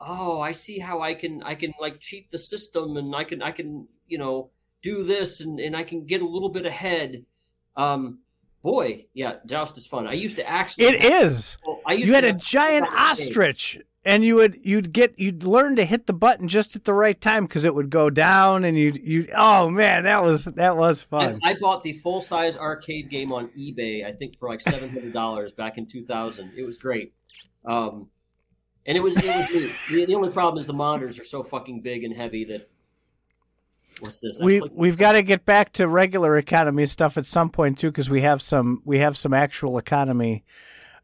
"Oh, 0.00 0.40
I 0.40 0.50
see 0.50 0.80
how 0.80 1.00
I 1.00 1.14
can 1.14 1.44
I 1.44 1.54
can 1.54 1.74
like 1.80 2.00
cheat 2.00 2.32
the 2.32 2.38
system 2.38 2.96
and 2.96 3.14
I 3.14 3.22
can 3.22 3.40
I 3.40 3.52
can, 3.52 3.86
you 4.08 4.18
know, 4.18 4.50
do 4.82 5.04
this 5.04 5.40
and 5.40 5.60
and 5.60 5.76
I 5.76 5.84
can 5.84 6.06
get 6.06 6.22
a 6.22 6.26
little 6.26 6.50
bit 6.50 6.66
ahead." 6.66 7.24
Um 7.76 8.20
boy, 8.62 9.06
yeah, 9.12 9.36
Joust 9.46 9.76
is 9.76 9.86
fun. 9.86 10.06
I 10.06 10.12
used 10.12 10.36
to 10.36 10.48
actually 10.48 10.86
It 10.86 11.04
is. 11.04 11.58
I 11.86 11.94
used 11.94 12.06
you 12.06 12.14
had 12.14 12.24
a 12.24 12.32
giant 12.32 12.86
ostrich 12.86 13.80
and 14.04 14.24
you 14.24 14.34
would 14.34 14.58
you'd 14.62 14.92
get 14.92 15.18
you'd 15.18 15.44
learn 15.44 15.76
to 15.76 15.84
hit 15.84 16.06
the 16.06 16.12
button 16.12 16.48
just 16.48 16.74
at 16.74 16.84
the 16.84 16.94
right 16.94 17.20
time 17.20 17.44
because 17.46 17.64
it 17.64 17.74
would 17.74 17.90
go 17.90 18.10
down 18.10 18.64
and 18.64 18.76
you 18.76 18.92
you 19.00 19.28
oh 19.36 19.70
man 19.70 20.04
that 20.04 20.22
was 20.22 20.44
that 20.44 20.76
was 20.76 21.02
fun. 21.02 21.40
I, 21.42 21.50
I 21.50 21.54
bought 21.60 21.82
the 21.82 21.92
full 21.92 22.20
size 22.20 22.56
arcade 22.56 23.10
game 23.10 23.32
on 23.32 23.48
eBay 23.58 24.04
I 24.04 24.12
think 24.12 24.38
for 24.38 24.48
like 24.48 24.60
seven 24.60 24.88
hundred 24.88 25.12
dollars 25.12 25.52
back 25.52 25.78
in 25.78 25.86
two 25.86 26.04
thousand. 26.04 26.52
It 26.56 26.64
was 26.64 26.78
great, 26.78 27.14
um, 27.64 28.08
and 28.86 28.96
it 28.96 29.00
was 29.00 29.16
it 29.16 29.24
was. 29.24 29.48
The, 29.90 30.04
the, 30.06 30.14
only 30.14 30.30
problem 30.30 30.60
is 30.60 30.66
the 30.66 30.72
monitors 30.72 31.18
are 31.18 31.24
so 31.24 31.42
fucking 31.42 31.82
big 31.82 32.04
and 32.04 32.14
heavy 32.14 32.44
that. 32.46 32.68
What's 34.02 34.18
this? 34.18 34.40
we 34.40 34.60
we've 34.72 34.96
got 34.96 35.12
to 35.12 35.22
get 35.22 35.44
back 35.44 35.72
to 35.74 35.86
regular 35.86 36.36
economy 36.36 36.86
stuff 36.86 37.16
at 37.16 37.24
some 37.24 37.50
point 37.50 37.78
too 37.78 37.88
because 37.88 38.10
we 38.10 38.22
have 38.22 38.42
some 38.42 38.82
we 38.84 38.98
have 38.98 39.16
some 39.16 39.32
actual 39.32 39.78
economy 39.78 40.44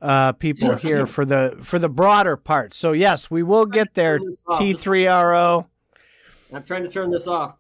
uh, 0.03 0.33
people 0.33 0.75
here 0.75 1.07
for 1.07 1.25
the 1.25 1.57
for 1.63 1.79
the 1.79 1.89
broader 1.89 2.37
part. 2.37 2.75
So 2.75 2.91
yes, 2.91 3.31
we 3.31 3.45
will 3.45 3.67
get 3.67 3.95
there. 3.95 4.19
T 4.57 4.73
three 4.73 5.07
R 5.07 5.33
O. 5.33 5.67
I'm 6.53 6.65
trying 6.65 6.83
to 6.83 6.89
turn 6.89 7.11
this 7.11 7.29
off. 7.29 7.55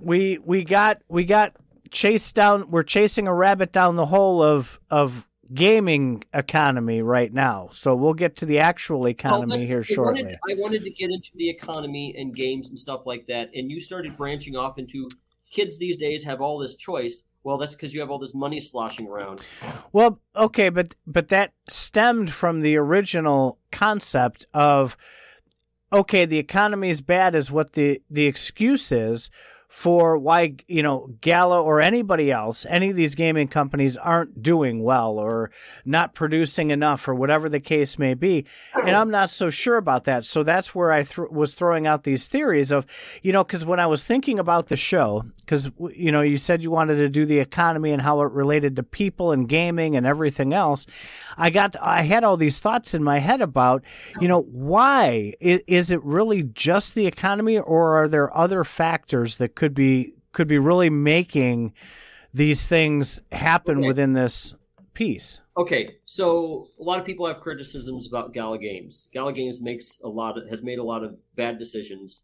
We 0.00 0.38
we 0.38 0.64
got 0.64 1.02
we 1.08 1.24
got 1.24 1.52
chased 1.92 2.34
down. 2.34 2.68
We're 2.68 2.82
chasing 2.82 3.28
a 3.28 3.34
rabbit 3.34 3.70
down 3.70 3.94
the 3.94 4.06
hole 4.06 4.42
of 4.42 4.80
of 4.90 5.24
gaming 5.52 6.24
economy 6.32 7.02
right 7.02 7.32
now. 7.32 7.68
So 7.72 7.94
we'll 7.94 8.14
get 8.14 8.36
to 8.36 8.46
the 8.46 8.60
actual 8.60 9.02
oh, 9.02 9.06
economy 9.06 9.56
well, 9.56 9.66
here 9.66 9.82
shortly. 9.82 10.20
I 10.20 10.24
wanted, 10.24 10.38
I 10.50 10.54
wanted 10.54 10.84
to 10.84 10.90
get 10.90 11.10
into 11.10 11.30
the 11.34 11.48
economy 11.48 12.14
and 12.16 12.34
games 12.34 12.68
and 12.68 12.78
stuff 12.78 13.06
like 13.06 13.26
that, 13.28 13.50
and 13.54 13.70
you 13.70 13.80
started 13.80 14.16
branching 14.16 14.56
off 14.56 14.78
into 14.78 15.08
kids 15.50 15.78
these 15.78 15.96
days 15.96 16.24
have 16.24 16.40
all 16.40 16.58
this 16.58 16.74
choice 16.74 17.22
well, 17.44 17.56
that's 17.56 17.74
because 17.74 17.94
you 17.94 18.00
have 18.00 18.10
all 18.10 18.18
this 18.18 18.34
money 18.34 18.60
sloshing 18.60 19.06
around. 19.06 19.40
Well, 19.90 20.20
okay, 20.36 20.68
but 20.68 20.94
but 21.06 21.28
that 21.28 21.52
stemmed 21.68 22.30
from 22.30 22.60
the 22.60 22.76
original 22.76 23.58
concept 23.72 24.44
of 24.52 24.96
okay, 25.92 26.26
the 26.26 26.38
economy 26.38 26.90
is 26.90 27.00
bad 27.00 27.34
is 27.34 27.50
what 27.50 27.72
the 27.72 28.02
the 28.10 28.26
excuse 28.26 28.92
is 28.92 29.30
for 29.68 30.16
why 30.16 30.54
you 30.66 30.82
know 30.82 31.10
Gala 31.20 31.62
or 31.62 31.80
anybody 31.82 32.32
else, 32.32 32.64
any 32.70 32.88
of 32.88 32.96
these 32.96 33.14
gaming 33.14 33.48
companies 33.48 33.98
aren't 33.98 34.42
doing 34.42 34.82
well 34.82 35.18
or 35.18 35.50
not 35.84 36.14
producing 36.14 36.70
enough 36.70 37.06
or 37.06 37.14
whatever 37.14 37.50
the 37.50 37.60
case 37.60 37.98
may 37.98 38.14
be. 38.14 38.46
And 38.74 38.96
I'm 38.96 39.10
not 39.10 39.28
so 39.28 39.50
sure 39.50 39.76
about 39.76 40.04
that. 40.04 40.24
So 40.24 40.42
that's 40.42 40.74
where 40.74 40.90
I 40.90 41.02
th- 41.02 41.28
was 41.30 41.54
throwing 41.54 41.86
out 41.86 42.04
these 42.04 42.28
theories 42.28 42.70
of, 42.70 42.86
you 43.22 43.30
know, 43.30 43.44
because 43.44 43.66
when 43.66 43.78
I 43.78 43.86
was 43.86 44.06
thinking 44.06 44.38
about 44.38 44.68
the 44.68 44.76
show, 44.76 45.24
because 45.40 45.70
you 45.94 46.10
know 46.10 46.22
you 46.22 46.38
said 46.38 46.62
you 46.62 46.70
wanted 46.70 46.96
to 46.96 47.10
do 47.10 47.26
the 47.26 47.38
economy 47.38 47.92
and 47.92 48.00
how 48.00 48.22
it 48.22 48.32
related 48.32 48.74
to 48.76 48.82
people 48.82 49.32
and 49.32 49.48
gaming 49.48 49.96
and 49.96 50.06
everything 50.06 50.54
else, 50.54 50.86
I 51.36 51.50
got 51.50 51.76
I 51.78 52.02
had 52.02 52.24
all 52.24 52.38
these 52.38 52.60
thoughts 52.60 52.94
in 52.94 53.04
my 53.04 53.18
head 53.18 53.42
about, 53.42 53.84
you 54.18 54.28
know, 54.28 54.40
why 54.40 55.34
is, 55.40 55.60
is 55.66 55.90
it 55.90 56.02
really 56.02 56.42
just 56.42 56.94
the 56.94 57.06
economy 57.06 57.58
or 57.58 58.02
are 58.02 58.08
there 58.08 58.34
other 58.34 58.64
factors 58.64 59.36
that 59.36 59.57
could 59.58 59.74
be 59.74 60.14
could 60.30 60.46
be 60.46 60.58
really 60.58 60.88
making 60.88 61.74
these 62.32 62.68
things 62.68 63.20
happen 63.32 63.78
okay. 63.78 63.88
within 63.88 64.12
this 64.12 64.54
piece. 64.94 65.40
Okay, 65.56 65.96
so 66.04 66.68
a 66.78 66.82
lot 66.84 67.00
of 67.00 67.04
people 67.04 67.26
have 67.26 67.40
criticisms 67.40 68.06
about 68.06 68.32
Gala 68.32 68.58
Games. 68.58 69.08
Gala 69.12 69.32
Games 69.32 69.60
makes 69.60 69.98
a 70.04 70.08
lot 70.08 70.38
of 70.38 70.48
has 70.48 70.62
made 70.62 70.78
a 70.78 70.84
lot 70.84 71.02
of 71.02 71.16
bad 71.34 71.58
decisions 71.58 72.22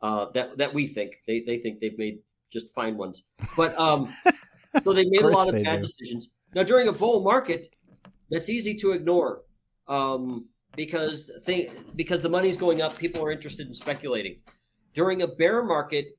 uh, 0.00 0.26
that 0.32 0.56
that 0.56 0.72
we 0.72 0.86
think 0.86 1.16
they 1.26 1.40
they 1.40 1.58
think 1.58 1.80
they've 1.80 1.98
made 1.98 2.20
just 2.50 2.74
fine 2.74 2.96
ones. 2.96 3.22
But 3.58 3.78
um, 3.78 4.10
so 4.82 4.94
they 4.94 5.04
made 5.04 5.22
a 5.22 5.28
lot 5.28 5.48
of 5.48 5.62
bad 5.62 5.76
do. 5.76 5.82
decisions. 5.82 6.30
Now 6.54 6.62
during 6.62 6.88
a 6.88 6.92
bull 6.92 7.22
market, 7.22 7.76
that's 8.30 8.48
easy 8.48 8.74
to 8.76 8.92
ignore 8.92 9.42
um, 9.86 10.48
because 10.76 11.30
they 11.44 11.70
because 11.94 12.22
the 12.22 12.30
money's 12.30 12.56
going 12.56 12.80
up, 12.80 12.96
people 12.96 13.22
are 13.22 13.30
interested 13.30 13.66
in 13.66 13.74
speculating. 13.74 14.36
During 14.94 15.20
a 15.22 15.28
bear 15.28 15.62
market, 15.62 16.16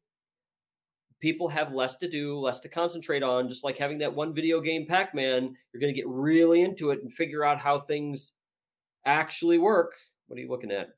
people 1.22 1.48
have 1.50 1.72
less 1.72 1.96
to 1.98 2.10
do, 2.10 2.38
less 2.38 2.60
to 2.62 2.70
concentrate 2.70 3.24
on. 3.24 3.48
Just 3.48 3.64
like 3.64 3.78
having 3.78 4.00
that 4.00 4.14
one 4.14 4.34
video 4.34 4.60
game 4.60 4.86
Pac 4.86 5.16
Man, 5.16 5.56
you're 5.72 5.82
going 5.82 5.94
to 5.94 6.00
get 6.00 6.08
really 6.08 6.62
into 6.62 6.90
it 6.90 7.02
and 7.02 7.14
figure 7.14 7.46
out 7.46 7.60
how 7.60 7.80
things 7.80 8.34
actually 9.06 9.58
work. 9.58 9.94
What 10.28 10.38
are 10.38 10.42
you 10.42 10.50
looking 10.50 10.72
at? 10.72 10.90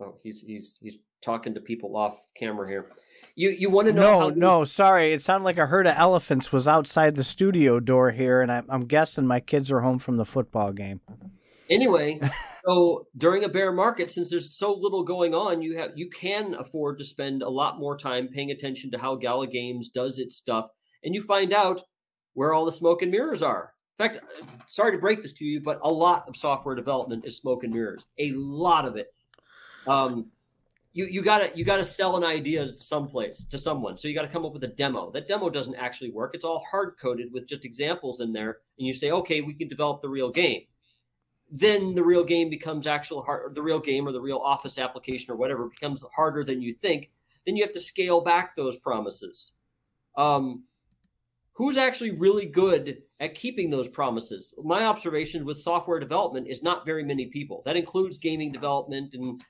Oh, 0.00 0.14
he's 0.22 0.40
he's 0.40 0.78
he's 0.80 0.98
talking 1.22 1.54
to 1.54 1.60
people 1.60 1.96
off 1.96 2.20
camera 2.36 2.68
here. 2.68 2.90
You 3.36 3.50
you 3.50 3.70
want 3.70 3.88
to 3.88 3.92
know? 3.92 4.28
No, 4.28 4.30
no, 4.30 4.64
sorry. 4.64 5.12
It 5.12 5.22
sounded 5.22 5.44
like 5.44 5.58
a 5.58 5.66
herd 5.66 5.86
of 5.86 5.94
elephants 5.96 6.52
was 6.52 6.68
outside 6.68 7.14
the 7.14 7.24
studio 7.24 7.80
door 7.80 8.10
here, 8.10 8.42
and 8.42 8.50
I'm, 8.50 8.66
I'm 8.68 8.86
guessing 8.86 9.26
my 9.26 9.40
kids 9.40 9.72
are 9.72 9.80
home 9.80 9.98
from 9.98 10.16
the 10.16 10.26
football 10.26 10.72
game. 10.72 11.00
Anyway, 11.70 12.20
so 12.66 13.06
during 13.16 13.44
a 13.44 13.48
bear 13.48 13.72
market, 13.72 14.10
since 14.10 14.30
there's 14.30 14.56
so 14.56 14.74
little 14.74 15.02
going 15.02 15.34
on, 15.34 15.62
you 15.62 15.76
have 15.76 15.92
you 15.94 16.08
can 16.08 16.54
afford 16.54 16.98
to 16.98 17.04
spend 17.04 17.42
a 17.42 17.48
lot 17.48 17.78
more 17.78 17.96
time 17.96 18.28
paying 18.28 18.50
attention 18.50 18.90
to 18.90 18.98
how 18.98 19.16
Gala 19.16 19.46
Games 19.46 19.88
does 19.88 20.18
its 20.18 20.36
stuff, 20.36 20.68
and 21.02 21.14
you 21.14 21.22
find 21.22 21.52
out 21.52 21.82
where 22.34 22.52
all 22.52 22.64
the 22.64 22.72
smoke 22.72 23.02
and 23.02 23.10
mirrors 23.10 23.42
are. 23.42 23.72
In 23.98 24.08
fact, 24.08 24.18
sorry 24.66 24.92
to 24.92 24.98
break 24.98 25.22
this 25.22 25.32
to 25.34 25.44
you, 25.44 25.60
but 25.60 25.78
a 25.82 25.90
lot 25.90 26.28
of 26.28 26.36
software 26.36 26.74
development 26.74 27.24
is 27.24 27.36
smoke 27.36 27.62
and 27.62 27.72
mirrors. 27.72 28.06
A 28.18 28.32
lot 28.32 28.86
of 28.86 28.96
it. 28.96 29.14
Um, 29.86 30.32
you 30.92 31.06
you 31.06 31.22
gotta 31.22 31.50
you 31.54 31.64
gotta 31.64 31.84
sell 31.84 32.16
an 32.16 32.24
idea 32.24 32.66
to 32.66 32.76
someplace 32.76 33.44
to 33.44 33.58
someone. 33.58 33.98
So 33.98 34.08
you 34.08 34.14
got 34.14 34.22
to 34.22 34.28
come 34.28 34.44
up 34.44 34.52
with 34.52 34.64
a 34.64 34.68
demo. 34.68 35.10
That 35.10 35.28
demo 35.28 35.50
doesn't 35.50 35.74
actually 35.74 36.10
work. 36.10 36.32
It's 36.34 36.44
all 36.44 36.64
hard 36.70 36.94
coded 37.00 37.32
with 37.32 37.48
just 37.48 37.64
examples 37.64 38.20
in 38.20 38.32
there, 38.32 38.58
and 38.78 38.86
you 38.86 38.92
say, 38.94 39.10
okay, 39.10 39.40
we 39.40 39.54
can 39.54 39.68
develop 39.68 40.02
the 40.02 40.08
real 40.08 40.30
game. 40.30 40.62
Then 41.50 41.94
the 41.94 42.02
real 42.02 42.24
game 42.24 42.50
becomes 42.50 42.86
actual 42.86 43.22
hard. 43.22 43.54
The 43.54 43.62
real 43.62 43.80
game 43.80 44.08
or 44.08 44.12
the 44.12 44.20
real 44.20 44.38
Office 44.38 44.78
application 44.78 45.30
or 45.30 45.36
whatever 45.36 45.68
becomes 45.68 46.04
harder 46.14 46.42
than 46.42 46.62
you 46.62 46.72
think. 46.72 47.10
Then 47.46 47.56
you 47.56 47.64
have 47.64 47.74
to 47.74 47.80
scale 47.80 48.22
back 48.22 48.56
those 48.56 48.76
promises. 48.76 49.52
Um, 50.16 50.64
who's 51.52 51.76
actually 51.76 52.12
really 52.12 52.46
good 52.46 53.02
at 53.20 53.34
keeping 53.34 53.70
those 53.70 53.88
promises? 53.88 54.54
My 54.62 54.84
observation 54.84 55.44
with 55.44 55.58
software 55.58 56.00
development 56.00 56.48
is 56.48 56.62
not 56.62 56.86
very 56.86 57.04
many 57.04 57.26
people. 57.26 57.62
That 57.64 57.76
includes 57.76 58.18
gaming 58.18 58.52
development 58.52 59.14
and 59.14 59.42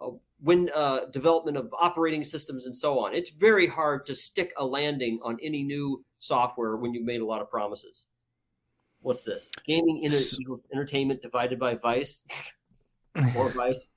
uh, 0.00 0.10
when 0.40 0.70
uh, 0.74 1.06
development 1.12 1.56
of 1.56 1.72
operating 1.78 2.22
systems 2.22 2.66
and 2.66 2.76
so 2.76 3.00
on. 3.00 3.14
It's 3.14 3.30
very 3.30 3.66
hard 3.66 4.06
to 4.06 4.14
stick 4.14 4.52
a 4.56 4.64
landing 4.64 5.18
on 5.24 5.36
any 5.42 5.64
new 5.64 6.04
software 6.20 6.76
when 6.76 6.94
you've 6.94 7.04
made 7.04 7.20
a 7.20 7.26
lot 7.26 7.42
of 7.42 7.50
promises. 7.50 8.06
What's 9.00 9.24
this? 9.24 9.50
Gaming 9.64 10.02
inter- 10.02 10.60
entertainment 10.72 11.22
divided 11.22 11.58
by 11.58 11.74
vice 11.74 12.22
or 13.36 13.48
vice. 13.54 13.90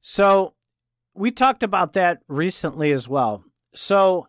So 0.00 0.54
we 1.14 1.30
talked 1.30 1.62
about 1.62 1.94
that 1.94 2.18
recently 2.28 2.92
as 2.92 3.08
well. 3.08 3.44
So 3.74 4.26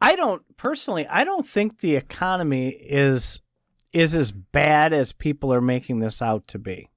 I 0.00 0.16
don't 0.16 0.42
personally 0.56 1.06
I 1.06 1.24
don't 1.24 1.46
think 1.46 1.80
the 1.80 1.96
economy 1.96 2.68
is 2.68 3.40
is 3.92 4.14
as 4.14 4.32
bad 4.32 4.92
as 4.92 5.12
people 5.12 5.52
are 5.54 5.60
making 5.60 6.00
this 6.00 6.20
out 6.20 6.46
to 6.48 6.58
be. 6.58 6.88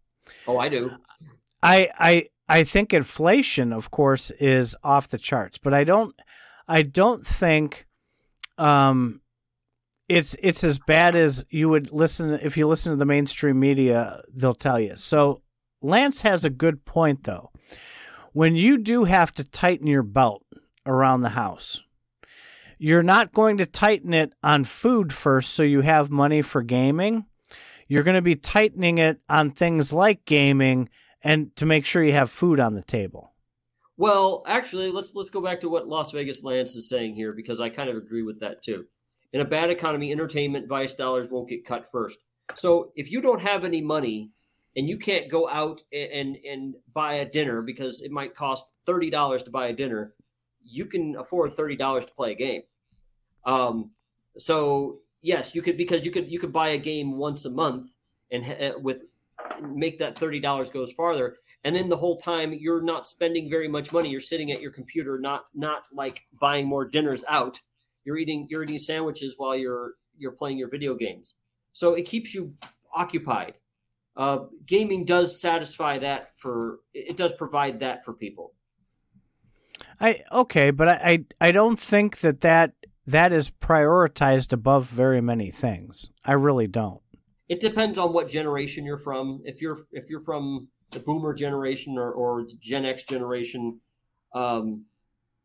Oh, 0.48 0.58
I 0.58 0.70
do. 0.70 0.92
I 1.62 1.90
I 1.98 2.28
I 2.50 2.64
think 2.64 2.94
inflation 2.94 3.72
of 3.72 3.92
course 3.92 4.32
is 4.32 4.76
off 4.84 5.10
the 5.10 5.18
charts, 5.18 5.58
but 5.58 5.74
I 5.74 5.84
don't 5.84 6.16
I 6.68 6.82
don't 6.82 7.26
think 7.26 7.88
um 8.58 9.22
it's 10.08 10.36
it's 10.42 10.64
as 10.64 10.80
bad 10.80 11.16
as 11.16 11.46
you 11.50 11.70
would 11.70 11.92
listen 11.92 12.40
if 12.42 12.58
you 12.58 12.68
listen 12.68 12.92
to 12.92 12.98
the 12.98 13.06
mainstream 13.06 13.60
media 13.60 14.22
they'll 14.34 14.54
tell 14.54 14.80
you. 14.80 14.96
So 14.96 15.42
Lance 15.82 16.22
has 16.22 16.46
a 16.46 16.50
good 16.50 16.86
point 16.86 17.24
though. 17.24 17.52
When 18.34 18.56
you 18.56 18.78
do 18.78 19.06
have 19.06 19.34
to 19.36 19.44
tighten 19.44 19.88
your 19.88 20.04
belt 20.04 20.44
around 20.86 21.22
the 21.22 21.30
house, 21.30 21.82
you're 22.78 23.04
not 23.04 23.34
going 23.34 23.58
to 23.58 23.66
tighten 23.66 24.14
it 24.14 24.34
on 24.44 24.64
food 24.64 25.14
first 25.14 25.54
so 25.54 25.64
you 25.64 25.82
have 25.82 26.10
money 26.10 26.42
for 26.42 26.62
gaming. 26.62 27.26
You're 27.88 28.04
going 28.04 28.16
to 28.16 28.22
be 28.22 28.36
tightening 28.36 28.98
it 28.98 29.20
on 29.30 29.52
things 29.52 29.92
like 29.92 30.26
gaming 30.26 30.90
and 31.24 31.56
to 31.56 31.66
make 31.66 31.86
sure 31.86 32.04
you 32.04 32.14
have 32.14 32.30
food 32.30 32.60
on 32.60 32.76
the 32.76 32.84
table. 32.84 33.34
Well, 33.98 34.44
actually, 34.46 34.92
let's 34.92 35.16
let's 35.16 35.32
go 35.32 35.42
back 35.42 35.62
to 35.62 35.70
what 35.70 35.88
Las 35.88 36.12
Vegas 36.12 36.44
Lance 36.44 36.76
is 36.76 36.88
saying 36.88 37.16
here 37.16 37.34
because 37.34 37.60
I 37.60 37.70
kind 37.70 37.90
of 37.90 37.98
agree 37.98 38.22
with 38.22 38.40
that 38.42 38.62
too. 38.62 38.86
In 39.34 39.42
a 39.42 39.46
bad 39.46 39.70
economy, 39.70 40.12
entertainment 40.12 40.68
vice 40.68 40.96
dollars 40.96 41.28
won't 41.30 41.50
get 41.50 41.66
cut 41.66 41.92
first. 41.92 42.20
So 42.56 42.92
if 42.96 43.12
you 43.12 43.22
don't 43.22 43.42
have 43.42 43.66
any 43.66 43.82
money 43.82 44.32
and 44.76 44.88
you 44.88 44.98
can't 44.98 45.30
go 45.30 45.50
out 45.50 45.84
and 45.92 46.38
and, 46.46 46.76
buy 46.94 47.16
a 47.16 47.30
dinner 47.30 47.62
because 47.62 48.02
it 48.02 48.12
might 48.12 48.36
cost 48.36 48.66
thirty 48.86 49.10
dollars 49.10 49.44
to 49.44 49.52
buy 49.52 49.68
a 49.68 49.74
dinner, 49.74 50.14
you 50.64 50.86
can 50.86 51.16
afford 51.18 51.56
thirty 51.56 51.76
dollars 51.76 52.06
to 52.06 52.14
play 52.14 52.32
a 52.32 52.36
game. 52.36 52.62
Um, 53.46 53.92
so 54.38 55.00
yes, 55.22 55.54
you 55.54 55.62
could 55.62 55.78
because 55.78 56.06
you 56.06 56.12
could 56.12 56.32
you 56.32 56.40
could 56.40 56.54
buy 56.54 56.70
a 56.70 56.78
game 56.78 57.18
once 57.18 57.46
a 57.46 57.50
month 57.50 57.92
and 58.32 58.46
uh, 58.46 58.80
with 58.80 59.02
make 59.62 60.00
that 60.00 60.18
thirty 60.18 60.40
dollars 60.40 60.70
goes 60.70 60.92
farther. 60.92 61.36
And 61.64 61.76
then 61.76 61.90
the 61.90 61.98
whole 61.98 62.18
time 62.18 62.54
you're 62.54 62.82
not 62.82 63.06
spending 63.06 63.50
very 63.50 63.68
much 63.68 63.92
money. 63.92 64.10
You're 64.10 64.20
sitting 64.20 64.52
at 64.52 64.62
your 64.62 64.72
computer, 64.72 65.20
not 65.20 65.46
not 65.54 65.84
like 65.94 66.28
buying 66.40 66.66
more 66.66 66.86
dinners 66.86 67.24
out. 67.28 67.60
You're 68.08 68.18
eating 68.18 68.48
you're 68.50 68.64
eating 68.64 68.80
sandwiches 68.80 69.34
while 69.36 69.54
you're 69.54 69.96
you're 70.18 70.32
playing 70.32 70.58
your 70.58 70.70
video 70.70 70.96
games. 70.96 71.34
So 71.74 71.94
it 71.94 72.04
keeps 72.04 72.34
you 72.34 72.54
occupied. 72.96 73.56
Uh, 74.16 74.46
gaming 74.66 75.04
does 75.04 75.42
satisfy 75.42 75.98
that 76.00 76.32
for 76.38 76.80
it 76.94 77.18
does 77.18 77.34
provide 77.34 77.82
that 77.82 78.06
for 78.06 78.14
people. 78.14 78.54
I 80.00 80.24
okay, 80.32 80.72
but 80.72 80.88
I, 80.88 81.26
I 81.42 81.48
I 81.50 81.52
don't 81.52 81.78
think 81.78 82.20
that 82.22 82.40
that 82.42 82.72
that 83.06 83.34
is 83.34 83.50
prioritized 83.50 84.54
above 84.54 84.88
very 84.88 85.20
many 85.20 85.52
things. 85.52 86.10
I 86.24 86.32
really 86.32 86.68
don't. 86.68 87.02
It 87.50 87.60
depends 87.60 87.98
on 87.98 88.14
what 88.14 88.30
generation 88.30 88.86
you're 88.86 89.00
from. 89.00 89.42
If 89.44 89.62
you're 89.62 89.86
if 89.92 90.10
you're 90.10 90.24
from 90.24 90.70
the 90.92 91.00
boomer 91.00 91.34
generation 91.34 91.98
or, 91.98 92.14
or 92.14 92.48
Gen 92.62 92.86
X 92.86 93.04
generation, 93.04 93.82
um, 94.34 94.86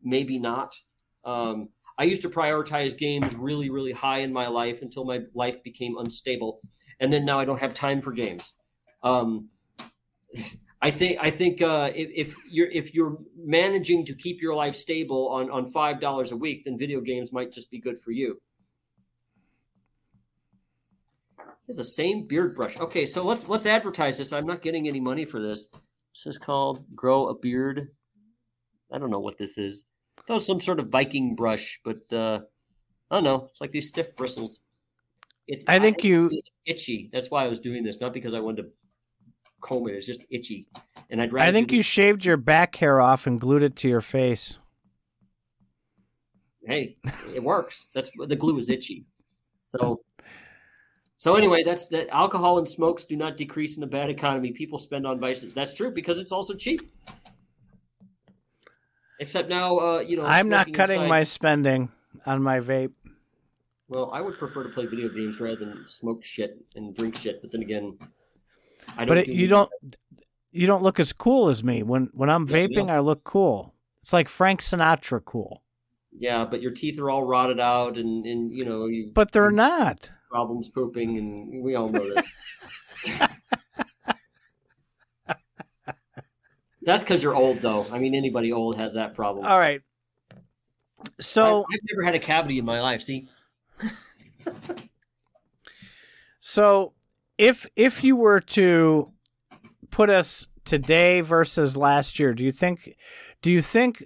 maybe 0.01 0.39
not. 0.39 0.77
Um, 1.25 1.71
I 2.03 2.05
used 2.05 2.23
to 2.23 2.29
prioritize 2.29 2.99
games 2.99 3.33
really, 3.37 3.71
really 3.71 3.93
high 3.93 4.23
in 4.23 4.33
my 4.33 4.49
life 4.49 4.83
until 4.83 5.05
my 5.05 5.21
life 5.35 5.63
became 5.63 5.99
unstable, 5.99 6.59
and 6.99 7.13
then 7.13 7.25
now 7.25 7.39
I 7.39 7.45
don't 7.45 7.61
have 7.61 7.75
time 7.75 8.03
for 8.03 8.11
games. 8.11 8.55
Um, 9.05 9.51
I 10.81 10.91
think 10.91 11.19
I 11.21 11.31
think 11.31 11.63
uh, 11.63 11.93
if, 11.95 12.11
if, 12.13 12.37
you're 12.51 12.69
if 12.73 12.93
you're 12.93 13.19
managing 13.37 14.05
to 14.07 14.17
keep 14.17 14.43
your 14.43 14.53
life 14.53 14.75
stable 14.75 15.29
on 15.29 15.49
on 15.53 15.71
five 15.71 16.01
dollars 16.01 16.33
a 16.33 16.37
week, 16.37 16.65
then 16.65 16.77
video 16.77 17.01
games 17.01 17.33
might 17.33 17.53
just 17.53 17.71
be 17.71 17.79
good 17.79 18.01
for 18.01 18.11
you. 18.11 18.37
It's 21.69 21.79
the 21.79 21.85
same 21.85 22.27
beard 22.27 22.57
brush. 22.57 22.77
Okay, 22.81 23.07
so 23.07 23.25
let's 23.25 23.47
let's 23.47 23.65
advertise 23.67 24.19
this. 24.19 24.33
I'm 24.33 24.47
not 24.47 24.61
getting 24.61 24.89
any 24.89 24.99
money 24.99 25.25
for 25.25 25.41
this. 25.41 25.69
This 26.17 26.27
is 26.27 26.37
called 26.37 26.85
Grow 26.97 27.29
a 27.29 27.39
Beard. 27.39 27.91
I 28.93 28.99
don't 28.99 29.11
know 29.11 29.21
what 29.21 29.39
this 29.39 29.57
is. 29.57 29.85
Was 30.29 30.47
some 30.47 30.61
sort 30.61 30.81
of 30.81 30.89
Viking 30.89 31.35
brush, 31.35 31.81
but 31.85 32.11
uh, 32.13 32.41
I 33.11 33.17
don't 33.17 33.25
know. 33.25 33.49
It's 33.51 33.61
like 33.61 33.73
these 33.73 33.89
stiff 33.89 34.17
bristles. 34.17 34.61
It's 35.47 35.65
I 35.67 35.79
think 35.79 36.05
you 36.05 36.31
it's 36.33 36.61
itchy. 36.65 37.11
That's 37.13 37.31
why 37.31 37.45
I 37.45 37.49
was 37.49 37.61
doing 37.61 37.83
this, 37.83 38.01
not 38.01 38.15
because 38.15 38.33
I 38.33 38.41
wanted 38.41 38.63
to 38.63 38.69
comb 39.61 39.89
it. 39.89 39.93
It's 39.97 40.07
just 40.07 40.25
itchy, 40.31 40.67
and 41.11 41.21
I'd 41.21 41.33
rather. 41.33 41.49
I 41.49 41.53
think 41.53 41.73
you 41.73 41.83
shaved 41.83 42.25
your 42.25 42.37
back 42.37 42.77
hair 42.77 43.01
off 43.01 43.27
and 43.27 43.41
glued 43.41 43.63
it 43.63 43.77
to 43.77 43.89
your 43.89 44.01
face. 44.01 44.57
Hey, 46.65 46.97
it 47.35 47.43
works. 47.43 47.91
That's 47.93 48.11
the 48.27 48.37
glue 48.37 48.59
is 48.59 48.71
itchy. 48.71 49.05
So, 49.67 50.03
so 51.19 51.35
anyway, 51.35 51.65
that's 51.65 51.89
that. 51.89 52.09
Alcohol 52.11 52.59
and 52.59 52.69
smokes 52.69 53.05
do 53.05 53.17
not 53.17 53.37
decrease 53.37 53.77
in 53.77 53.83
a 53.83 53.89
bad 53.89 54.11
economy. 54.11 54.53
People 54.53 54.79
spend 54.79 55.07
on 55.07 55.19
vices. 55.19 55.53
That's 55.55 55.75
true 55.75 55.91
because 55.91 56.19
it's 56.19 56.33
also 56.33 56.55
cheap. 56.55 56.81
Except 59.21 59.49
now, 59.49 59.79
uh, 59.79 60.01
you 60.01 60.17
know, 60.17 60.25
I'm 60.25 60.49
not 60.49 60.73
cutting 60.73 61.01
inside. 61.01 61.09
my 61.09 61.23
spending 61.23 61.91
on 62.27 62.43
my 62.43 62.61
vape. 62.61 62.93
Well, 63.89 64.11
I 64.13 64.21
would 64.21 64.39
prefer 64.39 64.63
to 64.63 64.69
play 64.69 64.87
video 64.87 65.09
games 65.09 65.41
rather 65.41 65.57
than 65.57 65.87
smoke 65.87 66.25
shit 66.25 66.57
and 66.75 66.97
drink 66.97 67.17
shit. 67.17 67.43
But 67.43 67.53
then 67.53 67.63
again, 67.63 67.99
I 68.97 69.05
don't. 69.05 69.09
But 69.09 69.19
it, 69.19 69.27
do 69.27 69.33
you 69.33 69.49
don't. 69.49 69.71
You 70.51 70.67
don't 70.67 70.83
look 70.83 71.01
as 71.01 71.13
cool 71.13 71.49
as 71.49 71.63
me 71.63 71.83
when 71.83 72.11
when 72.13 72.31
I'm 72.31 72.47
yeah, 72.49 72.57
vaping. 72.57 72.91
I 72.91 73.01
look 73.01 73.25
cool. 73.25 73.75
It's 74.01 74.13
like 74.13 74.29
Frank 74.29 74.61
Sinatra 74.61 75.25
cool. 75.25 75.63
Yeah, 76.19 76.45
but 76.45 76.61
your 76.61 76.73
teeth 76.73 76.99
are 76.99 77.11
all 77.11 77.25
rotted 77.25 77.61
out, 77.61 77.97
and 77.97 78.27
and 78.27 78.53
you 78.53 78.65
know 78.65 78.87
you. 78.87 79.11
But 79.13 79.33
they're 79.33 79.51
not 79.51 80.11
problems 80.33 80.71
pooping, 80.71 81.19
and 81.19 81.63
we 81.63 81.75
all 81.75 81.89
know 81.89 82.15
this. 82.15 82.27
That's 86.85 87.03
because 87.03 87.23
you're 87.23 87.35
old, 87.35 87.61
though. 87.61 87.87
I 87.93 87.99
mean, 87.99 88.15
anybody 88.15 88.53
old 88.53 88.77
has 88.77 88.95
that 88.95 89.15
problem. 89.15 89.47
All 89.47 89.59
right. 89.59 89.83
So 91.21 91.63
I, 91.63 91.75
I've 91.75 91.81
never 91.91 92.05
had 92.05 92.15
a 92.15 92.19
cavity 92.19 92.59
in 92.59 92.65
my 92.65 92.81
life. 92.81 93.03
See. 93.03 93.29
so 96.41 96.93
if 97.39 97.67
if 97.77 98.05
you 98.05 98.17
were 98.17 98.41
to 98.41 99.13
put 99.91 100.11
us 100.11 100.49
today 100.65 101.21
versus 101.21 101.77
last 101.77 102.19
year, 102.19 102.35
do 102.35 102.45
you 102.45 102.53
think 102.53 102.97
do 103.43 103.51
you 103.51 103.63
think 103.63 104.05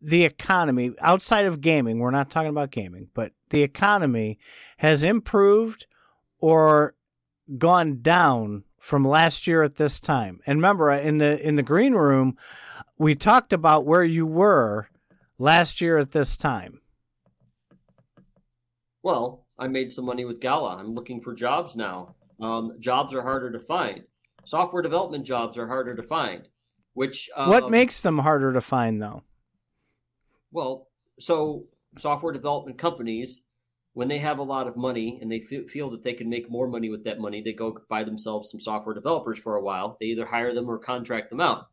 the 0.00 0.24
economy 0.24 0.92
outside 1.00 1.46
of 1.46 1.60
gaming, 1.60 1.98
we're 1.98 2.10
not 2.10 2.30
talking 2.30 2.50
about 2.50 2.70
gaming, 2.70 3.08
but 3.14 3.32
the 3.50 3.62
economy 3.62 4.38
has 4.78 5.02
improved 5.02 5.86
or 6.38 6.94
gone 7.58 8.02
down 8.02 8.64
from 8.78 9.06
last 9.06 9.46
year 9.46 9.62
at 9.62 9.76
this 9.76 10.00
time? 10.00 10.40
And 10.46 10.58
remember 10.58 10.90
in 10.90 11.18
the 11.18 11.40
in 11.46 11.56
the 11.56 11.62
green 11.62 11.94
room, 11.94 12.36
we 12.98 13.14
talked 13.14 13.52
about 13.52 13.84
where 13.84 14.04
you 14.04 14.26
were 14.26 14.88
last 15.38 15.80
year 15.80 15.98
at 15.98 16.12
this 16.12 16.36
time. 16.36 16.80
Well, 19.02 19.46
I 19.58 19.68
made 19.68 19.92
some 19.92 20.04
money 20.04 20.24
with 20.24 20.40
Gala. 20.40 20.76
I'm 20.76 20.92
looking 20.92 21.20
for 21.20 21.32
jobs 21.32 21.76
now. 21.76 22.16
Um, 22.40 22.76
jobs 22.80 23.14
are 23.14 23.22
harder 23.22 23.50
to 23.52 23.60
find. 23.60 24.02
Software 24.44 24.82
development 24.82 25.24
jobs 25.24 25.56
are 25.58 25.68
harder 25.68 25.94
to 25.94 26.02
find. 26.02 26.48
Which 26.94 27.28
um, 27.36 27.50
what 27.50 27.70
makes 27.70 28.00
them 28.00 28.18
harder 28.18 28.52
to 28.52 28.60
find, 28.60 29.02
though? 29.02 29.22
Well, 30.50 30.88
so 31.18 31.66
software 31.98 32.32
development 32.32 32.78
companies, 32.78 33.42
when 33.96 34.08
they 34.08 34.18
have 34.18 34.38
a 34.38 34.42
lot 34.42 34.66
of 34.66 34.76
money 34.76 35.18
and 35.22 35.32
they 35.32 35.42
f- 35.50 35.70
feel 35.70 35.88
that 35.88 36.02
they 36.02 36.12
can 36.12 36.28
make 36.28 36.50
more 36.50 36.68
money 36.68 36.90
with 36.90 37.02
that 37.04 37.18
money, 37.18 37.40
they 37.40 37.54
go 37.54 37.78
buy 37.88 38.04
themselves 38.04 38.50
some 38.50 38.60
software 38.60 38.94
developers 38.94 39.38
for 39.38 39.56
a 39.56 39.62
while. 39.62 39.96
They 39.98 40.08
either 40.08 40.26
hire 40.26 40.52
them 40.52 40.68
or 40.68 40.76
contract 40.76 41.30
them 41.30 41.40
out. 41.40 41.68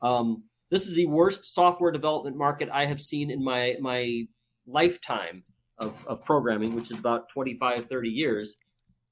Um, 0.00 0.44
this 0.70 0.86
is 0.86 0.94
the 0.94 1.04
worst 1.04 1.44
software 1.44 1.92
development 1.92 2.34
market 2.34 2.70
I 2.72 2.86
have 2.86 2.98
seen 3.02 3.30
in 3.30 3.44
my 3.44 3.76
my 3.78 4.26
lifetime 4.66 5.44
of, 5.76 6.02
of 6.06 6.24
programming, 6.24 6.74
which 6.74 6.90
is 6.90 6.98
about 6.98 7.28
25, 7.28 7.90
30 7.90 8.08
years. 8.08 8.56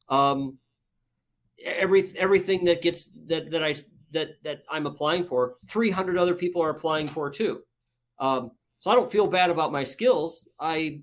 Um, 0.08 0.56
every 1.62 2.02
everything 2.16 2.64
that 2.64 2.80
gets 2.80 3.10
that 3.26 3.50
that 3.50 3.62
I 3.62 3.74
that 4.12 4.42
that 4.42 4.62
I'm 4.70 4.86
applying 4.86 5.26
for, 5.26 5.56
300 5.68 6.16
other 6.16 6.34
people 6.34 6.62
are 6.62 6.70
applying 6.70 7.08
for 7.08 7.28
too. 7.28 7.60
Um, 8.18 8.52
so 8.80 8.90
I 8.90 8.94
don't 8.94 9.12
feel 9.12 9.26
bad 9.26 9.50
about 9.50 9.70
my 9.70 9.84
skills. 9.84 10.48
I 10.58 11.02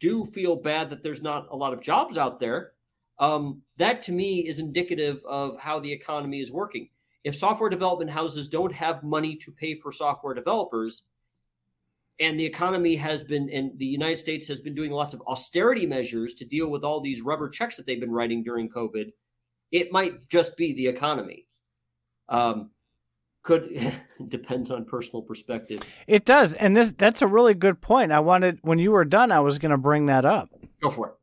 do 0.00 0.24
feel 0.24 0.56
bad 0.56 0.90
that 0.90 1.02
there's 1.02 1.22
not 1.22 1.48
a 1.50 1.56
lot 1.56 1.72
of 1.72 1.82
jobs 1.82 2.18
out 2.18 2.40
there. 2.40 2.72
Um, 3.18 3.62
that 3.78 4.02
to 4.02 4.12
me 4.12 4.46
is 4.46 4.58
indicative 4.58 5.20
of 5.26 5.58
how 5.58 5.80
the 5.80 5.92
economy 5.92 6.40
is 6.40 6.52
working. 6.52 6.88
If 7.24 7.36
software 7.36 7.68
development 7.68 8.10
houses 8.10 8.48
don't 8.48 8.72
have 8.72 9.02
money 9.02 9.36
to 9.36 9.50
pay 9.50 9.74
for 9.74 9.90
software 9.90 10.34
developers, 10.34 11.02
and 12.20 12.38
the 12.38 12.44
economy 12.44 12.96
has 12.96 13.22
been, 13.22 13.48
and 13.50 13.78
the 13.78 13.86
United 13.86 14.18
States 14.18 14.46
has 14.48 14.60
been 14.60 14.74
doing 14.74 14.90
lots 14.90 15.14
of 15.14 15.22
austerity 15.26 15.86
measures 15.86 16.34
to 16.34 16.44
deal 16.44 16.68
with 16.70 16.84
all 16.84 17.00
these 17.00 17.22
rubber 17.22 17.48
checks 17.48 17.76
that 17.76 17.86
they've 17.86 18.00
been 18.00 18.12
writing 18.12 18.42
during 18.42 18.68
COVID, 18.68 19.12
it 19.70 19.92
might 19.92 20.28
just 20.28 20.56
be 20.56 20.72
the 20.72 20.86
economy. 20.86 21.46
Um, 22.28 22.70
could 23.42 23.94
depends 24.28 24.70
on 24.70 24.84
personal 24.84 25.22
perspective. 25.22 25.80
It 26.06 26.24
does, 26.24 26.54
and 26.54 26.76
this 26.76 26.92
that's 26.96 27.22
a 27.22 27.26
really 27.26 27.54
good 27.54 27.80
point. 27.80 28.12
I 28.12 28.20
wanted 28.20 28.58
when 28.62 28.78
you 28.78 28.92
were 28.92 29.04
done, 29.04 29.32
I 29.32 29.40
was 29.40 29.58
going 29.58 29.72
to 29.72 29.78
bring 29.78 30.06
that 30.06 30.24
up. 30.24 30.50
Go 30.82 30.90
for 30.90 31.08
it. 31.08 31.14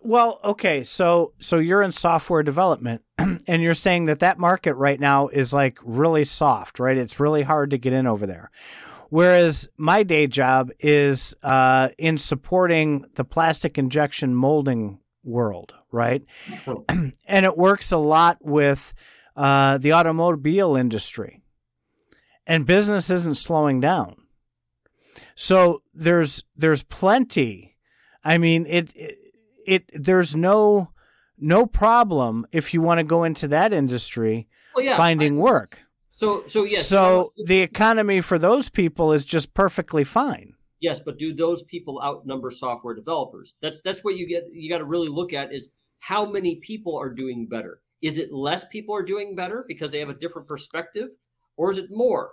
Well, 0.00 0.40
okay, 0.44 0.84
so 0.84 1.32
so 1.40 1.58
you're 1.58 1.82
in 1.82 1.92
software 1.92 2.42
development, 2.42 3.02
and 3.18 3.62
you're 3.62 3.74
saying 3.74 4.06
that 4.06 4.20
that 4.20 4.38
market 4.38 4.74
right 4.74 5.00
now 5.00 5.28
is 5.28 5.52
like 5.52 5.78
really 5.82 6.24
soft, 6.24 6.78
right? 6.78 6.96
It's 6.96 7.18
really 7.18 7.42
hard 7.42 7.70
to 7.70 7.78
get 7.78 7.92
in 7.92 8.06
over 8.06 8.26
there. 8.26 8.50
Whereas 9.10 9.68
my 9.76 10.04
day 10.04 10.26
job 10.26 10.70
is 10.80 11.34
uh, 11.42 11.90
in 11.98 12.16
supporting 12.16 13.04
the 13.16 13.24
plastic 13.24 13.76
injection 13.76 14.34
molding 14.34 15.00
world, 15.22 15.74
right? 15.90 16.24
and 16.88 17.12
it 17.26 17.58
works 17.58 17.92
a 17.92 17.98
lot 17.98 18.38
with 18.40 18.94
uh, 19.36 19.78
the 19.78 19.92
automobile 19.92 20.76
industry, 20.76 21.42
and 22.46 22.66
business 22.66 23.10
isn't 23.10 23.36
slowing 23.36 23.80
down. 23.80 24.16
So 25.34 25.82
there's 25.94 26.44
there's 26.56 26.82
plenty. 26.82 27.76
I 28.24 28.38
mean, 28.38 28.66
it, 28.66 28.94
it, 28.94 29.18
it 29.66 29.90
there's 29.92 30.36
no 30.36 30.90
no 31.38 31.66
problem 31.66 32.46
if 32.52 32.72
you 32.72 32.80
want 32.80 32.98
to 32.98 33.04
go 33.04 33.24
into 33.24 33.48
that 33.48 33.72
industry 33.72 34.48
well, 34.74 34.84
yeah, 34.84 34.96
finding 34.96 35.38
I, 35.38 35.40
work. 35.40 35.80
So, 36.12 36.44
so 36.46 36.64
yes. 36.64 36.86
So 36.86 37.32
the 37.46 37.60
economy 37.60 38.20
for 38.20 38.38
those 38.38 38.68
people 38.68 39.12
is 39.12 39.24
just 39.24 39.54
perfectly 39.54 40.04
fine. 40.04 40.54
Yes, 40.80 41.00
but 41.00 41.18
do 41.18 41.32
those 41.32 41.62
people 41.62 42.00
outnumber 42.02 42.50
software 42.50 42.94
developers? 42.94 43.56
That's 43.60 43.82
that's 43.82 44.04
what 44.04 44.16
you 44.16 44.26
get. 44.28 44.44
You 44.52 44.68
got 44.68 44.78
to 44.78 44.84
really 44.84 45.08
look 45.08 45.32
at 45.32 45.52
is 45.52 45.68
how 46.00 46.26
many 46.26 46.56
people 46.56 46.96
are 46.98 47.10
doing 47.10 47.46
better. 47.46 47.80
Is 48.02 48.18
it 48.18 48.32
less 48.32 48.66
people 48.66 48.94
are 48.94 49.02
doing 49.02 49.34
better 49.34 49.64
because 49.66 49.90
they 49.90 50.00
have 50.00 50.08
a 50.08 50.14
different 50.14 50.46
perspective, 50.46 51.10
or 51.56 51.70
is 51.70 51.78
it 51.78 51.90
more? 51.90 52.32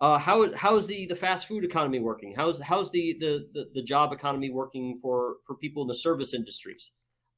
Uh, 0.00 0.18
how 0.18 0.52
how's 0.54 0.86
the 0.86 1.06
the 1.06 1.16
fast 1.16 1.48
food 1.48 1.64
economy 1.64 1.98
working? 1.98 2.34
How's 2.34 2.60
how's 2.60 2.90
the 2.90 3.16
the 3.18 3.48
the, 3.54 3.70
the 3.74 3.82
job 3.82 4.12
economy 4.12 4.50
working 4.50 4.98
for 5.00 5.36
for 5.46 5.54
people 5.54 5.82
in 5.82 5.88
the 5.88 5.94
service 5.94 6.34
industries? 6.34 6.90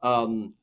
Um, 0.03 0.55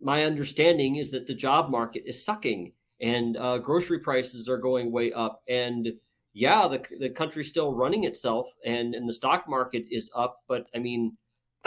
my 0.00 0.24
understanding 0.24 0.96
is 0.96 1.12
that 1.12 1.28
the 1.28 1.34
job 1.34 1.70
market 1.70 2.02
is 2.06 2.24
sucking 2.24 2.72
and 3.02 3.36
uh, 3.36 3.58
grocery 3.58 3.98
prices 3.98 4.48
are 4.48 4.56
going 4.56 4.90
way 4.90 5.12
up. 5.12 5.42
And 5.48 5.92
yeah, 6.32 6.66
the 6.68 6.82
the 6.98 7.10
country's 7.10 7.48
still 7.48 7.74
running 7.74 8.04
itself, 8.04 8.54
and 8.64 8.94
and 8.94 9.08
the 9.08 9.12
stock 9.12 9.48
market 9.48 9.84
is 9.90 10.10
up. 10.16 10.42
But 10.48 10.66
I 10.74 10.78
mean, 10.78 11.16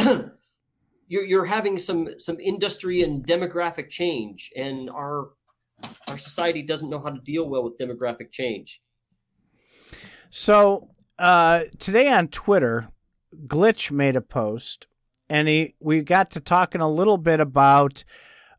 you're 1.08 1.24
you're 1.24 1.46
having 1.46 1.80
some 1.80 2.10
some 2.20 2.40
industry 2.40 3.02
and 3.04 3.26
demographic 3.26 3.90
change, 3.90 4.52
and 4.56 4.90
our 4.90 5.30
our 6.08 6.18
society 6.18 6.62
doesn't 6.62 6.90
know 6.90 7.00
how 7.00 7.10
to 7.10 7.20
deal 7.22 7.48
well 7.50 7.64
with 7.64 7.78
demographic 7.78 8.32
change. 8.32 8.82
So 10.30 10.90
uh, 11.20 11.64
today 11.80 12.08
on 12.10 12.28
Twitter, 12.30 12.90
Glitch 13.48 13.92
made 13.92 14.16
a 14.16 14.22
post, 14.22 14.88
and 15.30 15.48
he 15.48 15.76
we 15.80 16.02
got 16.02 16.32
to 16.32 16.40
talking 16.40 16.82
a 16.82 16.90
little 16.90 17.18
bit 17.18 17.40
about 17.40 18.04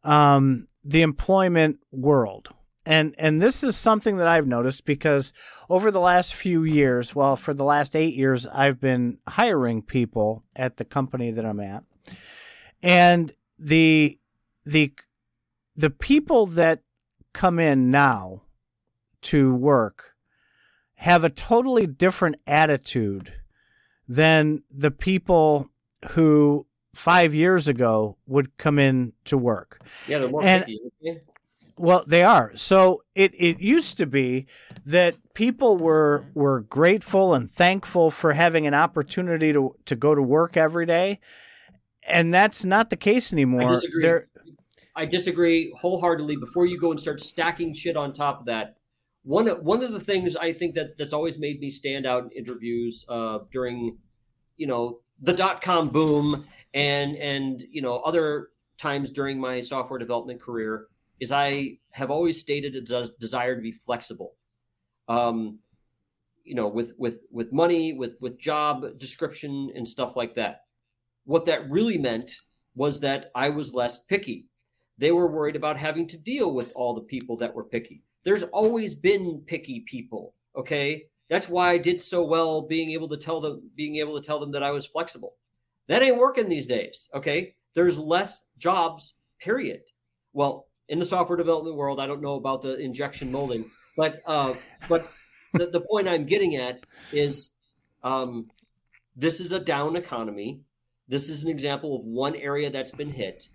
um, 0.04 0.66
the 0.84 1.02
employment 1.02 1.78
world 1.90 2.50
and 2.86 3.14
and 3.18 3.42
this 3.42 3.64
is 3.64 3.76
something 3.76 4.16
that 4.18 4.28
I've 4.28 4.46
noticed 4.46 4.84
because 4.84 5.32
over 5.68 5.90
the 5.90 6.00
last 6.00 6.34
few 6.34 6.62
years, 6.62 7.14
well, 7.14 7.34
for 7.34 7.52
the 7.52 7.64
last 7.64 7.96
eight 7.96 8.14
years, 8.14 8.46
I've 8.46 8.80
been 8.80 9.18
hiring 9.26 9.82
people 9.82 10.44
at 10.54 10.76
the 10.76 10.84
company 10.84 11.32
that 11.32 11.44
I'm 11.44 11.58
at, 11.58 11.82
and 12.82 13.32
the 13.58 14.18
the 14.64 14.92
the 15.76 15.90
people 15.90 16.46
that 16.46 16.80
come 17.32 17.58
in 17.58 17.90
now 17.90 18.42
to 19.22 19.54
work 19.54 20.14
have 20.96 21.24
a 21.24 21.30
totally 21.30 21.86
different 21.86 22.36
attitude 22.46 23.32
than 24.08 24.62
the 24.70 24.90
people 24.90 25.70
who 26.10 26.66
five 26.94 27.34
years 27.34 27.68
ago 27.68 28.16
would 28.26 28.56
come 28.56 28.78
in 28.78 29.12
to 29.24 29.36
work. 29.36 29.80
Yeah, 30.08 30.18
they're 30.18 30.28
more 30.28 30.42
and, 30.42 30.64
picky. 30.64 31.20
Well, 31.78 32.04
they 32.06 32.22
are. 32.22 32.52
So 32.56 33.02
it, 33.14 33.34
it 33.34 33.60
used 33.60 33.98
to 33.98 34.06
be 34.06 34.46
that 34.86 35.14
people 35.34 35.76
were 35.76 36.24
were 36.34 36.60
grateful 36.60 37.34
and 37.34 37.50
thankful 37.50 38.10
for 38.10 38.32
having 38.32 38.66
an 38.66 38.72
opportunity 38.74 39.52
to 39.52 39.76
to 39.84 39.94
go 39.94 40.14
to 40.14 40.22
work 40.22 40.56
every 40.56 40.86
day, 40.86 41.20
and 42.06 42.32
that's 42.32 42.64
not 42.64 42.90
the 42.90 42.96
case 42.96 43.32
anymore. 43.32 43.62
I 43.62 43.72
disagree. 43.72 44.02
They're, 44.02 44.28
I 44.94 45.04
disagree 45.04 45.72
wholeheartedly. 45.78 46.36
Before 46.36 46.66
you 46.66 46.78
go 46.80 46.90
and 46.90 46.98
start 46.98 47.20
stacking 47.20 47.74
shit 47.74 47.96
on 47.96 48.12
top 48.12 48.40
of 48.40 48.46
that, 48.46 48.76
one 49.24 49.46
one 49.48 49.82
of 49.82 49.92
the 49.92 50.00
things 50.00 50.36
I 50.36 50.52
think 50.52 50.74
that 50.74 50.96
that's 50.96 51.12
always 51.12 51.38
made 51.38 51.60
me 51.60 51.70
stand 51.70 52.06
out 52.06 52.24
in 52.24 52.30
interviews 52.30 53.04
uh, 53.08 53.40
during, 53.50 53.98
you 54.56 54.66
know, 54.66 55.00
the 55.20 55.32
dot 55.32 55.62
com 55.62 55.90
boom 55.90 56.46
and 56.74 57.16
and 57.16 57.62
you 57.70 57.82
know 57.82 57.96
other 57.96 58.48
times 58.78 59.10
during 59.10 59.40
my 59.40 59.60
software 59.60 59.98
development 59.98 60.40
career 60.40 60.86
is 61.18 61.32
I 61.32 61.78
have 61.90 62.10
always 62.10 62.38
stated 62.38 62.76
a 62.76 63.08
desire 63.18 63.56
to 63.56 63.62
be 63.62 63.72
flexible. 63.72 64.34
Um, 65.08 65.60
you 66.44 66.54
know, 66.54 66.68
with 66.68 66.92
with 66.96 67.20
with 67.30 67.52
money, 67.52 67.94
with 67.94 68.16
with 68.20 68.38
job 68.38 68.98
description 68.98 69.72
and 69.74 69.88
stuff 69.88 70.14
like 70.14 70.34
that. 70.34 70.65
What 71.26 71.44
that 71.44 71.70
really 71.70 71.98
meant 71.98 72.32
was 72.74 73.00
that 73.00 73.30
I 73.34 73.50
was 73.50 73.74
less 73.74 74.02
picky. 74.04 74.46
They 74.98 75.12
were 75.12 75.30
worried 75.30 75.56
about 75.56 75.76
having 75.76 76.06
to 76.08 76.16
deal 76.16 76.54
with 76.54 76.72
all 76.74 76.94
the 76.94 77.02
people 77.02 77.36
that 77.36 77.54
were 77.54 77.64
picky. 77.64 78.02
There's 78.24 78.42
always 78.44 78.94
been 78.94 79.42
picky 79.46 79.80
people, 79.80 80.34
okay? 80.56 81.04
That's 81.28 81.48
why 81.48 81.70
I 81.70 81.78
did 81.78 82.02
so 82.02 82.24
well 82.24 82.62
being 82.62 82.92
able 82.92 83.08
to 83.08 83.16
tell 83.16 83.40
them 83.40 83.70
being 83.76 83.96
able 83.96 84.18
to 84.18 84.26
tell 84.26 84.40
them 84.40 84.52
that 84.52 84.62
I 84.62 84.70
was 84.70 84.86
flexible. 84.86 85.34
That 85.88 86.02
ain't 86.02 86.16
working 86.16 86.48
these 86.48 86.66
days, 86.66 87.08
okay? 87.14 87.54
There's 87.74 87.98
less 87.98 88.42
jobs, 88.58 89.14
period. 89.38 89.82
Well, 90.32 90.66
in 90.88 90.98
the 90.98 91.04
software 91.04 91.36
development 91.36 91.76
world. 91.76 92.00
I 92.00 92.06
don't 92.06 92.22
know 92.22 92.34
about 92.34 92.62
the 92.62 92.78
injection 92.78 93.32
molding, 93.32 93.70
but 93.96 94.20
uh, 94.26 94.54
but 94.88 95.10
the, 95.54 95.66
the 95.66 95.80
point 95.80 96.08
I'm 96.08 96.26
getting 96.26 96.56
at 96.56 96.84
is 97.12 97.56
um, 98.02 98.48
this 99.16 99.40
is 99.40 99.52
a 99.52 99.60
down 99.60 99.96
economy. 99.96 100.60
This 101.08 101.28
is 101.28 101.44
an 101.44 101.50
example 101.50 101.94
of 101.94 102.04
one 102.04 102.34
area 102.34 102.70
that's 102.70 102.90
been 102.90 103.10
hit. 103.10 103.48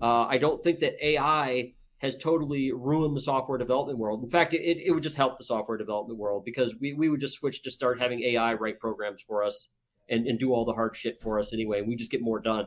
Uh, 0.00 0.26
I 0.26 0.38
don't 0.38 0.62
think 0.62 0.80
that 0.80 1.04
AI 1.04 1.72
has 1.98 2.16
totally 2.16 2.72
ruined 2.72 3.16
the 3.16 3.20
software 3.20 3.58
development 3.58 3.98
world. 3.98 4.22
In 4.22 4.28
fact, 4.28 4.54
it, 4.54 4.78
it 4.78 4.92
would 4.92 5.02
just 5.02 5.16
help 5.16 5.38
the 5.38 5.44
software 5.44 5.76
development 5.76 6.18
world 6.18 6.44
because 6.44 6.76
we, 6.80 6.92
we 6.92 7.08
would 7.08 7.20
just 7.20 7.38
switch 7.38 7.62
to 7.62 7.70
start 7.70 8.00
having 8.00 8.22
AI 8.22 8.54
write 8.54 8.78
programs 8.78 9.20
for 9.22 9.42
us 9.42 9.68
and, 10.08 10.26
and 10.26 10.38
do 10.38 10.52
all 10.52 10.64
the 10.64 10.74
hard 10.74 10.94
shit 10.94 11.20
for 11.20 11.38
us 11.38 11.52
anyway. 11.52 11.82
We 11.82 11.96
just 11.96 12.10
get 12.10 12.22
more 12.22 12.38
done. 12.38 12.66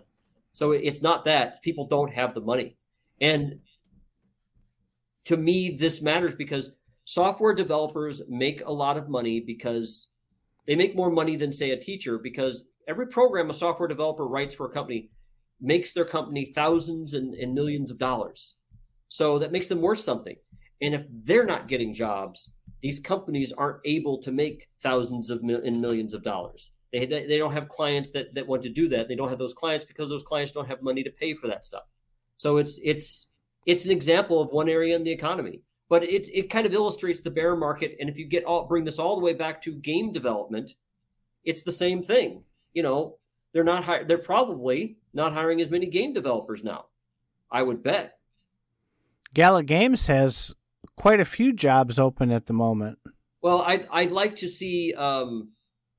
So 0.54 0.72
it's 0.72 1.02
not 1.02 1.26
that 1.26 1.62
people 1.62 1.88
don't 1.88 2.12
have 2.12 2.34
the 2.34 2.42
money. 2.42 2.76
And 3.22 3.60
to 5.26 5.38
me, 5.38 5.78
this 5.80 6.02
matters 6.02 6.36
because 6.36 6.72
software 7.06 7.54
developers 7.54 8.22
make 8.28 8.62
a 8.66 8.72
lot 8.72 8.98
of 8.98 9.08
money 9.08 9.40
because 9.40 10.10
they 10.68 10.76
make 10.76 10.96
more 10.96 11.10
money 11.10 11.38
than, 11.38 11.54
say, 11.54 11.72
a 11.72 11.80
teacher 11.80 12.18
because 12.18 12.66
every 12.92 13.08
program 13.08 13.50
a 13.50 13.54
software 13.64 13.92
developer 13.94 14.28
writes 14.34 14.56
for 14.56 14.66
a 14.68 14.74
company 14.78 15.10
makes 15.60 15.94
their 15.94 16.10
company 16.18 16.44
thousands 16.46 17.10
and, 17.18 17.34
and 17.42 17.54
millions 17.60 17.90
of 17.92 17.98
dollars. 17.98 18.58
So 19.10 19.26
that 19.40 19.52
makes 19.56 19.68
them 19.70 19.82
worth 19.82 20.00
something. 20.00 20.38
And 20.84 20.94
if 20.98 21.04
they're 21.28 21.52
not 21.54 21.68
getting 21.68 21.94
jobs, 21.94 22.38
these 22.82 23.00
companies 23.00 23.52
aren't 23.62 23.82
able 23.86 24.18
to 24.26 24.32
make 24.32 24.68
thousands 24.88 25.30
of 25.30 25.38
mil- 25.44 25.66
and 25.68 25.80
millions 25.86 26.14
of 26.14 26.24
dollars. 26.24 26.72
They, 26.92 27.06
they 27.06 27.38
don't 27.38 27.54
have 27.54 27.68
clients 27.70 28.12
that, 28.12 28.28
that 28.36 28.48
want 28.48 28.64
to 28.64 28.70
do 28.82 28.86
that. 28.90 29.08
They 29.08 29.16
don't 29.16 29.30
have 29.30 29.44
those 29.44 29.60
clients 29.62 29.86
because 29.86 30.10
those 30.10 30.24
clients 30.32 30.52
don't 30.52 30.68
have 30.68 30.82
money 30.82 31.04
to 31.04 31.12
pay 31.22 31.32
for 31.36 31.48
that 31.48 31.66
stuff. 31.70 31.86
So 32.38 32.58
it's 32.62 32.80
it's 32.92 33.28
it's 33.72 33.86
an 33.86 33.92
example 33.92 34.38
of 34.42 34.50
one 34.52 34.70
area 34.78 34.96
in 34.96 35.04
the 35.04 35.12
economy. 35.20 35.58
but 35.92 36.04
it 36.04 36.26
it 36.34 36.50
kind 36.50 36.66
of 36.66 36.74
illustrates 36.74 37.22
the 37.22 37.36
bear 37.40 37.54
market. 37.56 37.92
And 38.00 38.10
if 38.10 38.18
you 38.18 38.26
get 38.26 38.46
all 38.46 38.66
bring 38.66 38.86
this 38.86 38.98
all 38.98 39.16
the 39.18 39.26
way 39.28 39.36
back 39.44 39.62
to 39.64 39.72
game 39.92 40.14
development, 40.14 40.70
it's 41.44 41.64
the 41.64 41.78
same 41.84 42.02
thing. 42.02 42.44
You 42.74 42.84
know, 42.84 43.18
they're 43.54 43.64
not 43.64 43.84
hi- 43.84 44.04
they're 44.04 44.18
probably 44.18 44.98
not 45.14 45.34
hiring 45.34 45.62
as 45.62 45.70
many 45.70 45.88
game 45.88 46.14
developers 46.14 46.64
now. 46.64 46.86
I 47.52 47.64
would 47.64 47.84
bet. 47.84 48.18
Gala 49.34 49.64
Games 49.64 50.08
has 50.08 50.54
quite 50.96 51.20
a 51.20 51.26
few 51.26 51.54
jobs 51.54 52.00
open 52.00 52.32
at 52.32 52.46
the 52.46 52.54
moment. 52.54 53.00
Well, 53.42 53.62
I'd 53.62 53.88
I'd 53.92 54.12
like 54.12 54.38
to 54.38 54.50
see 54.50 54.94
um, 54.94 55.50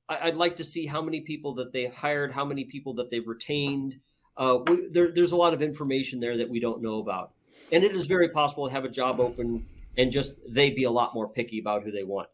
I'd 0.07 0.35
like 0.35 0.57
to 0.57 0.63
see 0.63 0.85
how 0.85 1.01
many 1.01 1.21
people 1.21 1.55
that 1.55 1.71
they 1.73 1.87
hired, 1.87 2.31
how 2.31 2.45
many 2.45 2.65
people 2.65 2.95
that 2.95 3.09
they've 3.09 3.27
retained. 3.27 3.99
Uh, 4.35 4.59
we, 4.67 4.87
there, 4.89 5.11
there's 5.11 5.31
a 5.31 5.35
lot 5.35 5.53
of 5.53 5.61
information 5.61 6.19
there 6.19 6.37
that 6.37 6.49
we 6.49 6.59
don't 6.59 6.81
know 6.81 6.99
about, 6.99 7.33
and 7.71 7.83
it 7.83 7.95
is 7.95 8.07
very 8.07 8.29
possible 8.29 8.67
to 8.67 8.73
have 8.73 8.85
a 8.85 8.89
job 8.89 9.19
open 9.19 9.65
and 9.97 10.11
just 10.11 10.33
they 10.47 10.71
be 10.71 10.85
a 10.85 10.91
lot 10.91 11.13
more 11.13 11.27
picky 11.27 11.59
about 11.59 11.83
who 11.83 11.91
they 11.91 12.03
want. 12.03 12.29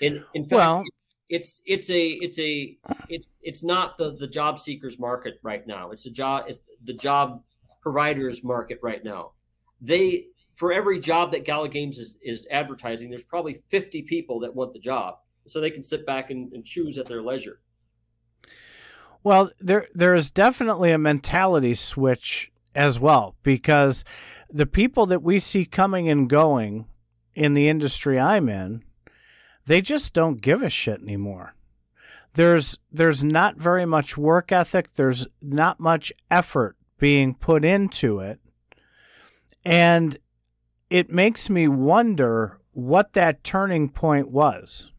In 0.00 0.24
in 0.34 0.44
fact, 0.44 0.52
well, 0.52 0.84
it's 1.28 1.60
it's 1.66 1.90
a 1.90 2.08
it's 2.08 2.38
a 2.38 2.76
it's 3.08 3.28
it's 3.42 3.62
not 3.62 3.96
the 3.96 4.16
the 4.18 4.26
job 4.26 4.58
seekers 4.58 4.98
market 4.98 5.34
right 5.42 5.66
now. 5.66 5.90
It's 5.90 6.06
a 6.06 6.10
job 6.10 6.44
it's 6.48 6.62
the 6.84 6.94
job 6.94 7.42
providers 7.82 8.42
market 8.42 8.78
right 8.82 9.04
now. 9.04 9.32
They 9.80 10.26
for 10.56 10.72
every 10.72 10.98
job 10.98 11.30
that 11.32 11.44
Gala 11.44 11.68
Games 11.68 11.98
is, 11.98 12.16
is 12.20 12.46
advertising, 12.50 13.10
there's 13.10 13.22
probably 13.22 13.62
50 13.68 14.02
people 14.02 14.40
that 14.40 14.56
want 14.56 14.72
the 14.72 14.80
job. 14.80 15.18
So 15.46 15.60
they 15.60 15.70
can 15.70 15.84
sit 15.84 16.04
back 16.04 16.30
and, 16.30 16.52
and 16.52 16.64
choose 16.64 16.98
at 16.98 17.06
their 17.06 17.22
leisure. 17.22 17.60
Well, 19.22 19.50
there 19.60 19.88
there 19.94 20.14
is 20.14 20.30
definitely 20.30 20.90
a 20.90 20.98
mentality 20.98 21.74
switch 21.74 22.50
as 22.74 22.98
well 22.98 23.36
because 23.42 24.04
the 24.50 24.66
people 24.66 25.06
that 25.06 25.22
we 25.22 25.38
see 25.38 25.64
coming 25.64 26.08
and 26.08 26.28
going 26.28 26.86
in 27.34 27.54
the 27.54 27.68
industry 27.68 28.18
I'm 28.18 28.48
in, 28.48 28.82
they 29.68 29.82
just 29.82 30.14
don't 30.14 30.40
give 30.40 30.62
a 30.62 30.70
shit 30.70 31.00
anymore. 31.02 31.54
There's 32.34 32.78
there's 32.90 33.22
not 33.22 33.56
very 33.56 33.84
much 33.84 34.16
work 34.16 34.50
ethic, 34.50 34.94
there's 34.94 35.26
not 35.42 35.78
much 35.78 36.10
effort 36.30 36.76
being 36.98 37.34
put 37.34 37.64
into 37.64 38.18
it. 38.18 38.40
And 39.64 40.18
it 40.88 41.10
makes 41.10 41.50
me 41.50 41.68
wonder 41.68 42.58
what 42.72 43.12
that 43.12 43.44
turning 43.44 43.90
point 43.90 44.30
was. 44.30 44.90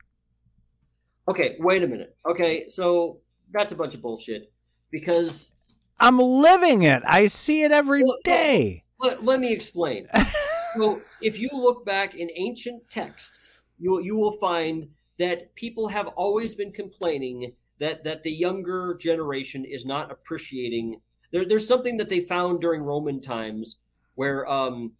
Okay, 1.27 1.55
wait 1.59 1.81
a 1.81 1.87
minute. 1.87 2.15
Okay, 2.29 2.69
so 2.69 3.21
that's 3.51 3.71
a 3.71 3.75
bunch 3.75 3.95
of 3.95 4.01
bullshit 4.01 4.51
because 4.91 5.53
I'm 5.99 6.19
living 6.19 6.83
it. 6.83 7.01
I 7.07 7.25
see 7.25 7.63
it 7.63 7.71
every 7.71 8.03
well, 8.03 8.17
day. 8.23 8.83
Let, 8.99 9.25
let 9.25 9.39
me 9.39 9.51
explain. 9.51 10.07
so 10.77 11.01
if 11.21 11.39
you 11.39 11.49
look 11.53 11.85
back 11.85 12.15
in 12.15 12.29
ancient 12.35 12.87
texts, 12.89 13.48
you 13.79 14.01
you 14.01 14.15
will 14.15 14.33
find 14.33 14.87
that 15.17 15.53
people 15.55 15.87
have 15.87 16.07
always 16.07 16.55
been 16.55 16.71
complaining 16.71 17.53
that 17.79 18.03
that 18.03 18.23
the 18.23 18.31
younger 18.31 18.97
generation 18.99 19.65
is 19.65 19.85
not 19.85 20.11
appreciating. 20.11 21.01
There, 21.31 21.45
there's 21.45 21.67
something 21.67 21.97
that 21.97 22.09
they 22.09 22.21
found 22.21 22.61
during 22.61 22.81
Roman 22.81 23.21
times 23.21 23.77
where 24.15 24.49
um 24.49 24.91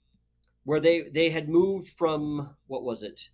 where 0.63 0.79
they 0.79 1.09
they 1.13 1.29
had 1.29 1.49
moved 1.49 1.89
from 1.97 2.55
what 2.67 2.83
was 2.83 3.03
it 3.03 3.29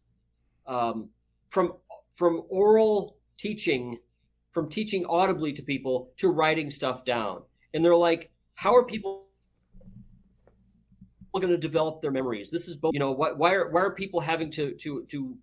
um 0.68 1.10
from 1.50 1.74
from 2.16 2.44
oral 2.50 3.18
teaching 3.38 3.98
from 4.52 4.70
teaching 4.70 5.06
audibly 5.06 5.52
to 5.54 5.62
people 5.62 6.12
to 6.18 6.30
writing 6.30 6.72
stuff 6.72 7.04
down 7.04 7.42
and 7.74 7.84
they're 7.84 7.96
like 7.96 8.32
how 8.56 8.74
are 8.74 8.86
people 8.86 9.25
going 11.40 11.54
to 11.54 11.58
develop 11.58 12.02
their 12.02 12.12
memories. 12.12 12.50
This 12.50 12.68
is 12.68 12.78
both, 12.78 12.94
you 12.94 13.00
know, 13.00 13.12
why, 13.12 13.32
why 13.32 13.54
are 13.54 13.70
why 13.70 13.82
are 13.82 13.92
people 13.92 14.20
having 14.20 14.50
to 14.52 14.74
to 14.76 15.06
to, 15.06 15.38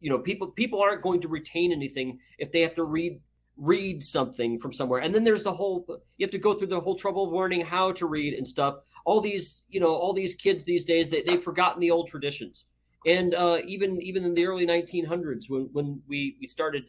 you 0.00 0.10
know, 0.10 0.18
people 0.18 0.48
people 0.48 0.80
aren't 0.80 1.02
going 1.02 1.20
to 1.20 1.28
retain 1.28 1.72
anything 1.72 2.18
if 2.38 2.52
they 2.52 2.60
have 2.60 2.74
to 2.74 2.84
read 2.84 3.20
read 3.56 4.02
something 4.02 4.58
from 4.58 4.72
somewhere. 4.72 5.00
And 5.00 5.14
then 5.14 5.24
there's 5.24 5.42
the 5.42 5.52
whole 5.52 5.86
you 6.16 6.24
have 6.24 6.30
to 6.32 6.38
go 6.38 6.54
through 6.54 6.68
the 6.68 6.80
whole 6.80 6.96
trouble 6.96 7.26
of 7.26 7.32
learning 7.32 7.62
how 7.62 7.92
to 7.92 8.06
read 8.06 8.34
and 8.34 8.46
stuff. 8.46 8.76
All 9.04 9.20
these, 9.20 9.64
you 9.68 9.80
know, 9.80 9.94
all 9.94 10.12
these 10.12 10.34
kids 10.34 10.64
these 10.64 10.84
days 10.84 11.08
they 11.08 11.22
they've 11.22 11.42
forgotten 11.42 11.80
the 11.80 11.90
old 11.90 12.08
traditions. 12.08 12.64
And 13.06 13.34
uh, 13.34 13.58
even 13.66 14.00
even 14.00 14.24
in 14.24 14.34
the 14.34 14.46
early 14.46 14.66
1900s 14.66 15.48
when 15.48 15.68
when 15.72 16.02
we 16.08 16.36
we 16.40 16.46
started 16.46 16.84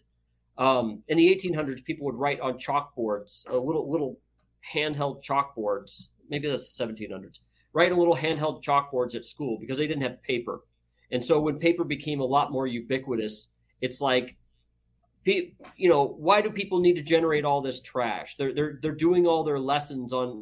um, 0.57 1.01
in 1.07 1.17
the 1.17 1.35
1800s, 1.35 1.83
people 1.83 2.05
would 2.05 2.15
write 2.15 2.39
on 2.39 2.59
chalkboards, 2.59 3.49
uh, 3.49 3.57
little 3.57 3.89
little 3.89 4.19
handheld 4.73 5.23
chalkboards. 5.23 6.09
Maybe 6.29 6.47
that's 6.47 6.79
1700s 6.79 7.39
writing 7.73 7.97
little 7.97 8.15
handheld 8.15 8.63
chalkboards 8.63 9.15
at 9.15 9.25
school 9.25 9.57
because 9.59 9.77
they 9.77 9.87
didn't 9.87 10.03
have 10.03 10.21
paper. 10.23 10.61
And 11.11 11.23
so 11.23 11.39
when 11.39 11.59
paper 11.59 11.83
became 11.83 12.21
a 12.21 12.25
lot 12.25 12.51
more 12.51 12.65
ubiquitous, 12.65 13.49
it's 13.81 13.99
like, 13.99 14.37
you 15.25 15.89
know, 15.89 16.05
why 16.05 16.41
do 16.41 16.49
people 16.49 16.79
need 16.79 16.95
to 16.95 17.03
generate 17.03 17.45
all 17.45 17.61
this 17.61 17.81
trash? 17.81 18.35
They're 18.35 18.53
they're 18.53 18.79
they're 18.81 18.95
doing 18.95 19.25
all 19.25 19.43
their 19.43 19.59
lessons 19.59 20.11
on 20.11 20.41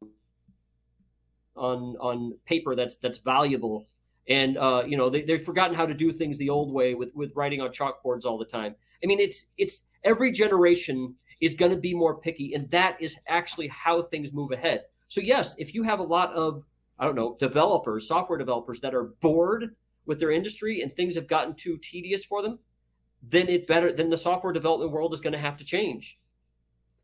on 1.56 1.96
on 2.00 2.34
paper 2.46 2.76
that's 2.76 2.96
that's 2.98 3.20
valuable, 3.20 3.86
and 4.28 4.58
uh, 4.58 4.84
you 4.88 4.98
know 4.98 5.10
they 5.10 5.22
they've 5.22 5.44
forgotten 5.44 5.76
how 5.76 5.86
to 5.86 5.94
do 5.94 6.12
things 6.12 6.38
the 6.38 6.50
old 6.50 6.74
way 6.74 6.96
with 6.96 7.12
with 7.16 7.32
writing 7.36 7.62
on 7.62 7.70
chalkboards 7.70 8.26
all 8.26 8.40
the 8.40 8.46
time. 8.46 8.76
I 9.04 9.08
mean, 9.08 9.20
it's 9.20 9.46
it's 9.58 9.82
every 10.04 10.32
generation 10.32 11.16
is 11.42 11.54
going 11.54 11.72
to 11.72 11.78
be 11.78 11.94
more 11.94 12.18
picky, 12.18 12.56
and 12.56 12.70
that 12.72 13.00
is 13.00 13.20
actually 13.28 13.68
how 13.68 14.02
things 14.02 14.34
move 14.34 14.52
ahead. 14.52 14.86
So 15.10 15.22
yes, 15.22 15.56
if 15.60 15.76
you 15.76 15.84
have 15.84 16.00
a 16.00 16.04
lot 16.04 16.34
of 16.34 16.64
I 17.02 17.06
don't 17.06 17.16
know, 17.16 17.36
developers, 17.40 18.08
software 18.08 18.38
developers 18.38 18.80
that 18.82 18.94
are 18.94 19.16
bored 19.22 19.76
with 20.06 20.20
their 20.20 20.30
industry 20.30 20.82
and 20.82 20.96
things 20.96 21.16
have 21.16 21.28
gotten 21.28 21.56
too 21.56 21.80
tedious 21.82 22.24
for 22.24 22.44
them, 22.44 22.60
then 23.24 23.50
it 23.50 23.66
better 23.66 23.92
then 23.92 24.12
the 24.12 24.18
software 24.18 24.54
development 24.54 24.92
world 24.92 25.12
is 25.14 25.20
going 25.20 25.34
to 25.34 25.40
have 25.40 25.58
to 25.58 25.66
change. 25.66 26.20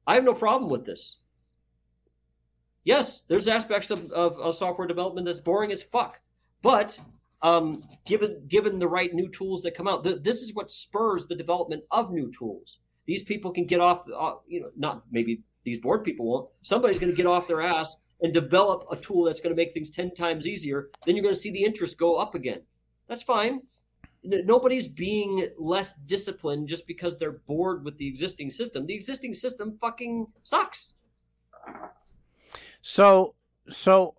I 0.06 0.14
have 0.14 0.24
no 0.24 0.36
problem 0.36 0.70
with 0.70 0.86
this. 0.86 1.18
Yes, 2.84 3.24
there's 3.28 3.48
aspects 3.48 3.90
of, 3.90 4.12
of, 4.12 4.40
of 4.40 4.56
software 4.56 4.88
development 4.88 5.26
that's 5.26 5.40
boring 5.40 5.72
as 5.72 5.82
fuck, 5.82 6.22
but 6.62 7.00
um, 7.42 7.84
given 8.06 8.44
given 8.48 8.78
the 8.78 8.88
right 8.88 9.14
new 9.14 9.30
tools 9.30 9.64
that 9.64 9.76
come 9.76 9.88
out, 9.88 10.04
the, 10.04 10.16
this 10.16 10.44
is 10.44 10.54
what 10.54 10.70
spurs 10.70 11.26
the 11.26 11.36
development 11.36 11.84
of 11.90 12.12
new 12.12 12.32
tools. 12.32 12.78
These 13.08 13.24
people 13.24 13.52
can 13.52 13.66
get 13.66 13.80
off, 13.80 14.06
uh, 14.16 14.36
you 14.48 14.62
know, 14.62 14.70
not 14.78 15.04
maybe 15.12 15.42
these 15.64 15.80
board 15.80 16.04
people 16.04 16.28
won't. 16.28 16.50
Somebody's 16.62 17.00
going 17.00 17.12
to 17.12 17.18
get 17.18 17.26
off 17.26 17.48
their 17.48 17.62
ass 17.62 17.96
and 18.22 18.34
develop 18.34 18.86
a 18.92 18.96
tool 18.96 19.26
that's 19.26 19.40
going 19.40 19.56
to 19.56 19.62
make 19.62 19.74
things 19.74 19.90
10 19.90 20.14
times 20.14 20.48
easier, 20.48 20.90
then 21.06 21.16
you're 21.16 21.24
going 21.24 21.36
to 21.36 21.40
see 21.40 21.52
the 21.52 21.64
interest 21.64 21.98
go 21.98 22.16
up 22.16 22.36
again. 22.36 22.62
That's 23.08 23.24
fine. 23.24 23.62
Nobody's 24.24 24.88
being 24.88 25.48
less 25.58 25.94
disciplined 25.94 26.68
just 26.68 26.88
because 26.88 27.18
they're 27.18 27.32
bored 27.32 27.86
with 27.86 27.98
the 27.98 28.08
existing 28.08 28.50
system. 28.52 28.86
The 28.86 28.96
existing 28.96 29.34
system 29.34 29.78
fucking 29.80 30.28
sucks. 30.44 30.96
So, 32.82 33.36
so 33.70 34.16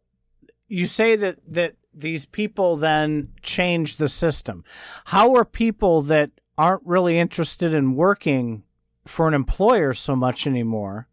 you 0.68 0.86
say 0.86 1.16
that 1.16 1.38
that 1.48 1.74
these 1.92 2.26
people 2.26 2.76
then 2.76 3.32
change 3.42 3.96
the 3.96 4.08
system. 4.08 4.64
How 5.06 5.34
are 5.34 5.44
people 5.44 6.02
that 6.02 6.30
aren't 6.56 6.86
really 6.86 7.18
interested 7.18 7.74
in 7.74 7.96
working 7.96 8.62
for 9.06 9.26
an 9.26 9.34
employer 9.34 9.94
so 9.94 10.14
much 10.14 10.46
anymore 10.46 11.08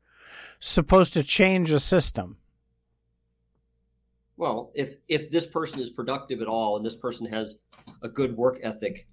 supposed 0.60 1.14
to 1.14 1.24
change 1.24 1.72
a 1.72 1.80
system? 1.80 2.38
Well, 4.38 4.72
if 4.76 4.96
if 5.08 5.32
this 5.32 5.46
person 5.46 5.80
is 5.80 5.90
productive 5.90 6.42
at 6.42 6.48
all 6.48 6.76
and 6.76 6.86
this 6.86 6.96
person 6.96 7.26
has 7.28 7.60
a 8.02 8.10
good 8.10 8.36
work 8.36 8.60
ethic, 8.64 9.08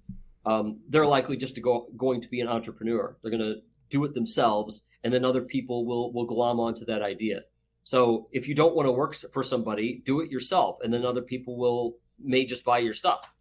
um, 0.45 0.79
they're 0.89 1.05
likely 1.05 1.37
just 1.37 1.55
to 1.55 1.61
go 1.61 1.87
going 1.95 2.21
to 2.21 2.27
be 2.27 2.41
an 2.41 2.47
entrepreneur. 2.47 3.15
They're 3.21 3.31
going 3.31 3.53
to 3.53 3.61
do 3.89 4.03
it 4.03 4.13
themselves, 4.13 4.83
and 5.03 5.13
then 5.13 5.23
other 5.23 5.41
people 5.41 5.85
will 5.85 6.11
will 6.11 6.25
glom 6.25 6.59
onto 6.59 6.85
that 6.85 7.01
idea. 7.01 7.41
So 7.85 8.27
if 8.31 8.47
you 8.47 8.55
don't 8.55 8.75
want 8.75 8.87
to 8.87 8.91
work 8.91 9.15
for 9.33 9.43
somebody, 9.43 10.01
do 10.05 10.19
it 10.21 10.31
yourself, 10.31 10.77
and 10.83 10.93
then 10.93 11.05
other 11.05 11.21
people 11.21 11.57
will 11.57 11.95
may 12.19 12.45
just 12.45 12.65
buy 12.65 12.79
your 12.79 12.93
stuff. 12.93 13.31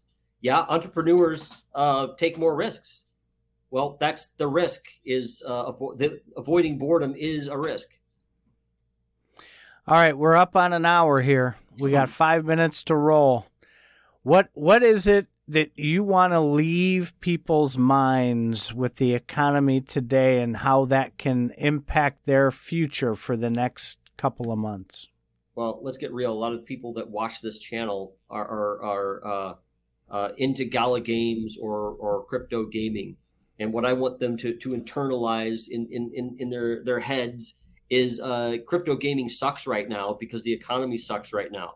Yeah, 0.40 0.60
entrepreneurs 0.60 1.64
uh, 1.74 2.08
take 2.16 2.38
more 2.38 2.54
risks. 2.54 3.04
Well, 3.70 3.96
that's 3.98 4.28
the 4.30 4.46
risk. 4.46 4.84
Is 5.04 5.42
uh, 5.46 5.72
avo- 5.72 5.98
the, 5.98 6.20
avoiding 6.36 6.78
boredom 6.78 7.14
is 7.16 7.48
a 7.48 7.56
risk. 7.56 7.98
All 9.88 9.96
right, 9.96 10.16
we're 10.16 10.36
up 10.36 10.54
on 10.54 10.72
an 10.72 10.84
hour 10.84 11.20
here. 11.20 11.56
We 11.78 11.90
got 11.90 12.08
five 12.08 12.44
minutes 12.44 12.82
to 12.84 12.96
roll. 12.96 13.46
What 14.22 14.48
what 14.54 14.82
is 14.82 15.06
it 15.06 15.26
that 15.48 15.72
you 15.74 16.04
want 16.04 16.32
to 16.32 16.40
leave 16.40 17.18
people's 17.20 17.76
minds 17.76 18.72
with 18.72 18.96
the 18.96 19.14
economy 19.14 19.80
today 19.80 20.40
and 20.40 20.58
how 20.58 20.84
that 20.86 21.18
can 21.18 21.50
impact 21.58 22.26
their 22.26 22.50
future 22.50 23.14
for 23.14 23.36
the 23.36 23.50
next 23.50 23.98
couple 24.16 24.52
of 24.52 24.58
months? 24.58 25.08
Well, 25.54 25.80
let's 25.82 25.98
get 25.98 26.12
real. 26.12 26.32
A 26.32 26.34
lot 26.34 26.54
of 26.54 26.64
people 26.64 26.94
that 26.94 27.10
watch 27.10 27.40
this 27.40 27.58
channel 27.58 28.16
are 28.30 28.46
are, 28.46 28.82
are 28.84 29.26
uh, 29.26 29.54
uh, 30.10 30.28
into 30.38 30.64
gala 30.64 31.00
games 31.00 31.58
or 31.60 31.90
or 31.90 32.24
crypto 32.24 32.64
gaming, 32.66 33.16
and 33.58 33.72
what 33.72 33.84
I 33.84 33.92
want 33.92 34.20
them 34.20 34.36
to 34.38 34.56
to 34.56 34.70
internalize 34.70 35.68
in 35.68 35.88
in 35.90 36.10
in, 36.14 36.36
in 36.38 36.50
their 36.50 36.82
their 36.84 37.00
heads 37.00 37.58
is 37.92 38.20
uh, 38.20 38.56
crypto 38.66 38.96
gaming 38.96 39.28
sucks 39.28 39.66
right 39.66 39.86
now 39.86 40.16
because 40.18 40.42
the 40.42 40.52
economy 40.52 40.96
sucks 40.96 41.30
right 41.30 41.52
now. 41.52 41.74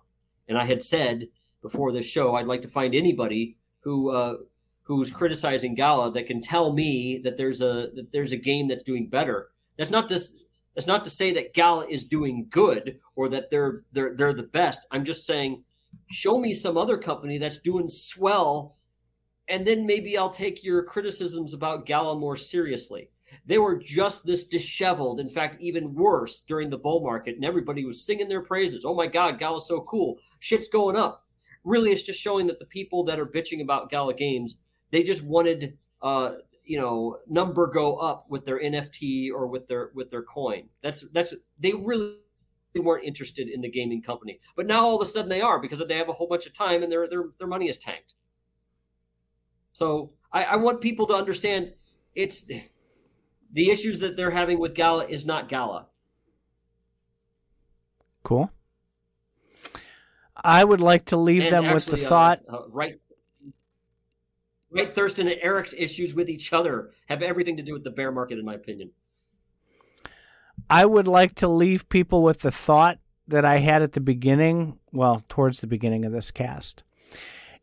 And 0.49 0.57
I 0.57 0.64
had 0.64 0.83
said 0.83 1.29
before 1.61 1.93
this 1.93 2.07
show, 2.07 2.37
I'd 2.37 2.47
like 2.47 2.62
to 2.62 2.69
find 2.69 2.95
anybody 2.95 3.59
who 3.81 4.11
uh, 4.12 4.37
who's 4.83 5.11
criticizing 5.11 5.75
Gala 5.75 6.11
that 6.12 6.27
can 6.27 6.41
tell 6.41 6.73
me 6.73 7.21
that 7.23 7.37
there's 7.37 7.61
a 7.61 7.91
that 7.95 8.09
there's 8.12 8.33
a 8.33 8.39
game 8.39 8.67
that's 8.67 8.83
doing 8.83 9.11
better. 9.11 9.51
That's 9.77 9.91
not 9.91 10.09
just 10.09 10.37
that's 10.75 10.87
not 10.87 11.05
to 11.05 11.11
say 11.11 11.35
that 11.35 11.53
Gala 11.53 11.87
is 11.87 12.05
doing 12.05 12.47
good 12.49 12.99
or 13.14 13.29
that 13.29 13.51
they're 13.51 13.83
they're 13.93 14.17
they're 14.17 14.33
the 14.33 14.45
best. 14.45 14.87
I'm 14.91 15.05
just 15.05 15.27
saying, 15.27 15.64
show 16.07 16.39
me 16.39 16.55
some 16.55 16.79
other 16.79 16.97
company 16.97 17.37
that's 17.37 17.59
doing 17.59 17.91
swell, 17.91 18.79
and 19.49 19.67
then 19.67 19.85
maybe 19.85 20.17
I'll 20.17 20.31
take 20.31 20.64
your 20.64 20.83
criticisms 20.83 21.53
about 21.53 21.85
Gala 21.85 22.19
more 22.19 22.39
seriously. 22.39 23.11
They 23.47 23.59
were 23.59 23.77
just 23.77 24.24
this 24.24 24.45
disheveled, 24.45 25.20
in 25.20 25.29
fact, 25.29 25.61
even 25.61 25.95
worse 25.95 26.43
during 26.43 26.70
the 26.70 26.79
bull 26.79 27.01
market, 27.01 27.37
and 27.37 27.45
everybody 27.45 27.85
was 27.85 28.05
singing 28.05 28.29
their 28.29 28.43
praises. 28.43 28.85
Oh 28.85 28.95
my 28.95 29.07
God, 29.07 29.39
Gala's 29.39 29.66
so 29.66 29.81
cool. 29.83 30.16
Shit's 30.41 30.68
going 30.68 30.97
up. 30.97 31.24
Really, 31.64 31.91
it's 31.91 32.03
just 32.03 32.20
showing 32.20 32.47
that 32.47 32.59
the 32.59 32.66
people 32.66 33.05
that 33.05 33.18
are 33.18 33.27
bitching 33.27 33.62
about 33.62 33.91
Gala 33.91 34.14
games, 34.14 34.57
they 34.91 35.03
just 35.03 35.24
wanted 35.24 35.77
uh, 36.03 36.33
you 36.64 36.79
know 36.79 37.18
number 37.29 37.66
go 37.66 37.97
up 37.97 38.27
with 38.29 38.45
their 38.45 38.61
NFT 38.61 39.31
or 39.33 39.47
with 39.47 39.66
their 39.66 39.91
with 39.95 40.11
their 40.11 40.22
coin. 40.22 40.68
That's 40.83 41.03
that's 41.12 41.35
they 41.59 41.72
really 41.72 42.16
weren't 42.77 43.05
interested 43.05 43.49
in 43.49 43.61
the 43.61 43.70
gaming 43.70 44.03
company, 44.03 44.39
but 44.55 44.66
now 44.66 44.85
all 44.85 44.97
of 44.97 45.03
a 45.03 45.11
sudden 45.11 45.31
they 45.31 45.41
are 45.41 45.61
because 45.61 45.83
they 45.87 45.97
have 45.97 46.09
a 46.09 46.12
whole 46.12 46.29
bunch 46.29 46.47
of 46.47 46.53
time 46.53 46.83
and 46.83 46.93
their 46.93 47.09
their 47.09 47.24
their 47.39 47.49
money 47.49 47.68
is 47.68 47.79
tanked. 47.79 48.14
So 49.72 50.12
I, 50.33 50.45
I 50.45 50.57
want 50.57 50.81
people 50.81 51.07
to 51.07 51.14
understand 51.14 51.72
it's 52.14 52.51
the 53.53 53.71
issues 53.71 54.01
that 54.01 54.17
they're 54.17 54.31
having 54.31 54.59
with 54.59 54.75
Gala 54.75 55.07
is 55.07 55.25
not 55.25 55.49
Gala. 55.49 55.87
Cool. 58.23 58.51
I 60.37 60.65
would 60.65 60.81
like 60.81 61.07
to 61.07 61.17
leave 61.17 61.45
And 61.45 61.53
them 61.53 61.65
actually, 61.67 61.75
with 61.75 61.87
the 61.87 62.07
uh, 62.07 62.09
thought 62.09 62.41
uh, 62.49 62.69
right 62.69 62.99
Wright 64.71 64.93
Thurston 64.93 65.27
and 65.29 65.39
Eric's 65.41 65.75
issues 65.77 66.15
with 66.15 66.29
each 66.29 66.53
other 66.53 66.91
have 67.09 67.23
everything 67.23 67.57
to 67.57 67.63
do 67.63 67.73
with 67.73 67.85
the 67.85 67.91
bear 67.91 68.13
market, 68.13 68.39
in 68.39 68.45
my 68.45 68.55
opinion. 68.55 68.91
I 70.69 70.85
would 70.85 71.09
like 71.09 71.35
to 71.37 71.49
leave 71.49 71.89
people 71.89 72.23
with 72.23 72.41
the 72.41 72.51
thought 72.51 72.99
that 73.29 73.45
I 73.45 73.59
had 73.59 73.83
at 73.83 73.93
the 73.93 74.01
beginning, 74.01 74.79
well, 74.93 75.23
towards 75.29 75.61
the 75.61 75.67
beginning 75.67 76.05
of 76.05 76.13
this 76.13 76.31
cast, 76.31 76.83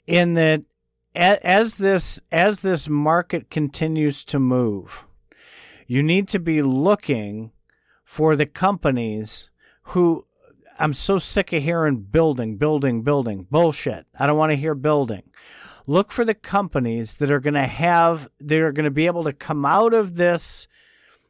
in 0.07 0.33
that 0.33 0.63
as 1.15 1.77
this 1.77 2.19
as 2.31 2.61
this 2.61 2.89
market 2.89 3.49
continues 3.49 4.23
to 4.25 4.39
move, 4.39 5.05
you 5.87 6.03
need 6.03 6.27
to 6.29 6.39
be 6.39 6.61
looking 6.61 7.51
for 8.03 8.35
the 8.35 8.45
companies 8.45 9.49
who 9.83 10.25
I'm 10.79 10.93
so 10.93 11.17
sick 11.17 11.53
of 11.53 11.63
hearing 11.63 11.97
building, 11.97 12.57
building, 12.57 13.03
building 13.03 13.47
bullshit. 13.49 14.05
I 14.17 14.25
don't 14.25 14.37
want 14.37 14.51
to 14.51 14.57
hear 14.57 14.75
building. 14.75 15.23
Look 15.85 16.11
for 16.11 16.25
the 16.25 16.33
companies 16.33 17.15
that 17.15 17.29
are 17.29 17.39
going 17.39 17.53
to 17.55 17.67
have 17.67 18.29
that 18.39 18.59
are 18.59 18.71
going 18.71 18.85
to 18.85 18.91
be 18.91 19.05
able 19.05 19.23
to 19.25 19.33
come 19.33 19.65
out 19.65 19.93
of 19.93 20.15
this 20.15 20.67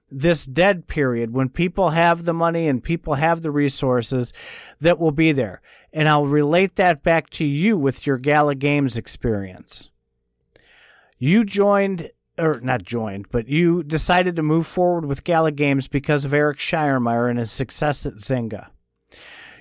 this 0.09 0.45
dead 0.45 0.87
period 0.87 1.33
when 1.33 1.49
people 1.49 1.89
have 1.89 2.23
the 2.23 2.33
money 2.33 2.67
and 2.67 2.83
people 2.83 3.15
have 3.15 3.41
the 3.41 3.51
resources 3.51 4.31
that 4.79 4.99
will 4.99 5.11
be 5.11 5.31
there. 5.31 5.61
And 5.91 6.07
I'll 6.07 6.27
relate 6.27 6.75
that 6.75 7.03
back 7.03 7.29
to 7.31 7.45
you 7.45 7.77
with 7.77 8.05
your 8.05 8.17
Gala 8.17 8.55
Games 8.55 8.95
experience. 8.95 9.89
You 11.17 11.43
joined, 11.43 12.11
or 12.37 12.59
not 12.61 12.83
joined, 12.83 13.29
but 13.31 13.47
you 13.47 13.83
decided 13.83 14.35
to 14.35 14.41
move 14.41 14.65
forward 14.65 15.05
with 15.05 15.23
Gala 15.23 15.51
Games 15.51 15.87
because 15.87 16.25
of 16.25 16.33
Eric 16.33 16.57
Schiermeyer 16.57 17.29
and 17.29 17.39
his 17.39 17.51
success 17.51 18.05
at 18.05 18.15
Zynga. 18.15 18.67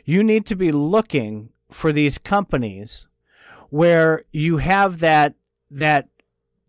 You 0.05 0.25
need 0.25 0.47
to 0.47 0.57
be 0.57 0.73
looking 0.73 1.51
for 1.71 1.93
these 1.93 2.19
companies 2.19 3.09
where 3.71 4.25
you 4.33 4.59
have 4.59 4.99
that 5.01 5.35
that 5.71 6.09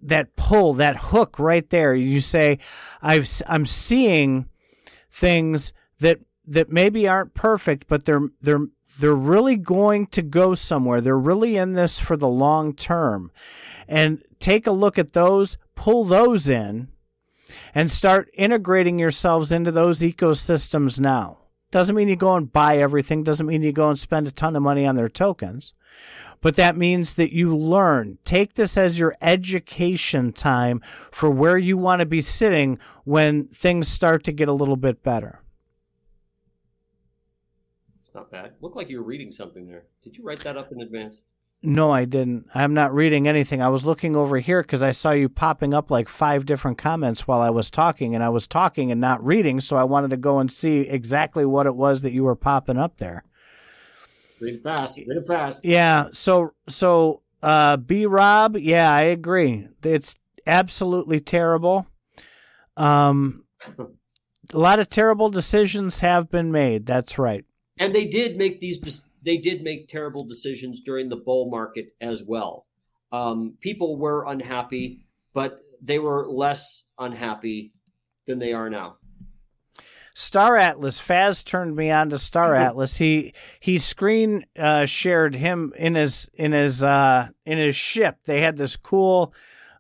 that 0.04 0.36
pull, 0.36 0.74
that 0.74 0.98
hook 0.98 1.40
right 1.40 1.70
there. 1.70 1.96
You 1.96 2.20
say, 2.20 2.60
I've, 3.02 3.30
I'm 3.48 3.66
seeing 3.66 4.50
things 5.10 5.74
that, 6.00 6.20
that 6.46 6.72
maybe 6.72 7.08
aren't 7.08 7.34
perfect, 7.34 7.88
but 7.88 8.06
they're, 8.06 8.28
they're, 8.42 8.68
they're 9.00 9.16
really 9.16 9.56
going 9.56 10.08
to 10.08 10.22
go 10.22 10.54
somewhere. 10.54 11.02
They're 11.02 11.18
really 11.18 11.58
in 11.58 11.74
this 11.74 12.00
for 12.00 12.18
the 12.18 12.28
long 12.28 12.74
term. 12.74 13.32
And 13.88 14.24
take 14.40 14.68
a 14.68 14.72
look 14.72 15.00
at 15.00 15.14
those, 15.14 15.58
pull 15.76 16.06
those 16.06 16.50
in, 16.50 16.90
and 17.76 17.92
start 17.92 18.30
integrating 18.34 19.00
yourselves 19.00 19.52
into 19.52 19.72
those 19.72 20.00
ecosystems 20.00 21.00
now. 21.00 21.40
Doesn't 21.72 21.96
mean 21.96 22.08
you 22.08 22.16
go 22.16 22.36
and 22.36 22.52
buy 22.52 22.78
everything, 22.78 23.24
doesn't 23.24 23.48
mean 23.48 23.64
you 23.64 23.72
go 23.72 23.90
and 23.90 24.00
spend 24.00 24.28
a 24.28 24.32
ton 24.32 24.56
of 24.56 24.64
money 24.64 24.86
on 24.86 24.96
their 24.96 25.10
tokens 25.10 25.74
but 26.44 26.58
that 26.58 26.76
means 26.76 27.14
that 27.16 27.34
you 27.34 27.56
learn. 27.56 28.20
Take 28.26 28.56
this 28.56 28.78
as 28.78 29.00
your 29.00 29.16
education 29.22 30.34
time 30.34 30.82
for 31.10 31.30
where 31.30 31.58
you 31.58 31.78
want 31.78 32.02
to 32.02 32.06
be 32.06 32.20
sitting 32.20 32.78
when 33.06 33.48
things 33.48 33.88
start 33.88 34.26
to 34.26 34.34
get 34.34 34.50
a 34.50 34.54
little 34.54 34.76
bit 34.76 35.02
better. 35.02 35.40
It's 38.04 38.14
not 38.14 38.30
bad. 38.30 38.52
Looked 38.60 38.76
like 38.76 38.90
you 38.90 38.98
were 38.98 39.06
reading 39.06 39.32
something 39.32 39.66
there. 39.66 39.86
Did 40.04 40.18
you 40.18 40.24
write 40.26 40.44
that 40.44 40.58
up 40.58 40.74
in 40.74 40.82
advance? 40.82 41.22
No, 41.66 41.92
I 41.92 42.04
didn't. 42.04 42.48
I'm 42.54 42.74
not 42.74 42.94
reading 42.94 43.26
anything. 43.26 43.62
I 43.62 43.70
was 43.70 43.86
looking 43.86 44.18
over 44.18 44.38
here 44.38 44.62
because 44.62 44.84
I 44.84 44.92
saw 44.92 45.12
you 45.12 45.30
popping 45.30 45.74
up 45.74 45.90
like 45.90 46.10
five 46.10 46.46
different 46.46 46.78
comments 46.78 47.26
while 47.26 47.40
I 47.40 47.52
was 47.52 47.72
talking, 47.72 48.14
and 48.14 48.22
I 48.22 48.28
was 48.28 48.48
talking 48.48 48.92
and 48.92 49.00
not 49.00 49.26
reading, 49.26 49.62
so 49.62 49.78
I 49.78 49.86
wanted 49.86 50.10
to 50.10 50.18
go 50.18 50.40
and 50.40 50.52
see 50.52 50.82
exactly 50.82 51.46
what 51.46 51.66
it 51.66 51.76
was 51.76 52.02
that 52.02 52.12
you 52.12 52.26
were 52.26 52.36
popping 52.36 52.78
up 52.78 52.98
there. 52.98 53.24
Read 54.42 54.62
fast. 54.62 54.98
Read 54.98 55.08
it 55.08 55.26
fast. 55.26 55.64
Yeah. 55.64 56.10
So 56.12 56.54
so 56.68 57.22
uh 57.42 57.78
B 57.78 58.06
Rob, 58.06 58.58
yeah, 58.58 58.94
I 58.94 59.04
agree. 59.04 59.68
It's 59.84 60.18
absolutely 60.46 61.22
terrible. 61.22 61.88
Um 62.76 63.46
a 64.54 64.60
lot 64.60 64.80
of 64.80 64.90
terrible 64.90 65.30
decisions 65.30 66.00
have 66.00 66.30
been 66.30 66.52
made. 66.52 66.86
That's 66.86 67.18
right. 67.18 67.46
And 67.78 67.96
they 67.96 68.06
did 68.06 68.38
make 68.38 68.60
these. 68.60 69.04
They 69.24 69.38
did 69.38 69.64
make 69.64 69.88
terrible 69.88 70.26
decisions 70.26 70.82
during 70.82 71.10
the 71.10 71.16
bull 71.16 71.50
market 71.50 71.96
as 72.02 72.24
well. 72.24 72.66
Um, 73.12 73.56
people 73.62 73.98
were 73.98 74.26
unhappy, 74.28 75.06
but 75.34 75.60
they 75.82 76.00
were 76.00 76.28
less 76.28 76.86
unhappy 76.98 77.72
than 78.26 78.40
they 78.40 78.54
are 78.54 78.70
now. 78.70 78.98
Star 80.16 80.58
Atlas. 80.58 81.02
Faz 81.02 81.44
turned 81.44 81.76
me 81.76 81.90
on 81.90 82.10
to 82.10 82.20
Star 82.20 82.56
Atlas. 82.56 82.98
He 82.98 83.34
he 83.60 83.80
screen 83.80 84.46
uh, 84.58 84.86
shared 84.86 85.36
him 85.36 85.74
in 85.76 85.96
his 85.96 86.30
in 86.36 86.52
his 86.52 86.84
uh, 86.84 87.30
in 87.46 87.58
his 87.58 87.76
ship. 87.76 88.18
They 88.26 88.42
had 88.42 88.58
this 88.58 88.76
cool 88.76 89.34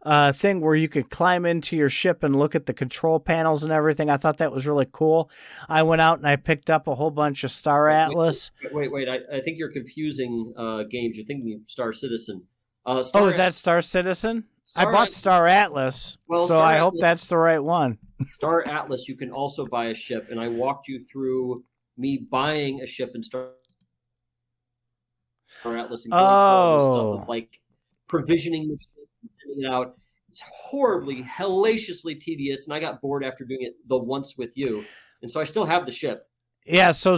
uh, 0.05 0.31
thing 0.33 0.59
where 0.61 0.75
you 0.75 0.89
could 0.89 1.09
climb 1.09 1.45
into 1.45 1.75
your 1.77 1.89
ship 1.89 2.23
and 2.23 2.35
look 2.35 2.55
at 2.55 2.65
the 2.65 2.73
control 2.73 3.19
panels 3.19 3.63
and 3.63 3.71
everything. 3.71 4.09
I 4.09 4.17
thought 4.17 4.37
that 4.39 4.51
was 4.51 4.67
really 4.67 4.87
cool. 4.91 5.29
I 5.69 5.83
went 5.83 6.01
out 6.01 6.17
and 6.17 6.27
I 6.27 6.35
picked 6.35 6.69
up 6.69 6.87
a 6.87 6.95
whole 6.95 7.11
bunch 7.11 7.43
of 7.45 7.51
Star 7.51 7.87
Atlas. 7.89 8.51
Wait, 8.71 8.91
wait, 8.91 9.07
I, 9.07 9.19
I 9.37 9.39
think 9.39 9.57
you're 9.57 9.71
confusing 9.71 10.53
uh, 10.57 10.83
games. 10.83 11.15
You're 11.15 11.25
thinking 11.25 11.53
of 11.53 11.69
Star 11.69 11.93
Citizen. 11.93 12.43
Uh, 12.85 13.01
Star 13.01 13.21
Oh, 13.21 13.27
is 13.27 13.37
that 13.37 13.53
Star 13.53 13.81
Citizen? 13.81 14.43
I 14.75 14.85
bought 14.85 15.11
Star 15.11 15.47
Atlas, 15.47 16.17
Well, 16.27 16.47
so 16.47 16.55
Star 16.55 16.63
I 16.65 16.79
hope 16.79 16.93
Atlas- 16.95 17.01
that's 17.01 17.27
the 17.27 17.37
right 17.37 17.63
one. 17.63 17.97
Star 18.29 18.67
Atlas? 18.67 19.07
You 19.07 19.15
can 19.15 19.31
also 19.31 19.65
buy 19.67 19.85
a 19.85 19.93
ship, 19.95 20.27
and 20.31 20.39
I 20.39 20.47
walked 20.47 20.87
you 20.87 20.99
through 20.99 21.63
me 21.97 22.17
buying 22.29 22.81
a 22.81 22.87
ship 22.87 23.11
in 23.13 23.21
Star, 23.23 23.49
Star 25.59 25.77
Atlas 25.77 26.05
and 26.05 26.11
going 26.11 26.19
through 26.21 26.27
all 26.27 26.77
this 26.77 26.85
Oh. 26.97 27.13
stuff 27.13 27.23
of 27.23 27.29
like 27.29 27.61
provisioning 28.07 28.67
the 28.69 28.77
ship 29.61 29.65
and 29.65 29.65
sending 29.65 29.65
it 29.65 29.71
out. 29.73 29.97
It's 30.29 30.41
horribly, 30.45 31.21
hellaciously 31.21 32.15
tedious, 32.15 32.65
and 32.65 32.73
I 32.73 32.79
got 32.79 33.01
bored 33.01 33.23
after 33.23 33.45
doing 33.45 33.61
it 33.61 33.73
the 33.87 33.97
once 33.97 34.35
with 34.37 34.57
you, 34.57 34.83
and 35.21 35.29
so 35.29 35.39
I 35.39 35.43
still 35.43 35.65
have 35.65 35.85
the 35.85 35.91
ship. 35.91 36.27
Yeah, 36.65 36.91
so 36.91 37.15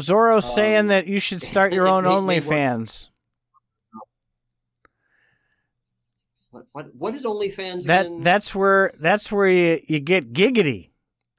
saying 0.53 0.79
Um, 0.81 0.87
that 0.87 1.07
you 1.07 1.19
should 1.19 1.41
start 1.41 1.71
your 1.71 1.87
own. 1.87 2.03
OnlyFans. 2.03 3.07
What 6.51 6.65
what, 6.71 6.95
what 6.95 7.15
is 7.15 7.25
OnlyFans 7.25 7.83
That 7.85 8.05
again? 8.07 8.21
that's 8.21 8.55
where 8.55 8.93
that's 8.99 9.31
where 9.31 9.47
you, 9.47 9.81
you 9.87 9.99
get 9.99 10.33
giggity 10.33 10.89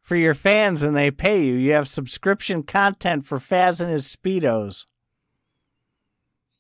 for 0.03 0.17
your 0.17 0.35
fans 0.35 0.83
and 0.83 0.95
they 0.97 1.11
pay 1.11 1.45
you. 1.45 1.55
You 1.55 1.73
have 1.73 1.89
subscription 1.89 2.63
content 2.63 3.25
for 3.25 3.39
Faz 3.39 3.81
and 3.81 3.91
his 3.91 4.07
speedos. 4.15 4.87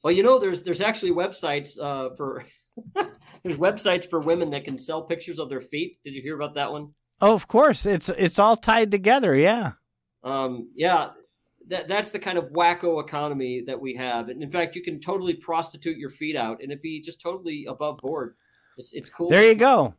Well, 0.02 0.12
you 0.12 0.22
know, 0.22 0.38
there's 0.38 0.62
there's 0.62 0.80
actually 0.80 1.12
websites 1.12 1.78
uh, 1.80 2.14
for 2.16 2.44
there's 3.42 3.56
websites 3.56 4.08
for 4.08 4.20
women 4.20 4.50
that 4.50 4.64
can 4.64 4.78
sell 4.78 5.02
pictures 5.02 5.38
of 5.38 5.48
their 5.48 5.60
feet. 5.60 5.98
Did 6.04 6.14
you 6.14 6.22
hear 6.22 6.36
about 6.36 6.54
that 6.54 6.72
one? 6.72 6.92
Oh, 7.20 7.34
of 7.34 7.48
course, 7.48 7.86
it's 7.86 8.08
it's 8.10 8.38
all 8.38 8.56
tied 8.56 8.90
together. 8.90 9.34
Yeah. 9.34 9.72
Um, 10.22 10.70
yeah, 10.74 11.10
that 11.68 11.88
that's 11.88 12.10
the 12.10 12.18
kind 12.18 12.38
of 12.38 12.50
wacko 12.50 13.02
economy 13.02 13.62
that 13.66 13.80
we 13.80 13.94
have. 13.94 14.28
And 14.28 14.42
in 14.42 14.50
fact, 14.50 14.76
you 14.76 14.82
can 14.82 15.00
totally 15.00 15.34
prostitute 15.34 15.96
your 15.96 16.10
feet 16.10 16.36
out, 16.36 16.62
and 16.62 16.70
it'd 16.70 16.82
be 16.82 17.00
just 17.00 17.20
totally 17.20 17.64
above 17.66 17.98
board. 17.98 18.34
It's 18.76 18.92
it's 18.92 19.08
cool. 19.08 19.30
There 19.30 19.44
you 19.44 19.54
go. 19.54 19.94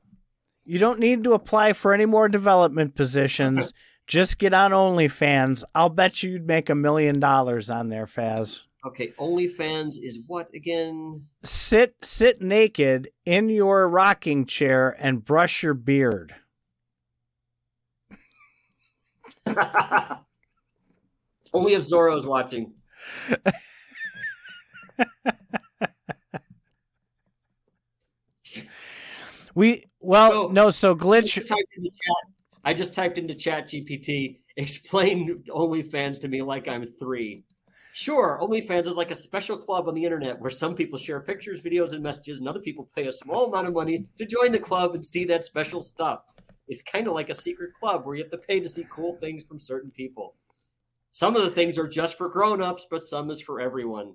You 0.66 0.80
don't 0.80 1.00
need 1.00 1.24
to 1.24 1.34
apply 1.34 1.74
for 1.74 1.94
any 1.94 2.06
more 2.06 2.28
development 2.28 2.96
positions. 2.96 3.74
Just 4.08 4.38
get 4.38 4.54
on 4.54 4.72
OnlyFans. 4.72 5.66
I'll 5.76 5.90
bet 5.90 6.24
you 6.24 6.32
you'd 6.32 6.48
make 6.48 6.70
a 6.70 6.76
million 6.76 7.20
dollars 7.20 7.70
on 7.70 7.90
there, 7.90 8.06
Faz. 8.06 8.62
Okay, 8.88 9.12
OnlyFans 9.20 9.96
is 10.02 10.20
what 10.28 10.48
again? 10.56 11.26
Sit 11.44 11.96
sit 12.02 12.42
naked 12.42 13.10
in 13.26 13.50
your 13.50 13.90
rocking 13.90 14.46
chair 14.46 14.96
and 14.98 15.26
brush 15.26 15.62
your 15.62 15.74
beard. 15.74 16.36
Only 21.54 21.74
if 21.74 21.84
Zorro's 21.84 22.26
watching. 22.26 22.74
We 29.54 29.86
well 30.00 30.32
So- 30.32 30.48
no 30.50 30.70
so 30.70 30.92
I 30.92 30.94
glitch 30.94 31.34
just 31.34 31.48
typed 31.48 31.74
into 31.76 31.90
chat. 31.90 32.34
I 32.64 32.74
just 32.76 32.94
typed 32.94 33.18
into 33.18 33.34
Chat 33.34 33.70
GPT. 33.70 34.38
Explain 34.58 35.44
OnlyFans 35.50 36.22
to 36.22 36.28
me 36.28 36.42
like 36.44 36.68
I'm 36.68 36.86
three. 36.86 37.44
Sure, 38.00 38.38
OnlyFans 38.39 38.84
is 38.88 38.95
like 38.95 39.10
a 39.10 39.16
special 39.16 39.58
club 39.58 39.88
on 39.88 39.95
the 39.95 40.04
internet 40.04 40.39
where 40.39 40.52
some 40.52 40.76
people 40.76 41.00
share 41.00 41.20
pictures, 41.20 41.64
videos, 41.64 41.93
and 41.93 42.04
messages, 42.04 42.38
and 42.38 42.48
other 42.48 42.60
people 42.60 42.88
pay 42.95 43.08
a 43.08 43.12
small 43.12 43.48
amount 43.48 43.66
of 43.66 43.74
money 43.74 44.06
to 44.20 44.26
join 44.28 44.52
the 44.52 44.60
club 44.60 44.93
and 44.93 45.04
see 45.04 45.26
that 45.26 45.43
special 45.43 45.82
stuff. 45.82 46.20
It's 46.68 46.84
kind 46.84 47.08
of 47.08 47.16
like 47.16 47.32
a 47.32 47.34
secret 47.34 47.72
club 47.74 48.06
where 48.06 48.16
you 48.16 48.22
have 48.22 48.30
to 48.30 48.38
pay 48.38 48.60
to 48.60 48.70
see 48.70 48.86
cool 48.88 49.16
things 49.16 49.43
from 49.43 49.60
certain 49.60 49.89
people. 49.89 50.36
Some 51.12 51.36
of 51.36 51.41
the 51.41 51.50
things 51.50 51.80
are 51.80 51.88
just 51.88 52.20
for 52.20 52.30
grown-ups, 52.30 52.86
but 52.88 53.02
some 53.02 53.32
is 53.32 53.41
for 53.41 53.60
everyone. 53.60 54.14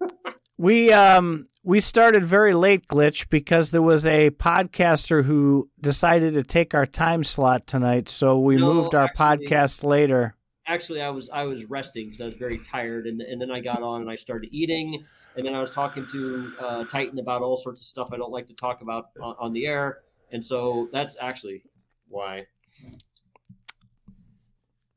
we 0.58 0.92
um 0.92 1.46
we 1.62 1.78
started 1.78 2.24
very 2.24 2.54
late 2.54 2.88
glitch 2.88 3.28
because 3.28 3.70
there 3.70 3.82
was 3.82 4.04
a 4.04 4.30
podcaster 4.30 5.22
who 5.24 5.70
decided 5.80 6.34
to 6.34 6.42
take 6.42 6.74
our 6.74 6.86
time 6.86 7.22
slot 7.22 7.68
tonight 7.68 8.08
so 8.08 8.36
we 8.36 8.56
No, 8.56 8.74
moved 8.74 8.96
our 8.96 9.04
actually- 9.04 9.46
podcast 9.46 9.84
later. 9.84 10.34
Actually 10.66 11.00
I 11.00 11.10
was 11.10 11.30
I 11.30 11.44
was 11.44 11.64
resting 11.64 12.06
because 12.06 12.20
I 12.20 12.26
was 12.26 12.34
very 12.34 12.58
tired, 12.58 13.06
and 13.06 13.20
and 13.20 13.40
then 13.40 13.50
I 13.50 13.60
got 13.60 13.82
on 13.82 14.02
and 14.02 14.10
I 14.10 14.16
started 14.16 14.50
eating, 14.52 15.04
and 15.36 15.46
then 15.46 15.54
I 15.54 15.60
was 15.60 15.70
talking 15.70 16.06
to 16.12 16.52
uh, 16.60 16.84
Titan 16.84 17.18
about 17.18 17.42
all 17.42 17.56
sorts 17.56 17.80
of 17.80 17.86
stuff 17.86 18.10
I 18.12 18.16
don't 18.16 18.32
like 18.32 18.46
to 18.48 18.54
talk 18.54 18.82
about 18.82 19.10
on, 19.20 19.36
on 19.38 19.52
the 19.52 19.66
air, 19.66 20.00
and 20.32 20.44
so 20.44 20.88
that's 20.92 21.16
actually 21.20 21.62
why 22.08 22.46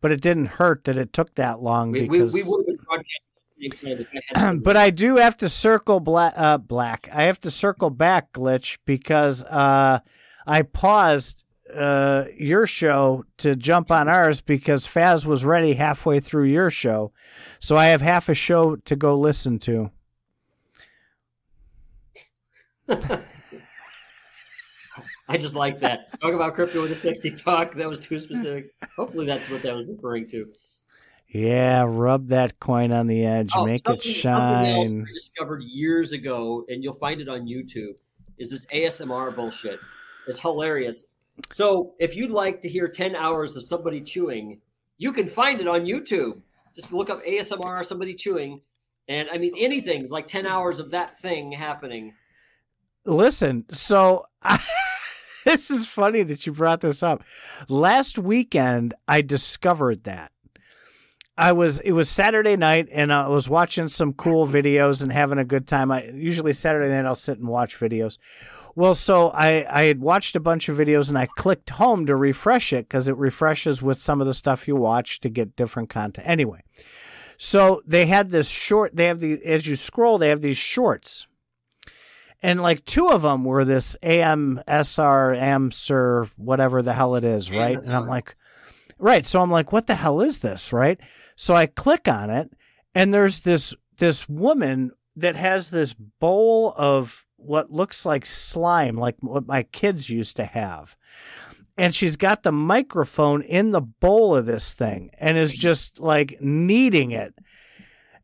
But 0.01 0.11
it 0.11 0.21
didn't 0.21 0.47
hurt 0.47 0.83
that 0.85 0.97
it 0.97 1.13
took 1.13 1.35
that 1.35 1.59
long 1.59 1.91
we, 1.91 2.01
we, 2.01 2.19
because 2.19 2.33
we 2.33 2.43
would 2.43 2.59
have 2.59 2.67
been 2.67 2.85
broadcasting 2.85 3.29
at 3.59 3.71
the 3.71 3.77
same 3.77 3.97
time. 3.97 4.01
if 4.01 4.07
I 4.35 4.39
hadn't 4.39 4.59
but 4.63 4.77
I 4.77 4.89
do 4.89 5.15
have 5.17 5.37
to 5.37 5.49
circle 5.49 5.99
black. 5.99 6.33
Uh, 6.35 6.57
black. 6.57 7.09
I 7.11 7.23
have 7.23 7.39
to 7.41 7.51
circle 7.51 7.89
back, 7.89 8.33
glitch, 8.33 8.77
because 8.85 9.43
uh, 9.43 9.99
I 10.45 10.61
paused 10.61 11.43
uh, 11.73 12.25
your 12.37 12.65
show 12.67 13.25
to 13.37 13.55
jump 13.55 13.91
on 13.91 14.07
ours 14.07 14.41
because 14.41 14.85
Faz 14.87 15.25
was 15.25 15.43
ready 15.45 15.73
halfway 15.73 16.19
through 16.19 16.45
your 16.45 16.69
show, 16.69 17.11
so 17.59 17.75
I 17.75 17.87
have 17.87 18.01
half 18.01 18.29
a 18.29 18.33
show 18.33 18.75
to 18.77 18.95
go 18.95 19.17
listen 19.17 19.59
to. 19.59 19.91
I 25.27 25.37
just 25.37 25.55
like 25.55 25.79
that. 25.81 26.19
Talk 26.19 26.33
about 26.33 26.55
crypto 26.55 26.81
with 26.81 26.91
a 26.91 26.95
sexy 26.95 27.29
talk. 27.31 27.75
That 27.75 27.87
was 27.87 27.99
too 27.99 28.19
specific. 28.19 28.73
Hopefully, 28.95 29.25
that's 29.27 29.49
what 29.49 29.61
that 29.61 29.75
was 29.75 29.87
referring 29.87 30.27
to. 30.29 30.51
Yeah, 31.27 31.85
rub 31.87 32.29
that 32.29 32.59
coin 32.59 32.91
on 32.91 33.05
the 33.05 33.23
edge, 33.23 33.51
Oh, 33.55 33.63
make 33.65 33.81
it 33.81 33.83
something- 33.83 34.11
Something 34.13 34.71
else 34.71 34.91
shine. 34.91 35.05
I 35.07 35.13
discovered 35.13 35.61
years 35.61 36.11
ago, 36.11 36.65
and 36.67 36.83
you'll 36.83 36.95
find 36.95 37.21
it 37.21 37.29
on 37.29 37.41
YouTube, 37.45 37.93
is 38.39 38.49
this 38.49 38.65
ASMR 38.73 39.35
bullshit. 39.35 39.79
It's 40.27 40.39
hilarious. 40.39 41.05
So 41.51 41.93
if 41.99 42.15
you'd 42.15 42.31
like 42.31 42.61
to 42.61 42.69
hear 42.69 42.87
10 42.87 43.15
hours 43.15 43.55
of 43.55 43.65
somebody 43.65 44.01
chewing, 44.01 44.61
you 44.97 45.13
can 45.13 45.27
find 45.27 45.61
it 45.61 45.67
on 45.67 45.85
YouTube. 45.85 46.41
Just 46.75 46.93
look 46.93 47.09
up 47.09 47.23
ASMR, 47.25 47.83
somebody 47.85 48.13
chewing. 48.13 48.61
And 49.07 49.27
I 49.31 49.37
mean, 49.37 49.53
anything 49.57 50.03
is 50.03 50.11
like 50.11 50.27
10 50.27 50.45
hours 50.45 50.79
of 50.79 50.91
that 50.91 51.17
thing 51.17 51.51
happening. 51.51 52.13
Listen, 53.05 53.65
so 53.71 54.25
this 55.45 55.71
is 55.71 55.87
funny 55.87 56.23
that 56.23 56.45
you 56.45 56.53
brought 56.53 56.81
this 56.81 57.01
up. 57.01 57.23
Last 57.67 58.19
weekend, 58.19 58.93
I 59.07 59.21
discovered 59.21 60.03
that. 60.03 60.31
I 61.39 61.53
was 61.53 61.79
it 61.79 61.93
was 61.93 62.09
Saturday 62.09 62.57
night 62.57 62.89
and 62.91 63.13
I 63.13 63.29
was 63.29 63.47
watching 63.47 63.87
some 63.87 64.11
cool 64.11 64.45
videos 64.45 65.01
and 65.01 65.09
having 65.09 65.39
a 65.39 65.45
good 65.45 65.67
time. 65.67 65.89
I 65.89 66.03
usually 66.03 66.51
Saturday 66.51 66.89
night 66.93 67.05
I'll 67.05 67.15
sit 67.15 67.39
and 67.39 67.47
watch 67.47 67.79
videos. 67.79 68.17
Well, 68.79 68.95
so 68.95 69.29
I 69.29 69.65
I 69.69 69.83
had 69.83 69.99
watched 69.99 70.37
a 70.37 70.39
bunch 70.39 70.69
of 70.69 70.77
videos 70.77 71.09
and 71.09 71.17
I 71.17 71.25
clicked 71.25 71.71
home 71.71 72.05
to 72.05 72.15
refresh 72.15 72.71
it 72.71 72.87
because 72.87 73.09
it 73.09 73.17
refreshes 73.17 73.81
with 73.81 73.99
some 73.99 74.21
of 74.21 74.27
the 74.27 74.33
stuff 74.33 74.67
you 74.69 74.75
watch 74.77 75.19
to 75.19 75.29
get 75.29 75.57
different 75.57 75.89
content. 75.89 76.27
Anyway, 76.27 76.63
so 77.37 77.81
they 77.85 78.05
had 78.05 78.31
this 78.31 78.47
short. 78.47 78.95
They 78.95 79.05
have 79.07 79.19
the 79.19 79.43
as 79.45 79.67
you 79.67 79.75
scroll, 79.75 80.17
they 80.17 80.29
have 80.29 80.39
these 80.39 80.57
shorts 80.57 81.27
and 82.41 82.61
like 82.61 82.85
two 82.85 83.09
of 83.09 83.21
them 83.21 83.43
were 83.43 83.65
this 83.65 83.97
AMSR, 84.01 84.63
AMSR, 85.37 86.29
whatever 86.37 86.81
the 86.81 86.93
hell 86.93 87.15
it 87.15 87.23
is, 87.23 87.51
right? 87.51 87.77
And 87.77 87.93
I'm 87.93 88.07
like, 88.07 88.35
right. 88.97 89.25
So 89.25 89.41
I'm 89.41 89.51
like, 89.51 89.71
what 89.71 89.87
the 89.87 89.95
hell 89.95 90.21
is 90.21 90.39
this, 90.39 90.71
right? 90.71 90.99
So 91.35 91.53
I 91.53 91.65
click 91.65 92.07
on 92.07 92.29
it, 92.29 92.49
and 92.95 93.13
there's 93.13 93.41
this 93.41 93.75
this 93.97 94.29
woman 94.29 94.91
that 95.17 95.35
has 95.35 95.69
this 95.69 95.93
bowl 95.93 96.73
of 96.77 97.25
what 97.39 97.71
looks 97.71 98.05
like 98.05 98.25
slime, 98.25 98.95
like 98.95 99.15
what 99.21 99.47
my 99.47 99.63
kids 99.63 100.09
used 100.09 100.35
to 100.35 100.45
have. 100.45 100.95
And 101.77 101.95
she's 101.95 102.17
got 102.17 102.43
the 102.43 102.51
microphone 102.51 103.41
in 103.41 103.71
the 103.71 103.81
bowl 103.81 104.35
of 104.35 104.45
this 104.45 104.73
thing 104.73 105.11
and 105.17 105.37
is 105.37 105.53
just 105.53 105.99
like 105.99 106.41
kneading 106.41 107.11
it. 107.11 107.33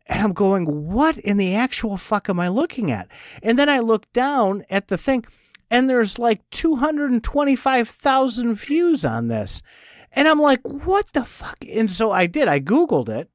And 0.07 0.21
I'm 0.21 0.33
going, 0.33 0.65
what 0.65 1.17
in 1.17 1.37
the 1.37 1.55
actual 1.55 1.97
fuck 1.97 2.29
am 2.29 2.39
I 2.39 2.49
looking 2.49 2.91
at? 2.91 3.07
And 3.41 3.57
then 3.57 3.69
I 3.69 3.79
look 3.79 4.11
down 4.13 4.63
at 4.69 4.87
the 4.87 4.97
thing, 4.97 5.25
and 5.71 5.89
there's 5.89 6.19
like 6.19 6.47
225,000 6.51 8.53
views 8.53 9.03
on 9.03 9.29
this. 9.29 9.63
And 10.11 10.27
I'm 10.27 10.39
like, 10.39 10.61
what 10.63 11.11
the 11.13 11.25
fuck? 11.25 11.57
And 11.67 11.89
so 11.89 12.11
I 12.11 12.27
did. 12.27 12.47
I 12.47 12.59
Googled 12.59 13.09
it, 13.09 13.31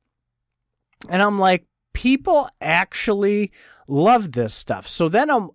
and 1.08 1.20
I'm 1.20 1.40
like, 1.40 1.66
people 1.92 2.48
actually 2.60 3.50
love 3.90 4.32
this 4.32 4.54
stuff. 4.54 4.88
So 4.88 5.08
then 5.08 5.30
I'm. 5.30 5.50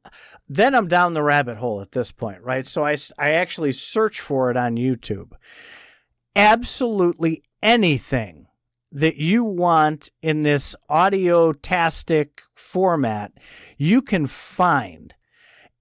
Then 0.48 0.76
I'm 0.76 0.88
down 0.88 1.16
the 1.16 1.24
rabbit 1.24 1.58
hole 1.58 1.82
at 1.82 1.94
this 1.94 2.12
point, 2.12 2.44
right? 2.44 2.68
So 2.68 2.84
I 2.84 2.96
I 3.18 3.32
actually 3.32 3.72
search 3.72 4.22
for 4.22 4.52
it 4.52 4.58
on 4.58 4.76
YouTube. 4.76 5.32
Absolutely 6.36 7.42
anything 7.64 8.46
that 8.92 9.16
you 9.16 9.44
want 9.44 10.12
in 10.22 10.42
this 10.42 10.76
audio-tastic 10.88 12.44
format, 12.54 13.32
you 13.76 14.04
can 14.04 14.28
find. 14.28 15.16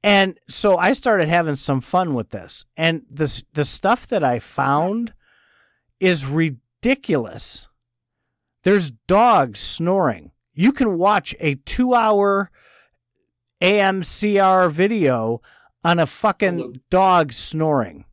And 0.02 0.40
so 0.48 0.78
I 0.78 0.94
started 0.94 1.28
having 1.28 1.56
some 1.56 1.82
fun 1.82 2.14
with 2.14 2.30
this. 2.30 2.64
And 2.74 3.02
the 3.10 3.42
the 3.52 3.66
stuff 3.66 4.06
that 4.06 4.24
I 4.24 4.38
found 4.38 5.12
is 6.00 6.24
ridiculous. 6.24 7.68
There's 8.62 8.90
dogs 8.90 9.60
snoring. 9.60 10.30
You 10.54 10.72
can 10.72 10.98
watch 10.98 11.34
a 11.40 11.56
2-hour 11.56 12.50
AMCR 13.62 14.70
video 14.70 15.42
on 15.82 15.98
a 15.98 16.06
fucking 16.06 16.58
Loop. 16.58 16.76
dog 16.90 17.32
snoring. 17.32 18.04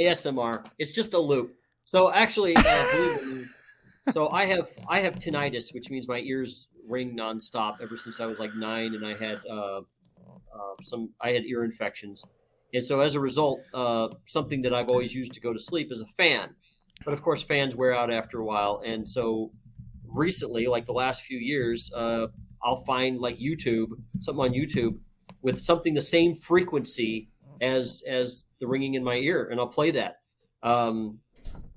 ASMR. 0.00 0.64
It's 0.78 0.92
just 0.92 1.12
a 1.14 1.18
loop. 1.18 1.54
So 1.84 2.12
actually, 2.12 2.56
uh, 2.56 2.62
believe 2.92 3.42
it 3.42 3.48
so 4.10 4.30
I 4.30 4.46
have 4.46 4.70
I 4.88 5.00
have 5.00 5.14
tinnitus, 5.14 5.72
which 5.72 5.90
means 5.90 6.08
my 6.08 6.18
ears 6.18 6.68
ring 6.88 7.16
nonstop 7.16 7.80
ever 7.80 7.96
since 7.96 8.18
I 8.20 8.26
was 8.26 8.38
like 8.38 8.54
nine, 8.54 8.94
and 8.94 9.06
I 9.06 9.16
had 9.16 9.40
uh, 9.48 9.78
uh, 9.78 10.74
some 10.82 11.10
I 11.20 11.30
had 11.30 11.44
ear 11.44 11.64
infections, 11.64 12.24
and 12.74 12.82
so 12.82 13.00
as 13.00 13.14
a 13.14 13.20
result, 13.20 13.60
uh, 13.72 14.08
something 14.26 14.62
that 14.62 14.74
I've 14.74 14.88
always 14.88 15.14
used 15.14 15.34
to 15.34 15.40
go 15.40 15.52
to 15.52 15.58
sleep 15.58 15.92
is 15.92 16.00
a 16.00 16.06
fan, 16.06 16.54
but 17.04 17.14
of 17.14 17.22
course 17.22 17.42
fans 17.42 17.76
wear 17.76 17.94
out 17.94 18.12
after 18.12 18.40
a 18.40 18.44
while, 18.44 18.82
and 18.84 19.08
so 19.08 19.52
recently, 20.12 20.66
like 20.66 20.86
the 20.86 20.92
last 20.92 21.22
few 21.22 21.38
years, 21.38 21.90
uh, 21.94 22.26
I'll 22.62 22.84
find 22.84 23.18
like 23.18 23.38
YouTube 23.38 23.88
something 24.20 24.44
on 24.44 24.52
YouTube 24.52 24.98
with 25.42 25.60
something 25.60 25.94
the 25.94 26.00
same 26.00 26.34
frequency 26.34 27.30
as 27.60 28.02
as 28.08 28.44
the 28.60 28.66
ringing 28.66 28.94
in 28.94 29.04
my 29.04 29.16
ear, 29.16 29.48
and 29.50 29.58
I'll 29.60 29.66
play 29.66 29.90
that. 29.92 30.16
Um, 30.62 31.18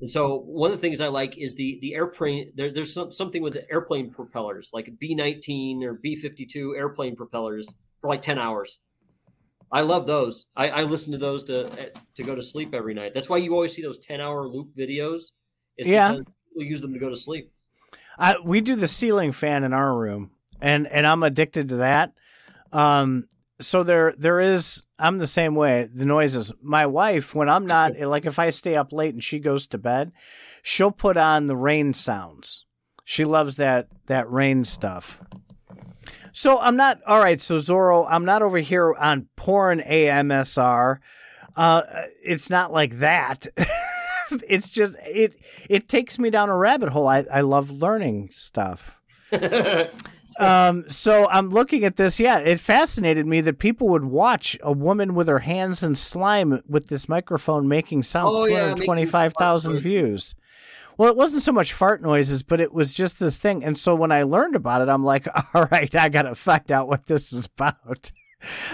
and 0.01 0.11
so 0.11 0.39
one 0.39 0.71
of 0.71 0.77
the 0.77 0.81
things 0.81 1.01
I 1.01 1.07
like 1.07 1.37
is 1.37 1.55
the 1.55 1.79
the 1.81 1.95
airplane. 1.95 2.51
There, 2.55 2.71
there's 2.71 2.93
some, 2.93 3.11
something 3.11 3.41
with 3.41 3.53
the 3.53 3.69
airplane 3.71 4.11
propellers, 4.11 4.69
like 4.73 4.91
B-19 4.99 5.83
or 5.83 5.93
B-52 5.95 6.77
airplane 6.77 7.15
propellers 7.15 7.67
for 8.01 8.09
like 8.09 8.21
10 8.21 8.37
hours. 8.37 8.81
I 9.71 9.81
love 9.81 10.05
those. 10.05 10.47
I, 10.55 10.69
I 10.69 10.83
listen 10.83 11.11
to 11.13 11.17
those 11.17 11.43
to 11.45 11.91
to 12.15 12.23
go 12.23 12.35
to 12.35 12.41
sleep 12.41 12.73
every 12.73 12.93
night. 12.93 13.13
That's 13.13 13.29
why 13.29 13.37
you 13.37 13.53
always 13.53 13.73
see 13.73 13.81
those 13.81 13.99
10 13.99 14.21
hour 14.21 14.47
loop 14.47 14.75
videos. 14.75 15.31
Is 15.77 15.87
Yeah. 15.87 16.11
because 16.11 16.33
people 16.49 16.69
use 16.69 16.81
them 16.81 16.93
to 16.93 16.99
go 16.99 17.09
to 17.09 17.15
sleep. 17.15 17.51
I, 18.17 18.37
we 18.43 18.61
do 18.61 18.75
the 18.75 18.87
ceiling 18.87 19.31
fan 19.31 19.63
in 19.63 19.73
our 19.73 19.95
room, 19.95 20.31
and 20.61 20.87
and 20.87 21.05
I'm 21.05 21.23
addicted 21.23 21.69
to 21.69 21.77
that. 21.77 22.13
Um, 22.71 23.27
so 23.59 23.83
there 23.83 24.13
there 24.17 24.39
is. 24.39 24.85
I'm 24.97 25.17
the 25.17 25.27
same 25.27 25.55
way. 25.55 25.89
The 25.93 26.05
noises. 26.05 26.51
My 26.61 26.85
wife, 26.85 27.35
when 27.35 27.49
I'm 27.49 27.65
not 27.65 27.97
like 27.99 28.25
if 28.25 28.39
I 28.39 28.49
stay 28.49 28.75
up 28.75 28.93
late 28.93 29.13
and 29.13 29.23
she 29.23 29.39
goes 29.39 29.67
to 29.67 29.77
bed, 29.77 30.11
she'll 30.61 30.91
put 30.91 31.17
on 31.17 31.47
the 31.47 31.57
rain 31.57 31.93
sounds. 31.93 32.65
She 33.03 33.25
loves 33.25 33.55
that 33.57 33.87
that 34.07 34.29
rain 34.31 34.63
stuff. 34.63 35.19
So 36.31 36.59
I'm 36.59 36.75
not 36.75 36.99
all 37.07 37.19
right. 37.19 37.39
So 37.39 37.57
Zorro, 37.57 38.05
I'm 38.09 38.25
not 38.25 38.41
over 38.41 38.57
here 38.57 38.93
on 38.93 39.27
porn 39.35 39.79
AMSR. 39.79 40.99
Uh, 41.55 41.81
it's 42.21 42.49
not 42.49 42.73
like 42.73 42.99
that. 42.99 43.47
it's 44.47 44.69
just 44.69 44.95
it 45.05 45.39
it 45.69 45.87
takes 45.87 46.19
me 46.19 46.29
down 46.29 46.49
a 46.49 46.55
rabbit 46.55 46.89
hole. 46.89 47.07
I 47.07 47.25
I 47.31 47.41
love 47.41 47.71
learning 47.71 48.29
stuff. 48.31 48.99
um, 50.39 50.85
so 50.89 51.27
I'm 51.29 51.49
looking 51.49 51.83
at 51.83 51.97
this. 51.97 52.19
Yeah, 52.19 52.39
it 52.39 52.59
fascinated 52.59 53.25
me 53.25 53.41
that 53.41 53.59
people 53.59 53.89
would 53.89 54.05
watch 54.05 54.57
a 54.61 54.71
woman 54.71 55.15
with 55.15 55.27
her 55.27 55.39
hands 55.39 55.83
in 55.83 55.95
slime 55.95 56.61
with 56.67 56.87
this 56.87 57.09
microphone 57.09 57.67
making 57.67 58.03
sounds. 58.03 58.35
Oh, 58.35 58.47
yeah, 58.47 58.73
225,000 58.75 59.79
views. 59.79 60.35
Well, 60.97 61.09
it 61.09 61.17
wasn't 61.17 61.43
so 61.43 61.51
much 61.51 61.73
fart 61.73 62.01
noises, 62.01 62.43
but 62.43 62.61
it 62.61 62.73
was 62.73 62.93
just 62.93 63.19
this 63.19 63.37
thing. 63.37 63.65
And 63.65 63.77
so 63.77 63.95
when 63.95 64.11
I 64.11 64.23
learned 64.23 64.55
about 64.55 64.81
it, 64.81 64.89
I'm 64.89 65.03
like, 65.03 65.27
all 65.53 65.67
right, 65.71 65.93
I 65.93 66.09
got 66.09 66.23
to 66.23 66.35
find 66.35 66.71
out 66.71 66.87
what 66.87 67.07
this 67.07 67.33
is 67.33 67.45
about. 67.45 68.11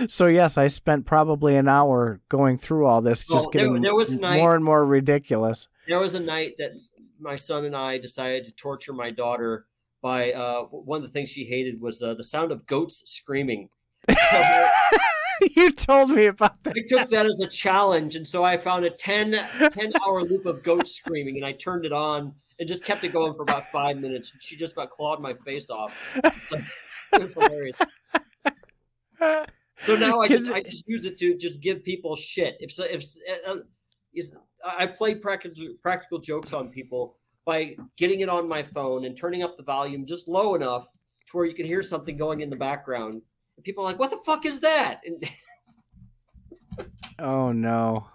So 0.08 0.28
yes, 0.28 0.58
I 0.58 0.68
spent 0.68 1.06
probably 1.06 1.56
an 1.56 1.68
hour 1.68 2.20
going 2.30 2.58
through 2.58 2.86
all 2.86 3.02
this, 3.02 3.22
just 3.26 3.32
Well, 3.32 3.50
there- 3.52 3.68
getting 3.68 3.82
there 3.82 4.20
night- 4.20 4.40
more 4.40 4.56
and 4.56 4.64
more 4.66 4.86
ridiculous. 4.86 5.68
there 5.88 6.00
was 6.00 6.16
a 6.16 6.20
night 6.20 6.56
that 6.58 6.72
my 7.20 7.36
son 7.36 7.66
and 7.66 7.76
I 7.76 7.98
decided 7.98 8.44
to 8.46 8.52
torture 8.52 8.94
my 8.94 9.10
daughter 9.10 9.68
by 10.02 10.32
uh, 10.34 10.64
one 10.64 10.98
of 10.98 11.04
the 11.04 11.10
things 11.12 11.30
she 11.30 11.46
hated 11.46 11.80
was 11.80 12.02
uh, 12.02 12.16
the 12.16 12.24
sound 12.24 12.52
of 12.52 12.66
goats 12.66 13.04
screaming. 13.06 13.70
So 14.10 14.68
you 15.56 15.72
told 15.72 16.10
me 16.10 16.26
about 16.26 16.64
that. 16.64 16.74
I 16.76 16.82
took 16.90 17.10
that 17.12 17.28
as 17.28 17.40
a 17.42 17.48
challenge, 17.48 18.16
and 18.16 18.26
so 18.28 18.44
I 18.44 18.58
found 18.58 18.84
a 18.86 18.90
10, 18.90 19.32
10 19.72 19.94
hour 20.04 20.24
loop 20.24 20.48
of 20.48 20.64
goats 20.64 20.92
screaming, 20.96 21.36
and 21.38 21.46
I 21.46 21.52
turned 21.52 21.86
it 21.86 21.94
on 21.94 22.34
and 22.60 22.68
just 22.68 22.84
kept 22.84 23.04
it 23.04 23.14
going 23.14 23.36
for 23.36 23.44
about 23.44 23.72
five 23.72 24.00
minutes. 24.00 24.32
And 24.34 24.42
she 24.42 24.56
just 24.56 24.74
about 24.74 24.90
clawed 24.90 25.22
my 25.22 25.36
face 25.36 25.70
off. 25.70 26.18
It's 26.24 26.52
like, 26.52 26.64
it 27.14 27.22
was 27.22 27.34
hilarious. 27.34 27.78
So 29.78 29.96
now 29.96 30.20
I 30.20 30.28
just, 30.28 30.52
I 30.54 30.62
just 30.62 30.88
use 30.88 31.06
it 31.06 31.18
to 31.20 31.38
just 31.38 31.60
give 31.60 31.84
people 31.84 32.16
shit. 32.16 32.58
If 32.60 32.72
so, 32.72 32.84
if 32.84 33.04
uh, 33.48 33.58
is 34.14 34.36
I 34.66 34.86
play 34.86 35.16
practical 35.16 35.74
practical 35.82 36.20
jokes 36.20 36.54
on 36.54 36.70
people 36.70 37.18
by 37.46 37.76
getting 37.98 38.20
it 38.20 38.30
on 38.30 38.48
my 38.48 38.62
phone 38.62 39.06
and 39.06 39.18
turning 39.18 39.44
up 39.44 39.58
the 39.58 39.64
volume 39.64 40.06
just 40.06 40.28
low 40.28 40.56
enough 40.56 40.88
to 41.28 41.38
where 41.38 41.46
you 41.46 41.54
can 41.54 41.66
hear 41.66 41.82
something 41.82 42.18
going 42.18 42.42
in 42.42 42.50
the 42.50 42.56
background. 42.56 43.22
And 43.58 43.64
people 43.64 43.84
are 43.84 43.88
like, 43.88 44.00
"What 44.00 44.12
the 44.12 44.20
fuck 44.26 44.46
is 44.46 44.60
that?" 44.60 45.02
And, 45.06 45.24
Oh 47.20 47.52
no. 47.52 48.08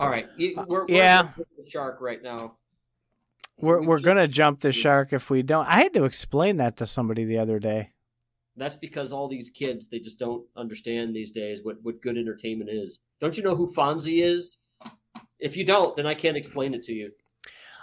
all 0.00 0.08
right, 0.08 0.26
we're, 0.38 0.64
we're 0.66 0.86
yeah. 0.88 1.28
shark 1.68 2.00
right 2.00 2.20
now. 2.20 2.56
So 3.58 3.66
We're 3.66 3.80
we 3.80 3.86
we're 3.86 4.00
gonna 4.00 4.26
jump 4.26 4.60
the 4.60 4.72
shark 4.84 5.12
if 5.12 5.30
we 5.30 5.42
don't. 5.42 5.66
I 5.66 5.82
had 5.82 5.94
to 5.94 6.04
explain 6.04 6.56
that 6.56 6.78
to 6.78 6.86
somebody 6.86 7.24
the 7.24 7.38
other 7.38 7.58
day. 7.58 7.92
That's 8.56 8.76
because 8.76 9.12
all 9.12 9.28
these 9.28 9.50
kids 9.50 9.88
they 9.88 9.98
just 9.98 10.18
don't 10.18 10.44
understand 10.56 11.14
these 11.14 11.30
days 11.30 11.60
what 11.62 11.76
what 11.82 12.00
good 12.00 12.16
entertainment 12.16 12.70
is. 12.70 13.00
Don't 13.20 13.36
you 13.36 13.42
know 13.42 13.54
who 13.54 13.72
Fonzie 13.72 14.22
is? 14.22 14.58
If 15.38 15.56
you 15.56 15.64
don't, 15.64 15.96
then 15.96 16.06
I 16.06 16.14
can't 16.14 16.36
explain 16.36 16.74
it 16.74 16.82
to 16.84 16.92
you. 16.92 17.12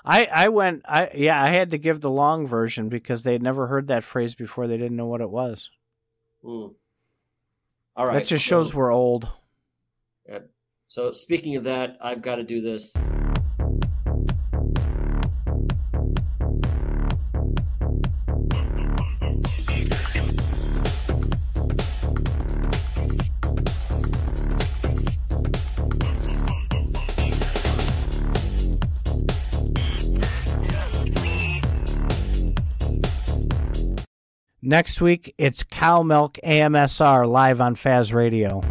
I 0.06 0.26
I 0.26 0.50
went. 0.50 0.84
I 0.86 1.10
yeah. 1.14 1.42
I 1.42 1.50
had 1.50 1.72
to 1.72 1.78
give 1.78 2.02
the 2.02 2.10
long 2.10 2.48
version 2.48 2.90
because 2.90 3.24
they 3.24 3.34
had 3.34 3.44
never 3.44 3.68
heard 3.68 3.88
that 3.88 4.04
phrase 4.04 4.36
before. 4.36 4.68
They 4.68 4.78
didn't 4.78 4.98
know 4.98 5.06
what 5.06 5.22
it 5.22 5.30
was. 5.30 5.70
Hmm. 6.44 6.68
All 7.96 8.08
right, 8.08 8.16
that 8.16 8.28
just 8.28 8.44
so- 8.46 8.50
shows 8.50 8.74
we're 8.74 8.92
old. 8.92 9.30
So 10.94 11.12
speaking 11.12 11.56
of 11.56 11.64
that, 11.64 11.98
I've 12.04 12.22
got 12.22 12.36
to 12.36 12.44
do 12.44 12.62
this. 12.62 12.94
Next 34.74 35.02
week, 35.02 35.36
it's 35.38 35.64
Cow 35.64 36.02
Milk 36.02 36.40
AMSR 36.44 37.28
live 37.28 37.62
on 37.62 37.76
Faz 37.76 38.12
Radio. 38.12 38.64